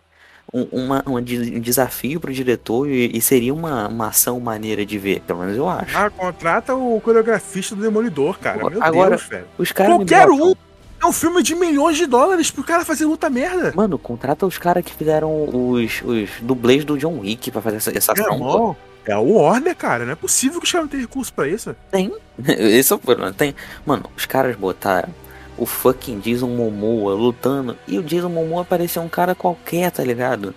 Um- 0.53 0.67
Uma, 0.71 1.03
uma 1.05 1.21
de- 1.21 1.55
um 1.57 1.59
desafio 1.59 2.19
pro 2.19 2.33
diretor 2.33 2.87
e, 2.89 3.11
e 3.17 3.21
seria 3.21 3.53
uma, 3.53 3.87
uma 3.87 4.07
ação 4.07 4.39
maneira 4.39 4.85
de 4.85 4.97
ver, 4.97 5.21
pelo 5.21 5.39
menos 5.39 5.57
eu 5.57 5.67
acho. 5.67 5.97
Ah, 5.97 6.09
contrata 6.09 6.73
o 6.75 6.99
coreografista 7.01 7.75
do 7.75 7.81
Demolidor, 7.81 8.39
cara. 8.39 8.57
Meu 8.69 8.81
Agora- 8.83 9.09
Deus, 9.17 9.23
velho. 9.23 9.45
Os 9.57 9.71
caras 9.71 9.95
Qualquer 9.95 10.29
um. 10.29 10.53
É 10.99 11.05
um 11.05 11.11
filme 11.11 11.43
de 11.43 11.53
milhões 11.53 11.95
de 11.95 12.07
dólares 12.07 12.49
pro 12.49 12.63
cara 12.63 12.83
fazer 12.83 13.05
luta 13.05 13.29
merda. 13.29 13.71
Mano, 13.75 13.99
contrata 13.99 14.47
os 14.47 14.57
caras 14.57 14.83
que 14.83 14.91
fizeram 14.91 15.43
os, 15.47 16.01
os 16.03 16.29
dublês 16.41 16.83
do 16.83 16.97
John 16.97 17.19
Wick 17.19 17.51
pra 17.51 17.61
fazer 17.61 17.77
essa, 17.77 17.95
essa 17.95 18.13
Meu 18.15 18.25
ação. 18.33 18.75
é 19.05 19.15
o 19.15 19.33
Warner, 19.35 19.75
cara. 19.75 20.05
Não 20.05 20.13
é 20.13 20.15
possível 20.15 20.59
que 20.59 20.65
os 20.65 20.71
caras 20.71 20.85
não 20.85 20.89
tenham 20.89 21.03
recurso 21.05 21.31
pra 21.31 21.47
isso. 21.47 21.75
Tem. 21.91 22.11
Esse 22.47 22.91
é 22.91 22.95
o 22.95 22.99
problema. 22.99 23.31
Tem. 23.31 23.53
Mano, 23.85 24.05
os 24.17 24.25
caras 24.25 24.55
botaram 24.55 25.09
o 25.57 25.65
fucking 25.65 26.19
Jason 26.19 26.47
Momoa 26.47 27.13
lutando 27.13 27.77
e 27.87 27.97
o 27.97 28.03
Jason 28.03 28.29
Momoa 28.29 28.63
parecia 28.65 29.01
um 29.01 29.09
cara 29.09 29.33
qualquer, 29.35 29.91
tá 29.91 30.03
ligado? 30.03 30.53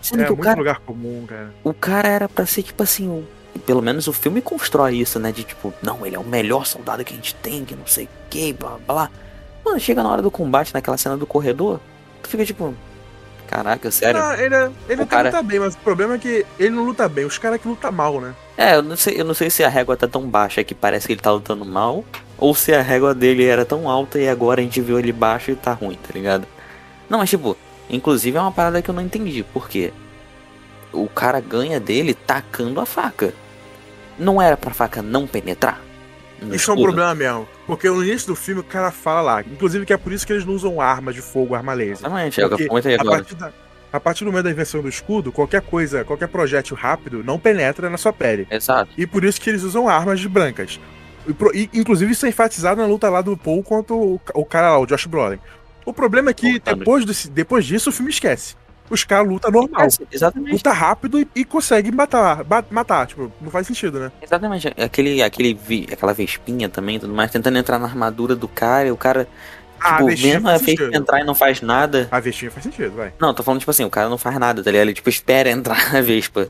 Sendo 0.00 0.22
É 0.22 0.26
que 0.26 0.32
o 0.32 0.36
muito 0.36 0.44
cara, 0.46 0.58
lugar 0.58 0.80
comum, 0.80 1.24
cara. 1.26 1.52
o 1.64 1.72
cara 1.74 2.08
era 2.08 2.28
pra 2.28 2.44
ser 2.46 2.62
tipo 2.62 2.82
assim, 2.82 3.08
o- 3.08 3.26
pelo 3.60 3.80
menos 3.80 4.06
o 4.06 4.12
filme 4.12 4.40
constrói 4.42 4.96
isso, 4.96 5.18
né? 5.18 5.32
De 5.32 5.44
tipo, 5.44 5.72
não, 5.82 6.04
ele 6.04 6.14
é 6.16 6.18
o 6.18 6.24
melhor 6.24 6.66
soldado 6.66 7.04
que 7.04 7.12
a 7.12 7.16
gente 7.16 7.34
tem, 7.36 7.64
que 7.64 7.74
não 7.74 7.86
sei 7.86 8.04
o 8.04 8.08
que, 8.28 8.52
blá 8.52 8.70
blá. 8.86 8.94
blá. 8.94 9.10
Mano, 9.64 9.80
chega 9.80 10.02
na 10.02 10.10
hora 10.10 10.20
do 10.20 10.30
combate, 10.30 10.74
naquela 10.74 10.96
cena 10.98 11.16
do 11.16 11.26
corredor, 11.26 11.80
tu 12.22 12.28
fica 12.28 12.44
tipo, 12.44 12.74
caraca, 13.46 13.90
sério? 13.90 14.20
Não, 14.20 14.32
ele, 14.34 14.54
ele 14.88 15.00
O 15.00 15.04
até 15.04 15.06
cara- 15.06 15.30
luta 15.30 15.42
bem, 15.42 15.58
mas 15.60 15.74
o 15.74 15.78
problema 15.78 16.14
é 16.14 16.18
que 16.18 16.44
ele 16.58 16.70
não 16.70 16.84
luta 16.84 17.08
bem. 17.08 17.24
Os 17.24 17.38
caras 17.38 17.60
que 17.60 17.66
lutam 17.68 17.90
mal, 17.92 18.20
né? 18.20 18.34
É, 18.56 18.76
eu 18.76 18.82
não 18.82 18.96
sei, 18.96 19.18
eu 19.20 19.24
não 19.24 19.34
sei 19.34 19.48
se 19.50 19.64
a 19.64 19.68
régua 19.68 19.96
tá 19.96 20.06
tão 20.06 20.28
baixa 20.28 20.62
que 20.62 20.74
parece 20.74 21.06
que 21.06 21.12
ele 21.14 21.20
tá 21.20 21.32
lutando 21.32 21.64
mal, 21.64 22.04
ou 22.38 22.54
se 22.54 22.72
a 22.74 22.82
régua 22.82 23.14
dele 23.14 23.44
era 23.44 23.64
tão 23.64 23.88
alta 23.88 24.18
e 24.18 24.28
agora 24.28 24.60
a 24.60 24.64
gente 24.64 24.80
viu 24.80 24.98
ele 24.98 25.12
baixo 25.12 25.50
e 25.50 25.56
tá 25.56 25.72
ruim, 25.72 25.96
tá 25.96 26.12
ligado? 26.12 26.46
Não, 27.08 27.18
mas 27.18 27.30
tipo, 27.30 27.56
inclusive 27.88 28.36
é 28.36 28.40
uma 28.40 28.52
parada 28.52 28.82
que 28.82 28.88
eu 28.88 28.94
não 28.94 29.02
entendi, 29.02 29.42
por 29.42 29.68
quê? 29.68 29.92
O 30.92 31.08
cara 31.08 31.40
ganha 31.40 31.80
dele 31.80 32.14
tacando 32.14 32.80
a 32.80 32.86
faca. 32.86 33.32
Não 34.18 34.40
era 34.40 34.56
pra 34.56 34.72
faca 34.72 35.02
não 35.02 35.26
penetrar? 35.26 35.80
Isso 36.52 36.70
é 36.70 36.74
um 36.74 36.82
problema 36.82 37.14
mesmo. 37.14 37.48
Porque 37.66 37.88
no 37.88 38.04
início 38.04 38.28
do 38.28 38.36
filme 38.36 38.60
o 38.60 38.64
cara 38.64 38.90
fala 38.90 39.20
lá. 39.20 39.40
Inclusive 39.40 39.86
que 39.86 39.92
é 39.92 39.96
por 39.96 40.12
isso 40.12 40.26
que 40.26 40.32
eles 40.32 40.44
não 40.44 40.54
usam 40.54 40.80
armas 40.80 41.14
de 41.14 41.22
fogo, 41.22 41.54
arma 41.54 41.72
laser. 41.72 41.94
Exatamente, 41.94 42.40
é 42.40 42.46
o 42.46 42.48
que 42.48 42.54
eu 42.54 42.58
Porque 42.58 42.68
comentei 42.68 42.94
a 42.96 43.00
agora. 43.00 43.16
partir, 43.18 43.34
da, 43.34 43.52
a 43.92 44.00
partir 44.00 44.24
do 44.24 44.30
momento 44.30 44.44
da 44.44 44.50
invenção 44.50 44.82
do 44.82 44.88
escudo, 44.88 45.32
qualquer 45.32 45.62
coisa, 45.62 46.04
qualquer 46.04 46.28
projétil 46.28 46.76
rápido 46.76 47.24
não 47.24 47.38
penetra 47.38 47.88
na 47.88 47.96
sua 47.96 48.12
pele. 48.12 48.46
Exato. 48.50 48.90
E 48.96 49.06
por 49.06 49.24
isso 49.24 49.40
que 49.40 49.48
eles 49.48 49.62
usam 49.62 49.88
armas 49.88 50.24
brancas. 50.26 50.78
E, 51.54 51.70
inclusive 51.72 52.12
isso 52.12 52.26
é 52.26 52.28
enfatizado 52.28 52.80
na 52.80 52.86
luta 52.86 53.08
lá 53.08 53.20
do 53.22 53.36
Paul 53.36 53.62
contra 53.62 53.94
o, 53.94 54.20
o 54.34 54.44
cara 54.44 54.70
lá, 54.70 54.78
o 54.78 54.86
Josh 54.86 55.06
Brolin. 55.06 55.38
O 55.86 55.92
problema 55.92 56.30
é 56.30 56.34
que 56.34 56.58
depois, 56.58 57.26
depois 57.26 57.64
disso 57.64 57.90
o 57.90 57.92
filme 57.92 58.10
esquece. 58.10 58.56
Os 58.90 59.02
caras 59.02 59.26
lutam 59.26 59.50
normal. 59.50 59.86
Exatamente. 60.12 60.52
Luta 60.52 60.70
rápido 60.72 61.18
e, 61.18 61.26
e 61.34 61.44
consegue 61.44 61.90
matar, 61.90 62.44
matar. 62.70 63.06
Tipo, 63.06 63.32
não 63.40 63.50
faz 63.50 63.66
sentido, 63.66 63.98
né? 63.98 64.12
Exatamente. 64.20 64.68
Aquele, 64.78 65.22
aquele, 65.22 65.54
vi- 65.54 65.88
aquela 65.90 66.12
vespinha 66.12 66.68
também, 66.68 66.96
e 66.96 67.00
tudo 67.00 67.14
mais, 67.14 67.30
tentando 67.30 67.56
entrar 67.56 67.78
na 67.78 67.86
armadura 67.86 68.36
do 68.36 68.46
cara, 68.46 68.88
e 68.88 68.90
o 68.90 68.96
cara, 68.96 69.26
Ah, 69.80 69.92
tipo, 69.96 70.04
a 70.04 70.06
faz 70.08 70.20
vespa 70.20 70.58
sentido. 70.58 70.94
entrar 70.94 71.20
e 71.20 71.24
não 71.24 71.34
faz 71.34 71.62
nada. 71.62 72.08
A 72.10 72.20
vestinha 72.20 72.50
faz 72.50 72.62
sentido, 72.64 72.94
vai. 72.94 73.10
Não, 73.18 73.32
tô 73.32 73.42
falando 73.42 73.60
tipo 73.60 73.70
assim, 73.70 73.84
o 73.84 73.90
cara 73.90 74.10
não 74.10 74.18
faz 74.18 74.38
nada, 74.38 74.62
tá 74.62 74.70
ligado? 74.70 74.84
Ele 74.88 74.94
tipo 74.94 75.08
espera 75.08 75.48
entrar 75.50 75.78
a 75.96 76.00
Vespa. 76.02 76.48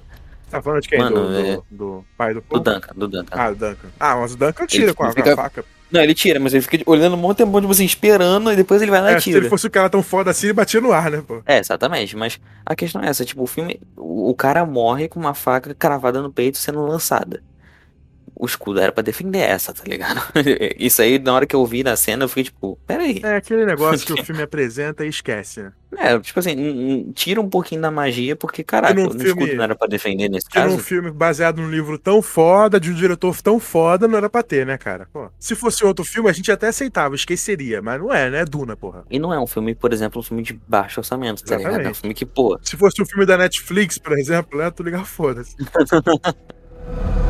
Tá 0.55 0.63
falando 0.63 0.83
de 0.83 0.89
quem? 0.89 0.99
Mano, 0.99 1.17
do, 1.29 1.35
é- 1.37 1.57
do, 1.57 1.65
do 1.71 2.05
pai 2.17 2.35
do 2.35 2.41
Do 2.41 2.43
povo? 2.43 2.63
Duncan, 2.63 2.93
do 2.95 3.09
Duncan. 3.09 3.37
Ah, 3.39 3.49
o 3.51 3.55
Duncan. 3.55 3.89
Ah, 3.99 4.17
mas 4.17 4.35
o 4.35 4.37
Duncan 4.37 4.67
tira 4.67 4.85
Ele 4.85 4.95
com 4.95 5.05
a, 5.05 5.13
fica- 5.13 5.37
faca. 5.37 5.65
Não, 5.91 6.01
ele 6.01 6.15
tira, 6.15 6.41
mas 6.41 6.53
ele 6.55 6.63
fica 6.63 6.83
olhando 6.91 7.15
um 7.15 7.19
monte 7.19 7.39
de 7.39 7.45
tipo 7.45 7.71
assim, 7.71 7.85
esperando, 7.85 8.51
e 8.53 8.57
depois 8.57 8.83
ele 8.83 8.91
vai 8.91 9.01
lá 9.01 9.13
e 9.13 9.15
É, 9.15 9.19
se 9.21 9.25
tira. 9.25 9.39
ele 9.39 9.49
fosse 9.49 9.67
um 9.67 9.71
cara 9.71 9.89
tão 9.89 10.03
foda 10.03 10.31
assim, 10.31 10.47
ele 10.47 10.53
batia 10.53 10.81
no 10.81 10.93
ar, 10.93 11.09
né, 11.11 11.23
pô? 11.25 11.41
É, 11.47 11.59
exatamente, 11.59 12.17
mas 12.17 12.41
a 12.67 12.75
questão 12.75 13.01
é 13.03 13.09
essa, 13.09 13.25
tipo, 13.25 13.43
o 13.43 13.47
filme, 13.47 13.81
o, 13.97 14.31
o 14.31 14.35
cara 14.35 14.65
morre 14.67 15.07
com 15.09 15.21
uma 15.21 15.35
faca 15.35 15.73
cravada 15.75 16.21
no 16.21 16.33
peito 16.33 16.59
sendo 16.59 16.85
lançada. 16.85 17.41
O 18.37 18.47
escudo 18.47 18.81
era 18.81 18.91
pra 18.91 19.03
defender 19.03 19.39
essa, 19.39 19.73
tá 19.73 19.85
ligado? 19.87 20.21
Isso 20.79 21.01
aí, 21.01 21.19
na 21.19 21.33
hora 21.33 21.47
que 21.47 21.55
eu 21.55 21.65
vi 21.65 21.83
na 21.85 21.95
cena, 21.97 22.25
eu 22.25 22.29
fiquei 22.29 22.45
tipo, 22.45 22.79
peraí. 22.87 23.21
É 23.23 23.37
aquele 23.37 23.65
negócio 23.65 24.05
que 24.07 24.13
o 24.21 24.23
filme 24.25 24.43
apresenta 24.43 25.05
e 25.05 25.09
esquece, 25.09 25.63
né? 25.63 25.73
É, 25.97 26.19
tipo 26.19 26.41
assim, 26.41 27.13
tira 27.15 27.41
um 27.41 27.49
pouquinho 27.49 27.81
da 27.81 27.89
magia, 27.93 28.35
porque, 28.35 28.65
caraca, 28.65 29.01
o 29.01 29.11
filme- 29.13 29.25
escudo 29.25 29.55
não 29.55 29.63
era 29.63 29.77
pra 29.77 29.87
defender 29.87 30.29
nesse 30.29 30.47
num 30.49 30.53
caso. 30.63 30.79
filme 30.79 31.09
baseado 31.13 31.59
num 31.63 31.71
livro 31.71 31.97
tão 31.97 32.21
foda, 32.21 32.81
de 32.81 32.91
um 32.91 32.95
diretor 32.95 33.41
tão 33.41 33.61
foda, 33.61 34.09
não 34.09 34.19
era 34.19 34.29
pra 34.29 34.43
ter, 34.43 34.67
né, 34.67 34.77
cara? 34.77 35.07
Pô, 35.13 35.31
se 35.39 35.55
fosse 35.55 35.85
outro 35.85 36.05
filme, 36.05 36.29
a 36.29 36.33
gente 36.33 36.51
até 36.51 36.67
aceitava, 36.67 37.15
esqueceria, 37.15 37.81
mas 37.81 38.01
não 38.01 38.13
é, 38.13 38.29
né? 38.29 38.45
Duna, 38.45 38.77
porra. 38.77 39.05
E 39.09 39.21
não 39.21 39.33
é 39.33 39.39
um 39.39 39.47
filme, 39.47 39.73
por 39.77 39.93
exemplo, 39.93 40.19
um 40.21 40.25
filme 40.25 40.43
de 40.43 40.59
baixo 40.67 40.99
orçamento, 40.99 41.45
tá 41.45 41.57
ligado? 41.57 41.67
É 41.67 41.69
um 41.69 41.75
Exatamente. 41.77 42.01
filme 42.01 42.15
que, 42.15 42.27
pô, 42.27 42.59
Se 42.61 42.77
fosse 42.77 43.01
um 43.01 43.07
filme 43.07 43.25
da 43.25 43.39
Netflix, 43.39 43.97
por 43.97 44.19
exemplo, 44.19 44.59
né? 44.59 44.73
Tu 44.73 44.83
ligar 44.83 45.05
foda-se. 45.07 45.55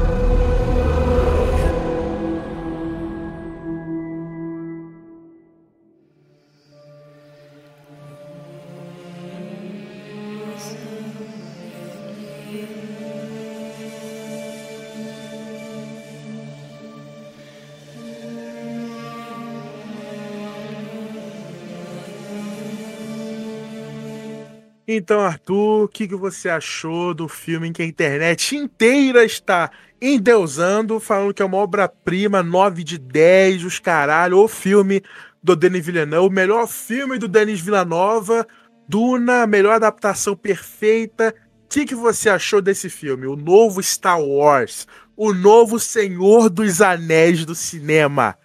Então, 24.97 25.21
Arthur, 25.21 25.85
o 25.85 25.89
que, 25.89 26.07
que 26.07 26.15
você 26.15 26.49
achou 26.49 27.13
do 27.13 27.29
filme 27.29 27.69
em 27.69 27.73
que 27.73 27.83
a 27.83 27.87
internet 27.87 28.57
inteira 28.57 29.25
está 29.25 29.71
endeusando, 30.01 31.01
falando 31.01 31.35
que 31.35 31.43
é 31.43 31.45
uma 31.45 31.57
obra-prima, 31.57 32.43
9 32.43 32.85
de 32.85 32.99
10, 32.99 33.65
os 33.65 33.79
caralho, 33.79 34.39
o 34.39 34.47
filme 34.47 35.03
do 35.43 35.57
Denis 35.57 35.85
Villeneuve, 35.85 36.29
o 36.29 36.31
melhor 36.31 36.69
filme 36.69 37.19
do 37.19 37.27
Denis 37.27 37.61
Villanova, 37.61 38.47
Duna, 38.89 39.43
a 39.43 39.47
melhor 39.47 39.75
adaptação 39.75 40.37
perfeita. 40.37 41.35
O 41.65 41.69
que, 41.69 41.87
que 41.87 41.95
você 41.95 42.29
achou 42.29 42.63
desse 42.63 42.89
filme? 42.89 43.27
O 43.27 43.35
novo 43.35 43.83
Star 43.83 44.21
Wars, 44.21 44.87
o 45.17 45.33
novo 45.33 45.81
Senhor 45.81 46.49
dos 46.49 46.81
Anéis 46.81 47.45
do 47.45 47.55
cinema. 47.55 48.37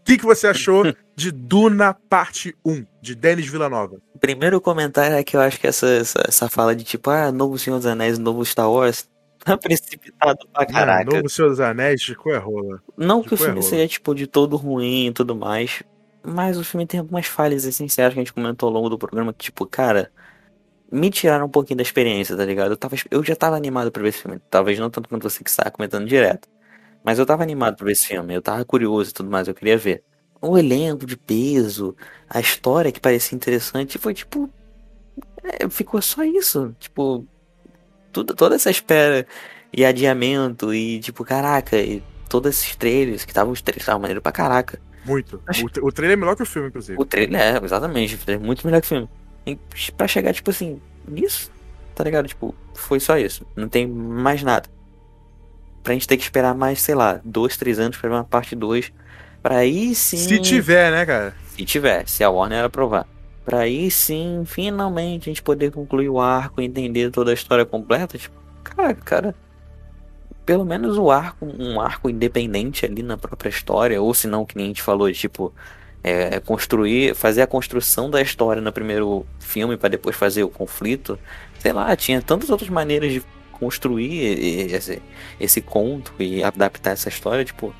O 0.00 0.04
que, 0.04 0.18
que 0.18 0.24
você 0.24 0.48
achou 0.48 0.84
de 1.16 1.30
Duna 1.30 1.94
Parte 1.94 2.56
1, 2.64 2.86
de 3.00 3.14
Denis 3.14 3.46
Villanova? 3.48 3.98
primeiro 4.20 4.60
comentário 4.60 5.16
é 5.16 5.24
que 5.24 5.36
eu 5.36 5.40
acho 5.40 5.58
que 5.60 5.66
essa, 5.66 5.86
essa, 5.88 6.22
essa 6.28 6.48
fala 6.48 6.74
de 6.76 6.84
tipo, 6.84 7.10
ah, 7.10 7.32
novo 7.32 7.58
Senhor 7.58 7.76
dos 7.78 7.86
Anéis, 7.86 8.18
novo 8.18 8.44
Star 8.44 8.70
Wars, 8.70 9.08
tá 9.44 9.56
precipitado 9.58 10.38
pra 10.52 10.64
caraca. 10.66 11.10
Mano, 11.10 11.16
novo 11.16 11.28
Senhor 11.28 11.48
dos 11.50 11.60
Anéis, 11.60 12.02
ficou 12.02 12.32
é 12.32 12.38
rola. 12.38 12.82
Não 12.96 13.24
que 13.24 13.34
o 13.34 13.36
Tipo, 13.36 13.36
filme 13.36 13.60
errou. 13.60 13.62
seja, 13.62 13.88
tipo, 13.88 14.14
de 14.14 14.26
todo 14.26 14.56
ruim 14.56 15.08
e 15.08 15.12
tudo 15.12 15.34
mais, 15.36 15.82
mas 16.24 16.56
o 16.58 16.64
filme 16.64 16.86
tem 16.86 17.00
algumas 17.00 17.26
falhas 17.26 17.64
essenciais 17.64 18.12
que 18.14 18.20
a 18.20 18.22
gente 18.22 18.32
comentou 18.32 18.68
ao 18.68 18.72
longo 18.72 18.88
do 18.88 18.98
programa, 18.98 19.32
que, 19.32 19.44
tipo, 19.46 19.66
cara, 19.66 20.12
me 20.90 21.10
tiraram 21.10 21.46
um 21.46 21.50
pouquinho 21.50 21.78
da 21.78 21.82
experiência, 21.82 22.36
tá 22.36 22.44
ligado? 22.44 22.72
Eu, 22.72 22.76
tava, 22.76 22.96
eu 23.10 23.24
já 23.24 23.36
tava 23.36 23.56
animado 23.56 23.90
pra 23.92 24.02
ver 24.02 24.10
esse 24.10 24.22
filme, 24.22 24.40
talvez 24.50 24.78
não 24.78 24.90
tanto 24.90 25.08
quanto 25.08 25.24
você 25.28 25.42
que 25.44 25.50
está 25.50 25.70
comentando 25.70 26.06
direto, 26.08 26.48
mas 27.04 27.18
eu 27.18 27.26
tava 27.26 27.42
animado 27.42 27.76
pra 27.76 27.86
ver 27.86 27.92
esse 27.92 28.06
filme, 28.08 28.34
eu 28.34 28.42
tava 28.42 28.64
curioso 28.64 29.10
e 29.10 29.14
tudo 29.14 29.30
mais, 29.30 29.48
eu 29.48 29.54
queria 29.54 29.78
ver. 29.78 30.04
O 30.42 30.58
elenco 30.58 31.06
de 31.06 31.16
peso, 31.16 31.96
a 32.28 32.40
história 32.40 32.90
que 32.90 33.00
parecia 33.00 33.36
interessante, 33.36 33.96
foi 33.96 34.12
tipo. 34.12 34.50
é, 35.42 35.68
ficou 35.70 36.02
só 36.02 36.24
isso. 36.24 36.74
Tipo, 36.78 37.24
tudo, 38.12 38.34
toda 38.34 38.56
essa 38.56 38.70
espera 38.70 39.26
e 39.72 39.84
adiamento 39.84 40.74
e, 40.74 41.00
tipo, 41.00 41.24
caraca, 41.24 41.76
e 41.78 42.02
todos 42.28 42.50
esses 42.50 42.76
trailers, 42.76 43.24
que 43.24 43.30
estavam 43.30 43.52
os 43.52 43.62
trailers, 43.62 43.82
estavam 43.82 44.00
maneiro 44.00 44.20
pra 44.20 44.32
caraca. 44.32 44.80
Muito. 45.04 45.42
O, 45.82 45.86
o 45.86 45.92
trailer 45.92 46.16
é 46.16 46.20
melhor 46.20 46.36
que 46.36 46.42
o 46.42 46.46
filme, 46.46 46.68
inclusive. 46.68 47.00
O 47.00 47.04
trailer 47.04 47.40
é, 47.40 47.64
exatamente, 47.64 48.14
o 48.14 48.18
trailer 48.18 48.42
é 48.42 48.46
muito 48.46 48.66
melhor 48.66 48.80
que 48.80 48.86
o 48.86 48.88
filme. 48.88 49.08
E 49.46 49.58
pra 49.96 50.06
chegar, 50.06 50.32
tipo 50.32 50.50
assim, 50.50 50.80
nisso, 51.08 51.50
tá 51.94 52.04
ligado? 52.04 52.28
Tipo, 52.28 52.54
foi 52.74 53.00
só 53.00 53.16
isso. 53.16 53.46
Não 53.56 53.68
tem 53.68 53.86
mais 53.86 54.42
nada. 54.42 54.68
Pra 55.82 55.94
gente 55.94 56.06
ter 56.06 56.16
que 56.16 56.22
esperar 56.22 56.54
mais, 56.54 56.80
sei 56.80 56.94
lá, 56.94 57.20
dois, 57.24 57.56
três 57.56 57.78
anos 57.78 57.96
pra 57.96 58.08
ver 58.08 58.14
uma 58.14 58.24
parte 58.24 58.54
2. 58.54 58.92
Pra 59.42 59.56
aí 59.58 59.94
sim. 59.94 60.16
Se 60.16 60.38
tiver, 60.38 60.90
né, 60.92 61.04
cara? 61.04 61.34
Se 61.48 61.64
tiver, 61.64 62.08
se 62.08 62.22
a 62.22 62.30
Warner 62.30 62.64
aprovar. 62.64 63.06
Pra 63.44 63.60
aí 63.60 63.90
sim, 63.90 64.44
finalmente, 64.46 65.28
a 65.28 65.32
gente 65.32 65.42
poder 65.42 65.72
concluir 65.72 66.08
o 66.08 66.20
arco 66.20 66.60
e 66.60 66.64
entender 66.64 67.10
toda 67.10 67.32
a 67.32 67.34
história 67.34 67.64
completa. 67.64 68.16
Tipo, 68.16 68.36
cara, 68.62 68.94
cara. 68.94 69.34
Pelo 70.46 70.64
menos 70.64 70.96
o 70.98 71.10
arco, 71.10 71.46
um 71.46 71.80
arco 71.80 72.10
independente 72.10 72.84
ali 72.84 73.02
na 73.02 73.16
própria 73.16 73.48
história, 73.48 74.00
ou 74.02 74.12
se 74.12 74.26
não, 74.26 74.44
que 74.44 74.56
nem 74.56 74.66
a 74.66 74.68
gente 74.68 74.82
falou, 74.82 75.12
tipo, 75.12 75.52
é, 76.02 76.40
construir, 76.40 77.14
fazer 77.14 77.42
a 77.42 77.46
construção 77.46 78.10
da 78.10 78.20
história 78.20 78.60
no 78.60 78.72
primeiro 78.72 79.24
filme 79.38 79.76
pra 79.76 79.88
depois 79.88 80.16
fazer 80.16 80.42
o 80.42 80.48
conflito. 80.48 81.18
Sei 81.60 81.72
lá, 81.72 81.94
tinha 81.94 82.20
tantas 82.20 82.50
outras 82.50 82.70
maneiras 82.70 83.12
de 83.12 83.22
construir 83.52 84.72
esse, 84.74 85.00
esse 85.38 85.60
conto 85.60 86.12
e 86.18 86.42
adaptar 86.42 86.90
essa 86.90 87.08
história, 87.08 87.44
tipo, 87.44 87.72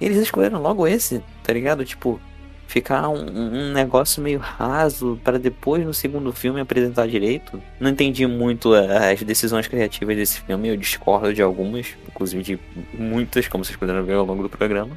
eles 0.00 0.18
escolheram 0.18 0.60
logo 0.62 0.86
esse, 0.86 1.22
tá 1.42 1.52
ligado? 1.52 1.84
Tipo, 1.84 2.20
ficar 2.66 3.08
um, 3.08 3.16
um 3.28 3.72
negócio 3.72 4.22
meio 4.22 4.38
raso 4.38 5.18
para 5.24 5.38
depois 5.38 5.84
no 5.84 5.92
segundo 5.92 6.32
filme 6.32 6.60
apresentar 6.60 7.08
direito. 7.08 7.60
Não 7.80 7.90
entendi 7.90 8.26
muito 8.26 8.72
a- 8.74 9.10
as 9.10 9.22
decisões 9.22 9.66
criativas 9.66 10.16
desse 10.16 10.40
filme, 10.40 10.68
eu 10.68 10.76
discordo 10.76 11.34
de 11.34 11.42
algumas, 11.42 11.88
inclusive 12.08 12.42
de 12.42 12.58
muitas, 12.94 13.48
como 13.48 13.64
vocês 13.64 13.76
puderam 13.76 14.04
ver 14.04 14.14
ao 14.14 14.24
longo 14.24 14.42
do 14.44 14.48
programa. 14.48 14.96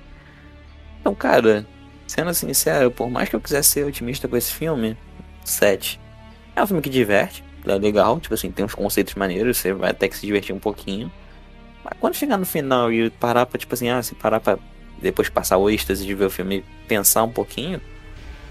Então, 1.02 1.14
cara, 1.16 1.66
sendo 2.08 2.34
sincero, 2.34 2.92
por 2.92 3.10
mais 3.10 3.28
que 3.30 3.36
eu 3.36 3.42
quisesse 3.42 3.70
ser 3.70 3.86
otimista 3.86 4.28
com 4.28 4.38
esse 4.38 4.52
filme, 4.54 4.96
7. 5.44 6.00
É 6.56 6.62
um 6.64 6.68
filme 6.68 6.82
que 6.82 6.90
diverte, 6.90 7.44
é 7.66 7.76
legal, 7.76 8.20
tipo 8.20 8.34
assim, 8.34 8.52
tem 8.52 8.64
uns 8.64 8.76
conceitos 8.76 9.16
maneiros, 9.16 9.58
você 9.58 9.74
vai 9.74 9.92
até 9.92 10.08
que 10.08 10.16
se 10.16 10.26
divertir 10.26 10.54
um 10.56 10.60
pouquinho. 10.60 11.12
Mas 11.84 11.94
quando 12.00 12.14
chegar 12.16 12.38
no 12.38 12.46
final 12.46 12.92
e 12.94 13.10
parar 13.10 13.46
pra, 13.46 13.58
tipo 13.58 13.74
assim, 13.74 13.90
ah, 13.90 14.02
se 14.02 14.16
parar 14.16 14.40
pra 14.40 14.58
depois 15.04 15.30
passar 15.30 15.58
o 15.58 15.70
êxtase 15.70 16.06
de 16.06 16.16
ver 16.16 16.26
o 16.26 16.30
filme 16.30 16.64
pensar 16.88 17.24
um 17.24 17.30
pouquinho, 17.30 17.80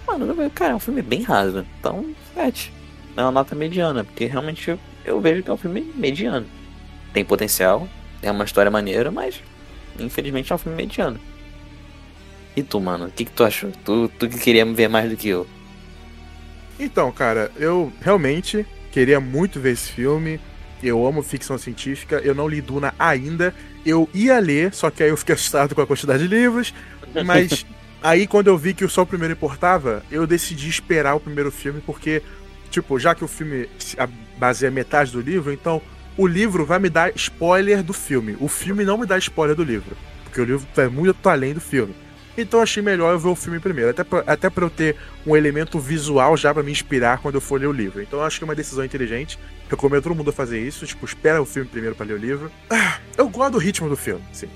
mano, 0.07 0.51
cara, 0.51 0.73
é 0.73 0.77
um 0.77 0.81
filme 0.81 1.03
bem 1.03 1.23
raso. 1.23 1.67
Então, 1.79 2.15
7. 2.35 2.73
É 3.17 3.23
uma 3.23 3.31
nota 3.31 3.55
mediana, 3.55 4.05
porque 4.05 4.27
realmente 4.27 4.71
eu, 4.71 4.79
eu 5.05 5.21
vejo 5.21 5.43
que 5.43 5.51
é 5.51 5.53
um 5.53 5.57
filme 5.57 5.81
mediano. 5.95 6.47
Tem 7.13 7.25
potencial, 7.25 7.89
é 8.23 8.31
uma 8.31 8.45
história 8.45 8.71
maneira, 8.71 9.11
mas 9.11 9.43
infelizmente 9.99 10.53
é 10.53 10.55
um 10.55 10.59
filme 10.59 10.77
mediano. 10.77 11.19
E 12.57 12.63
tu, 12.63 12.81
mano, 12.81 13.07
o 13.07 13.11
que, 13.11 13.25
que 13.25 13.33
tu 13.33 13.45
achou? 13.45 13.71
Tu, 13.85 14.11
tu 14.19 14.29
que 14.29 14.39
queria 14.39 14.65
ver 14.65 14.89
mais 14.89 15.11
do 15.11 15.17
que 15.17 15.29
eu. 15.29 15.47
Então, 16.79 17.11
cara, 17.13 17.51
eu 17.57 17.93
realmente 18.01 18.67
queria 18.91 19.21
muito 19.21 19.61
ver 19.61 19.73
esse 19.73 19.91
filme. 19.93 20.41
Eu 20.83 21.07
amo 21.07 21.23
ficção 21.23 21.57
científica. 21.57 22.17
Eu 22.17 22.35
não 22.35 22.49
li 22.49 22.61
Duna 22.61 22.95
ainda. 22.99 23.55
Eu 23.85 24.09
ia 24.15 24.39
ler, 24.39 24.73
só 24.73 24.91
que 24.91 25.03
aí 25.03 25.11
eu 25.11 25.17
fiquei 25.17 25.35
assustado 25.35 25.75
com 25.75 25.81
a 25.81 25.87
quantidade 25.87 26.27
de 26.27 26.35
livros. 26.35 26.73
Mas 27.25 27.67
aí, 28.03 28.27
quando 28.27 28.49
eu 28.49 28.57
vi 28.57 28.75
que 28.75 28.87
só 28.89 29.03
o 29.03 29.07
primeiro 29.07 29.35
importava, 29.35 30.03
eu 30.11 30.27
decidi 30.27 30.69
esperar 30.69 31.15
o 31.15 31.21
primeiro 31.21 31.51
filme, 31.51 31.81
porque, 31.85 32.23
tipo, 32.71 32.99
já 32.99 33.15
que 33.15 33.25
o 33.25 33.29
filme 33.29 33.69
baseia 34.39 34.71
metade 34.71 35.13
do 35.13 35.21
livro, 35.21 35.53
então 35.53 35.83
o 36.17 36.27
livro 36.27 36.65
vai 36.65 36.79
me 36.79 36.89
dar 36.89 37.13
spoiler 37.17 37.83
do 37.83 37.93
filme. 37.93 38.37
O 38.41 38.49
filme 38.49 38.85
não 38.85 38.99
me 38.99 39.07
dá 39.07 39.19
spoiler 39.19 39.57
do 39.57 39.65
livro. 39.65 39.97
Porque 40.25 40.41
o 40.41 40.45
livro 40.45 40.67
é 40.77 40.89
muito 40.89 41.29
além 41.29 41.55
do 41.55 41.61
filme. 41.61 41.95
Então 42.37 42.61
achei 42.61 42.83
melhor 42.83 43.13
eu 43.13 43.19
ver 43.19 43.29
o 43.29 43.37
filme 43.37 43.61
primeiro. 43.61 43.91
Até 43.91 44.05
pra, 44.05 44.25
até 44.27 44.51
pra 44.51 44.65
eu 44.65 44.71
ter 44.71 44.97
um 45.27 45.37
elemento 45.37 45.79
visual 45.79 46.37
já 46.37 46.53
pra 46.53 46.63
me 46.63 46.73
inspirar 46.73 47.19
quando 47.19 47.35
eu 47.37 47.41
for 47.41 47.61
ler 47.61 47.67
o 47.67 47.73
livro. 47.73 48.01
Então 48.01 48.23
acho 48.23 48.39
que 48.39 48.45
é 48.45 48.47
uma 48.47 48.55
decisão 48.55 48.85
inteligente. 48.85 49.39
Recomendo 49.69 50.03
todo 50.03 50.15
mundo 50.15 50.31
a 50.31 50.33
fazer 50.33 50.61
isso. 50.61 50.87
Tipo, 50.87 51.05
espera 51.05 51.43
o 51.43 51.47
filme 51.47 51.69
primeiro 51.69 51.95
pra 51.95 52.07
ler 52.07 52.15
o 52.15 52.19
livro. 52.19 52.51
Ah, 52.71 52.99
eu 53.17 53.29
gosto 53.29 53.53
do 53.53 53.59
ritmo 53.59 53.89
do 53.89 53.97
filme, 53.97 54.25
sim. 54.33 54.49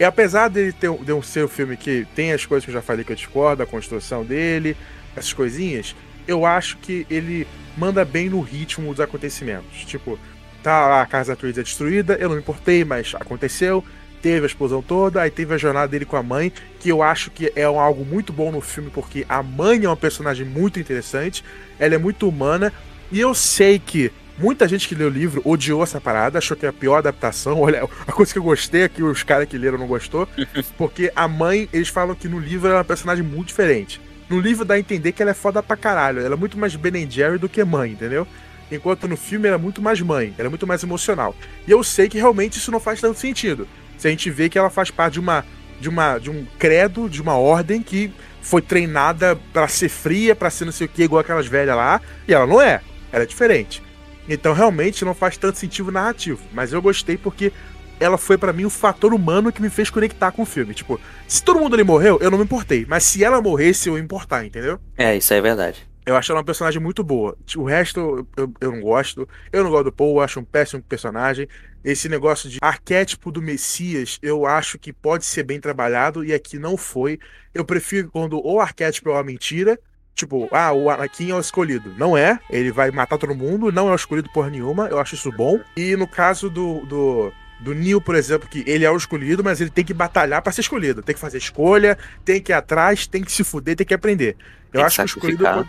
E 0.00 0.04
apesar 0.04 0.48
dele 0.48 0.72
ter, 0.72 0.90
de 0.90 1.12
um 1.12 1.20
ser 1.20 1.44
um 1.44 1.48
filme 1.48 1.76
que 1.76 2.06
tem 2.14 2.32
as 2.32 2.46
coisas 2.46 2.64
que 2.64 2.70
eu 2.70 2.74
já 2.74 2.82
falei 2.82 3.04
que 3.04 3.12
eu 3.12 3.16
discordo, 3.16 3.62
a 3.62 3.66
construção 3.66 4.24
dele, 4.24 4.76
essas 5.16 5.32
coisinhas, 5.32 5.96
eu 6.26 6.46
acho 6.46 6.76
que 6.78 7.04
ele 7.10 7.46
manda 7.76 8.04
bem 8.04 8.28
no 8.28 8.40
ritmo 8.40 8.90
dos 8.90 9.00
acontecimentos. 9.00 9.84
Tipo, 9.84 10.18
tá 10.62 10.86
lá 10.86 11.02
a 11.02 11.06
casa 11.06 11.32
da 11.32 11.40
Theresa 11.40 11.64
destruída, 11.64 12.16
eu 12.20 12.28
não 12.28 12.36
me 12.36 12.42
importei, 12.42 12.84
mas 12.84 13.12
aconteceu. 13.14 13.84
Teve 14.20 14.44
a 14.44 14.46
explosão 14.46 14.82
toda, 14.82 15.22
aí 15.22 15.30
teve 15.30 15.54
a 15.54 15.58
jornada 15.58 15.88
dele 15.88 16.04
com 16.04 16.16
a 16.16 16.22
mãe, 16.22 16.52
que 16.80 16.88
eu 16.88 17.02
acho 17.02 17.30
que 17.30 17.52
é 17.54 17.68
um- 17.68 17.78
algo 17.78 18.04
muito 18.04 18.32
bom 18.32 18.50
no 18.50 18.60
filme, 18.60 18.90
porque 18.90 19.24
a 19.28 19.42
mãe 19.42 19.84
é 19.84 19.88
uma 19.88 19.96
personagem 19.96 20.44
muito 20.46 20.80
interessante, 20.80 21.44
ela 21.78 21.94
é 21.94 21.98
muito 21.98 22.28
humana, 22.28 22.72
e 23.12 23.20
eu 23.20 23.34
sei 23.34 23.78
que 23.78 24.10
Muita 24.40 24.68
gente 24.68 24.86
que 24.86 24.94
leu 24.94 25.08
o 25.08 25.10
livro 25.10 25.42
odiou 25.44 25.82
essa 25.82 26.00
parada, 26.00 26.38
achou 26.38 26.56
que 26.56 26.64
é 26.64 26.68
a 26.68 26.72
pior 26.72 26.98
adaptação. 26.98 27.58
Olha, 27.60 27.82
a 28.06 28.12
coisa 28.12 28.32
que 28.32 28.38
eu 28.38 28.42
gostei 28.44 28.82
é 28.82 28.88
que 28.88 29.02
os 29.02 29.24
caras 29.24 29.48
que 29.48 29.58
leram 29.58 29.76
não 29.76 29.88
gostou, 29.88 30.28
porque 30.78 31.10
a 31.16 31.26
mãe, 31.26 31.68
eles 31.72 31.88
falam 31.88 32.14
que 32.14 32.28
no 32.28 32.38
livro 32.38 32.68
ela 32.68 32.76
é 32.76 32.78
uma 32.78 32.84
personagem 32.84 33.24
muito 33.24 33.48
diferente. 33.48 34.00
No 34.30 34.38
livro 34.38 34.64
dá 34.64 34.74
a 34.74 34.78
entender 34.78 35.10
que 35.10 35.20
ela 35.22 35.32
é 35.32 35.34
foda 35.34 35.60
pra 35.60 35.76
caralho, 35.76 36.20
ela 36.20 36.34
é 36.36 36.38
muito 36.38 36.56
mais 36.56 36.76
Ben 36.76 37.10
Jerry 37.10 37.36
do 37.36 37.48
que 37.48 37.64
mãe, 37.64 37.90
entendeu? 37.90 38.28
Enquanto 38.70 39.08
no 39.08 39.16
filme 39.16 39.48
ela 39.48 39.56
é 39.56 39.60
muito 39.60 39.82
mais 39.82 40.00
mãe, 40.00 40.32
ela 40.38 40.46
é 40.46 40.50
muito 40.50 40.68
mais 40.68 40.84
emocional. 40.84 41.34
E 41.66 41.72
eu 41.72 41.82
sei 41.82 42.08
que 42.08 42.16
realmente 42.18 42.58
isso 42.58 42.70
não 42.70 42.78
faz 42.78 43.00
tanto 43.00 43.18
sentido. 43.18 43.66
Se 43.98 44.08
a 44.08 44.10
gente 44.10 44.30
vê 44.30 44.48
que 44.48 44.58
ela 44.58 44.70
faz 44.70 44.90
parte 44.90 45.14
de 45.14 45.20
uma 45.20 45.44
de 45.80 45.88
uma 45.88 46.18
de 46.18 46.30
um 46.30 46.46
credo, 46.58 47.08
de 47.08 47.20
uma 47.20 47.36
ordem 47.36 47.82
que 47.82 48.12
foi 48.40 48.62
treinada 48.62 49.36
para 49.52 49.68
ser 49.68 49.88
fria, 49.88 50.34
para 50.34 50.50
ser 50.50 50.64
não 50.64 50.72
sei 50.72 50.86
o 50.86 50.90
que, 50.90 51.02
igual 51.02 51.20
aquelas 51.20 51.46
velhas 51.46 51.76
lá, 51.76 52.00
e 52.26 52.32
ela 52.32 52.46
não 52.46 52.60
é. 52.60 52.80
Ela 53.12 53.24
é 53.24 53.26
diferente. 53.26 53.82
Então 54.28 54.52
realmente 54.52 55.04
não 55.04 55.14
faz 55.14 55.36
tanto 55.36 55.58
sentido 55.58 55.92
narrativo. 55.92 56.40
Mas 56.52 56.72
eu 56.72 56.80
gostei 56.80 57.16
porque 57.16 57.52
ela 58.00 58.16
foi 58.16 58.38
para 58.38 58.52
mim 58.52 58.64
o 58.64 58.70
fator 58.70 59.12
humano 59.12 59.52
que 59.52 59.60
me 59.60 59.70
fez 59.70 59.90
conectar 59.90 60.30
com 60.30 60.42
o 60.42 60.46
filme. 60.46 60.74
Tipo, 60.74 61.00
se 61.26 61.42
todo 61.42 61.60
mundo 61.60 61.74
ali 61.74 61.84
morreu, 61.84 62.18
eu 62.20 62.30
não 62.30 62.38
me 62.38 62.44
importei. 62.44 62.86
Mas 62.88 63.04
se 63.04 63.24
ela 63.24 63.40
morresse, 63.40 63.88
eu 63.88 63.96
ia 63.96 64.02
importar, 64.02 64.44
entendeu? 64.44 64.78
É, 64.96 65.16
isso 65.16 65.32
é 65.34 65.40
verdade. 65.40 65.87
Eu 66.08 66.16
acho 66.16 66.32
ela 66.32 66.38
uma 66.38 66.44
personagem 66.44 66.80
muito 66.80 67.04
boa. 67.04 67.36
O 67.54 67.64
resto 67.64 68.26
eu, 68.34 68.52
eu 68.62 68.72
não 68.72 68.80
gosto. 68.80 69.28
Eu 69.52 69.62
não 69.62 69.70
gosto 69.70 69.84
do 69.84 69.92
Paul, 69.92 70.16
eu 70.16 70.20
acho 70.22 70.40
um 70.40 70.44
péssimo 70.44 70.82
personagem. 70.82 71.46
Esse 71.84 72.08
negócio 72.08 72.48
de 72.48 72.58
arquétipo 72.62 73.30
do 73.30 73.42
Messias, 73.42 74.18
eu 74.22 74.46
acho 74.46 74.78
que 74.78 74.90
pode 74.90 75.26
ser 75.26 75.42
bem 75.42 75.60
trabalhado 75.60 76.24
e 76.24 76.32
aqui 76.32 76.58
não 76.58 76.78
foi. 76.78 77.18
Eu 77.52 77.62
prefiro 77.62 78.10
quando 78.10 78.40
o 78.42 78.58
arquétipo 78.58 79.10
é 79.10 79.12
uma 79.12 79.22
mentira 79.22 79.78
Tipo, 80.14 80.48
ah, 80.50 80.72
o 80.72 80.90
Anakin 80.90 81.30
é 81.30 81.34
o 81.36 81.38
escolhido. 81.38 81.94
Não 81.96 82.16
é, 82.16 82.40
ele 82.50 82.72
vai 82.72 82.90
matar 82.90 83.16
todo 83.18 83.36
mundo, 83.36 83.70
não 83.70 83.88
é 83.88 83.92
o 83.92 83.94
escolhido 83.94 84.28
por 84.30 84.50
nenhuma, 84.50 84.88
eu 84.88 84.98
acho 84.98 85.14
isso 85.14 85.30
bom. 85.30 85.60
E 85.76 85.94
no 85.94 86.08
caso 86.08 86.50
do, 86.50 86.84
do, 86.86 87.32
do 87.60 87.72
Neil, 87.72 88.00
por 88.00 88.16
exemplo, 88.16 88.48
que 88.48 88.64
ele 88.66 88.84
é 88.84 88.90
o 88.90 88.96
escolhido, 88.96 89.44
mas 89.44 89.60
ele 89.60 89.70
tem 89.70 89.84
que 89.84 89.94
batalhar 89.94 90.42
para 90.42 90.50
ser 90.50 90.62
escolhido. 90.62 91.02
Tem 91.02 91.14
que 91.14 91.20
fazer 91.20 91.38
escolha, 91.38 91.96
tem 92.24 92.40
que 92.40 92.50
ir 92.50 92.54
atrás, 92.54 93.06
tem 93.06 93.22
que 93.22 93.30
se 93.30 93.44
fuder, 93.44 93.76
tem 93.76 93.86
que 93.86 93.94
aprender. 93.94 94.36
Eu 94.72 94.82
acho 94.82 94.96
que 94.96 95.02
o 95.02 95.06
escolhido. 95.06 95.68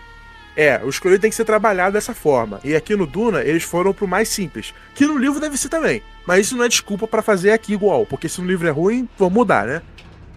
É, 0.59 0.81
o 0.83 0.89
escolhido 0.89 1.21
tem 1.21 1.29
que 1.29 1.37
ser 1.37 1.45
trabalhado 1.45 1.93
dessa 1.93 2.13
forma. 2.13 2.59
E 2.65 2.75
aqui 2.75 2.93
no 2.93 3.07
Duna, 3.07 3.41
eles 3.41 3.63
foram 3.63 3.93
pro 3.93 4.05
mais 4.05 4.27
simples. 4.27 4.73
Que 4.93 5.07
no 5.07 5.17
livro 5.17 5.39
deve 5.39 5.55
ser 5.55 5.69
também. 5.69 6.03
Mas 6.27 6.47
isso 6.47 6.57
não 6.57 6.65
é 6.65 6.67
desculpa 6.67 7.07
para 7.07 7.21
fazer 7.21 7.51
aqui 7.51 7.71
igual. 7.71 8.05
Porque 8.05 8.27
se 8.27 8.41
no 8.41 8.47
livro 8.47 8.67
é 8.67 8.69
ruim, 8.69 9.07
vão 9.17 9.29
mudar, 9.29 9.65
né? 9.65 9.81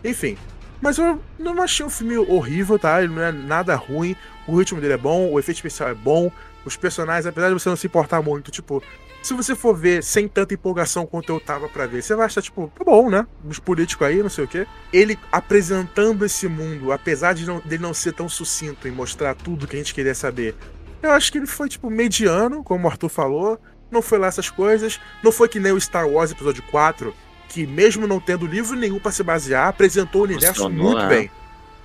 Enfim, 0.05 0.39
mas 0.81 0.97
eu 0.97 1.20
não 1.41 1.61
achei 1.61 1.85
um 1.85 1.91
filme 1.91 2.16
horrível, 2.16 2.79
tá? 2.79 3.03
Ele 3.03 3.12
não 3.12 3.20
é 3.20 3.33
nada 3.33 3.75
ruim. 3.75 4.14
O 4.47 4.57
ritmo 4.57 4.81
dele 4.81 4.93
é 4.93 4.97
bom, 4.97 5.29
o 5.29 5.41
efeito 5.41 5.57
especial 5.57 5.89
é 5.89 5.95
bom. 5.95 6.31
Os 6.64 6.77
personagens, 6.77 7.27
apesar 7.27 7.49
de 7.49 7.55
você 7.55 7.68
não 7.68 7.75
se 7.75 7.89
importar 7.89 8.23
muito, 8.23 8.53
tipo, 8.53 8.81
se 9.23 9.35
você 9.35 9.55
for 9.55 9.77
ver 9.77 10.03
sem 10.03 10.27
tanta 10.27 10.53
empolgação 10.53 11.07
quanto 11.07 11.31
eu 11.33 11.41
tava 11.41 11.68
para 11.68 11.87
ver, 11.87 12.03
você 12.03 12.14
vai 12.14 12.27
achar, 12.27 12.43
tipo, 12.43 12.70
tá 12.77 12.85
bom, 12.85 13.09
né? 13.09 13.27
Os 13.45 13.59
políticos 13.59 14.07
aí, 14.07 14.23
não 14.23 14.29
sei 14.29 14.45
o 14.45 14.49
quê. 14.49 14.66
Ele 14.93 15.18
apresentando 15.31 16.25
esse 16.25 16.49
mundo, 16.49 16.91
apesar 16.91 17.33
de 17.33 17.47
não, 17.47 17.61
dele 17.61 17.83
não 17.83 17.95
ser 17.95 18.12
tão 18.12 18.29
sucinto 18.29 18.89
em 18.89 18.91
mostrar 18.91 19.35
tudo 19.35 19.66
que 19.66 19.77
a 19.77 19.79
gente 19.79 19.95
queria 19.95 20.14
saber, 20.14 20.57
eu 21.03 21.11
acho 21.11 21.31
que 21.31 21.39
ele 21.39 21.47
foi, 21.47 21.68
tipo, 21.68 21.89
mediano, 21.89 22.62
como 22.62 22.87
o 22.87 22.91
Arthur 22.91 23.09
falou. 23.09 23.61
Não 23.91 24.01
foi 24.01 24.18
lá 24.18 24.29
essas 24.29 24.49
coisas. 24.49 25.01
Não 25.23 25.33
foi 25.33 25.49
que 25.49 25.61
nem 25.61 25.73
o 25.73 25.81
Star 25.81 26.09
Wars 26.09 26.31
Episódio 26.31 26.62
4, 26.70 27.14
que, 27.49 27.66
mesmo 27.66 28.07
não 28.07 28.20
tendo 28.20 28.47
livro 28.47 28.77
nenhum 28.77 28.99
para 28.99 29.12
se 29.12 29.23
basear, 29.23 29.68
apresentou 29.68 30.23
o 30.23 30.25
universo 30.25 30.70
muito 30.70 31.03
é. 31.03 31.09
bem. 31.09 31.31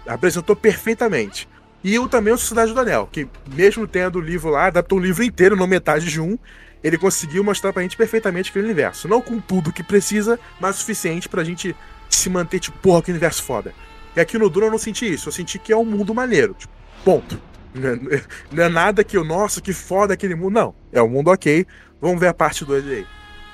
Apresentou 0.06 0.56
perfeitamente. 0.56 1.50
E 1.84 1.96
eu 1.96 2.08
também 2.08 2.34
o 2.34 2.38
Sociedade 2.38 2.74
do 2.74 2.80
Anel, 2.80 3.10
que, 3.12 3.28
mesmo 3.54 3.88
tendo 3.88 4.20
o 4.20 4.22
livro 4.22 4.50
lá, 4.50 4.66
adaptou 4.68 4.98
o 4.98 5.02
livro 5.02 5.24
inteiro, 5.24 5.56
não 5.56 5.68
metade 5.68 6.06
de 6.06 6.20
um, 6.22 6.38
ele 6.84 6.98
conseguiu 6.98 7.44
mostrar 7.44 7.74
pra 7.74 7.82
gente 7.82 7.98
perfeitamente 7.98 8.50
aquele 8.50 8.66
universo. 8.66 9.08
Não 9.08 9.22
com 9.22 9.40
tudo 9.40 9.74
que 9.74 9.84
precisa, 9.84 10.40
mas 10.60 10.78
o 10.78 10.80
suficiente 10.80 11.28
pra 11.28 11.44
gente 11.44 11.76
se 12.10 12.30
manter, 12.30 12.60
tipo, 12.60 12.78
porra, 12.80 13.02
que 13.02 13.12
universo 13.12 13.44
foda. 13.44 13.74
E 14.16 14.20
aqui 14.20 14.38
no 14.38 14.50
Duna 14.50 14.68
eu 14.68 14.72
não 14.72 14.78
senti 14.78 15.12
isso, 15.12 15.28
eu 15.28 15.34
senti 15.34 15.60
que 15.60 15.72
é 15.72 15.78
um 15.78 15.86
mundo 15.86 16.14
maneiro. 16.14 16.54
Tipo, 16.54 16.74
ponto. 17.04 17.40
Não 17.78 17.92
é, 17.92 18.22
não 18.50 18.64
é 18.64 18.70
nada 18.70 19.04
que 19.04 19.16
eu, 19.16 19.24
nossa, 19.24 19.62
que 19.62 19.72
foda 19.72 20.12
aquele 20.12 20.34
mundo. 20.34 20.54
Não. 20.54 20.76
É 20.92 21.00
um 21.00 21.08
mundo 21.08 21.30
ok. 21.30 21.64
Vamos 22.02 22.20
ver 22.20 22.28
a 22.28 22.34
parte 22.34 22.66
2 22.66 22.88
aí. 22.88 23.06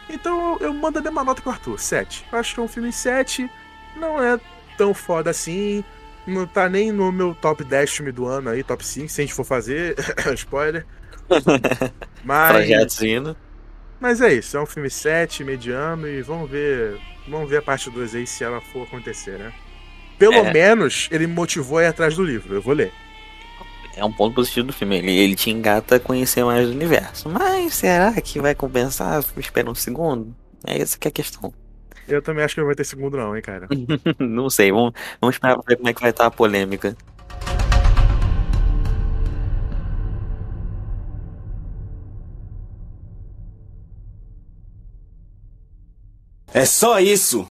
Então 0.09 0.57
eu, 0.61 0.67
eu 0.67 0.73
mando 0.73 0.99
a 0.99 1.01
mesma 1.01 1.25
nota 1.25 1.41
que 1.41 1.49
o 1.49 1.51
Arthur, 1.51 1.77
7. 1.77 2.25
Acho 2.31 2.53
que 2.53 2.59
é 2.61 2.63
um 2.63 2.67
filme 2.67 2.93
7, 2.93 3.49
não 3.97 4.23
é 4.23 4.39
tão 4.77 4.93
foda 4.93 5.29
assim. 5.29 5.83
Não 6.25 6.47
tá 6.47 6.69
nem 6.69 6.91
no 6.91 7.11
meu 7.11 7.35
top 7.35 7.65
10 7.65 7.91
filme 7.91 8.11
do 8.13 8.25
ano 8.25 8.49
aí, 8.49 8.63
top 8.63 8.85
5, 8.85 9.09
se 9.09 9.19
a 9.19 9.25
gente 9.25 9.33
for 9.33 9.43
fazer. 9.43 9.95
Spoiler. 10.35 10.85
Mas. 12.23 13.01
indo. 13.01 13.35
Mas 13.99 14.19
é 14.19 14.33
isso, 14.33 14.57
é 14.57 14.61
um 14.61 14.65
filme 14.65 14.89
7, 14.89 15.43
mediano, 15.43 16.07
e 16.07 16.21
vamos 16.21 16.49
ver. 16.49 16.99
Vamos 17.27 17.49
ver 17.49 17.57
a 17.57 17.61
parte 17.61 17.89
2 17.89 18.15
aí 18.15 18.27
se 18.27 18.43
ela 18.43 18.59
for 18.59 18.83
acontecer, 18.83 19.39
né? 19.39 19.53
Pelo 20.19 20.35
é. 20.35 20.53
menos 20.53 21.07
ele 21.11 21.25
me 21.25 21.33
motivou 21.33 21.77
a 21.77 21.83
ir 21.83 21.87
atrás 21.87 22.15
do 22.15 22.23
livro, 22.23 22.53
eu 22.55 22.61
vou 22.61 22.73
ler 22.73 22.91
é 23.95 24.03
um 24.03 24.11
ponto 24.11 24.35
positivo 24.35 24.67
do 24.67 24.73
filme. 24.73 24.97
Ele, 24.97 25.11
ele 25.11 25.35
te 25.35 25.49
engata 25.49 25.95
a 25.95 25.99
conhecer 25.99 26.43
mais 26.43 26.67
do 26.67 26.73
universo. 26.73 27.29
Mas 27.29 27.75
será 27.75 28.13
que 28.21 28.39
vai 28.39 28.55
compensar? 28.55 29.23
Espera 29.37 29.69
um 29.69 29.75
segundo. 29.75 30.35
É 30.65 30.79
essa 30.81 30.97
que 30.97 31.07
é 31.07 31.09
a 31.09 31.11
questão. 31.11 31.53
Eu 32.07 32.21
também 32.21 32.43
acho 32.43 32.55
que 32.55 32.59
não 32.59 32.67
vai 32.67 32.75
ter 32.75 32.83
segundo, 32.83 33.15
não, 33.15 33.35
hein, 33.35 33.41
cara. 33.41 33.67
não 34.19 34.49
sei. 34.49 34.71
Vamos, 34.71 34.93
vamos 35.21 35.35
esperar 35.35 35.55
pra 35.55 35.63
ver 35.67 35.77
como 35.77 35.89
é 35.89 35.93
que 35.93 36.01
vai 36.01 36.09
estar 36.09 36.25
a 36.25 36.31
polêmica. 36.31 36.95
É 46.53 46.65
só 46.65 46.99
isso! 46.99 47.47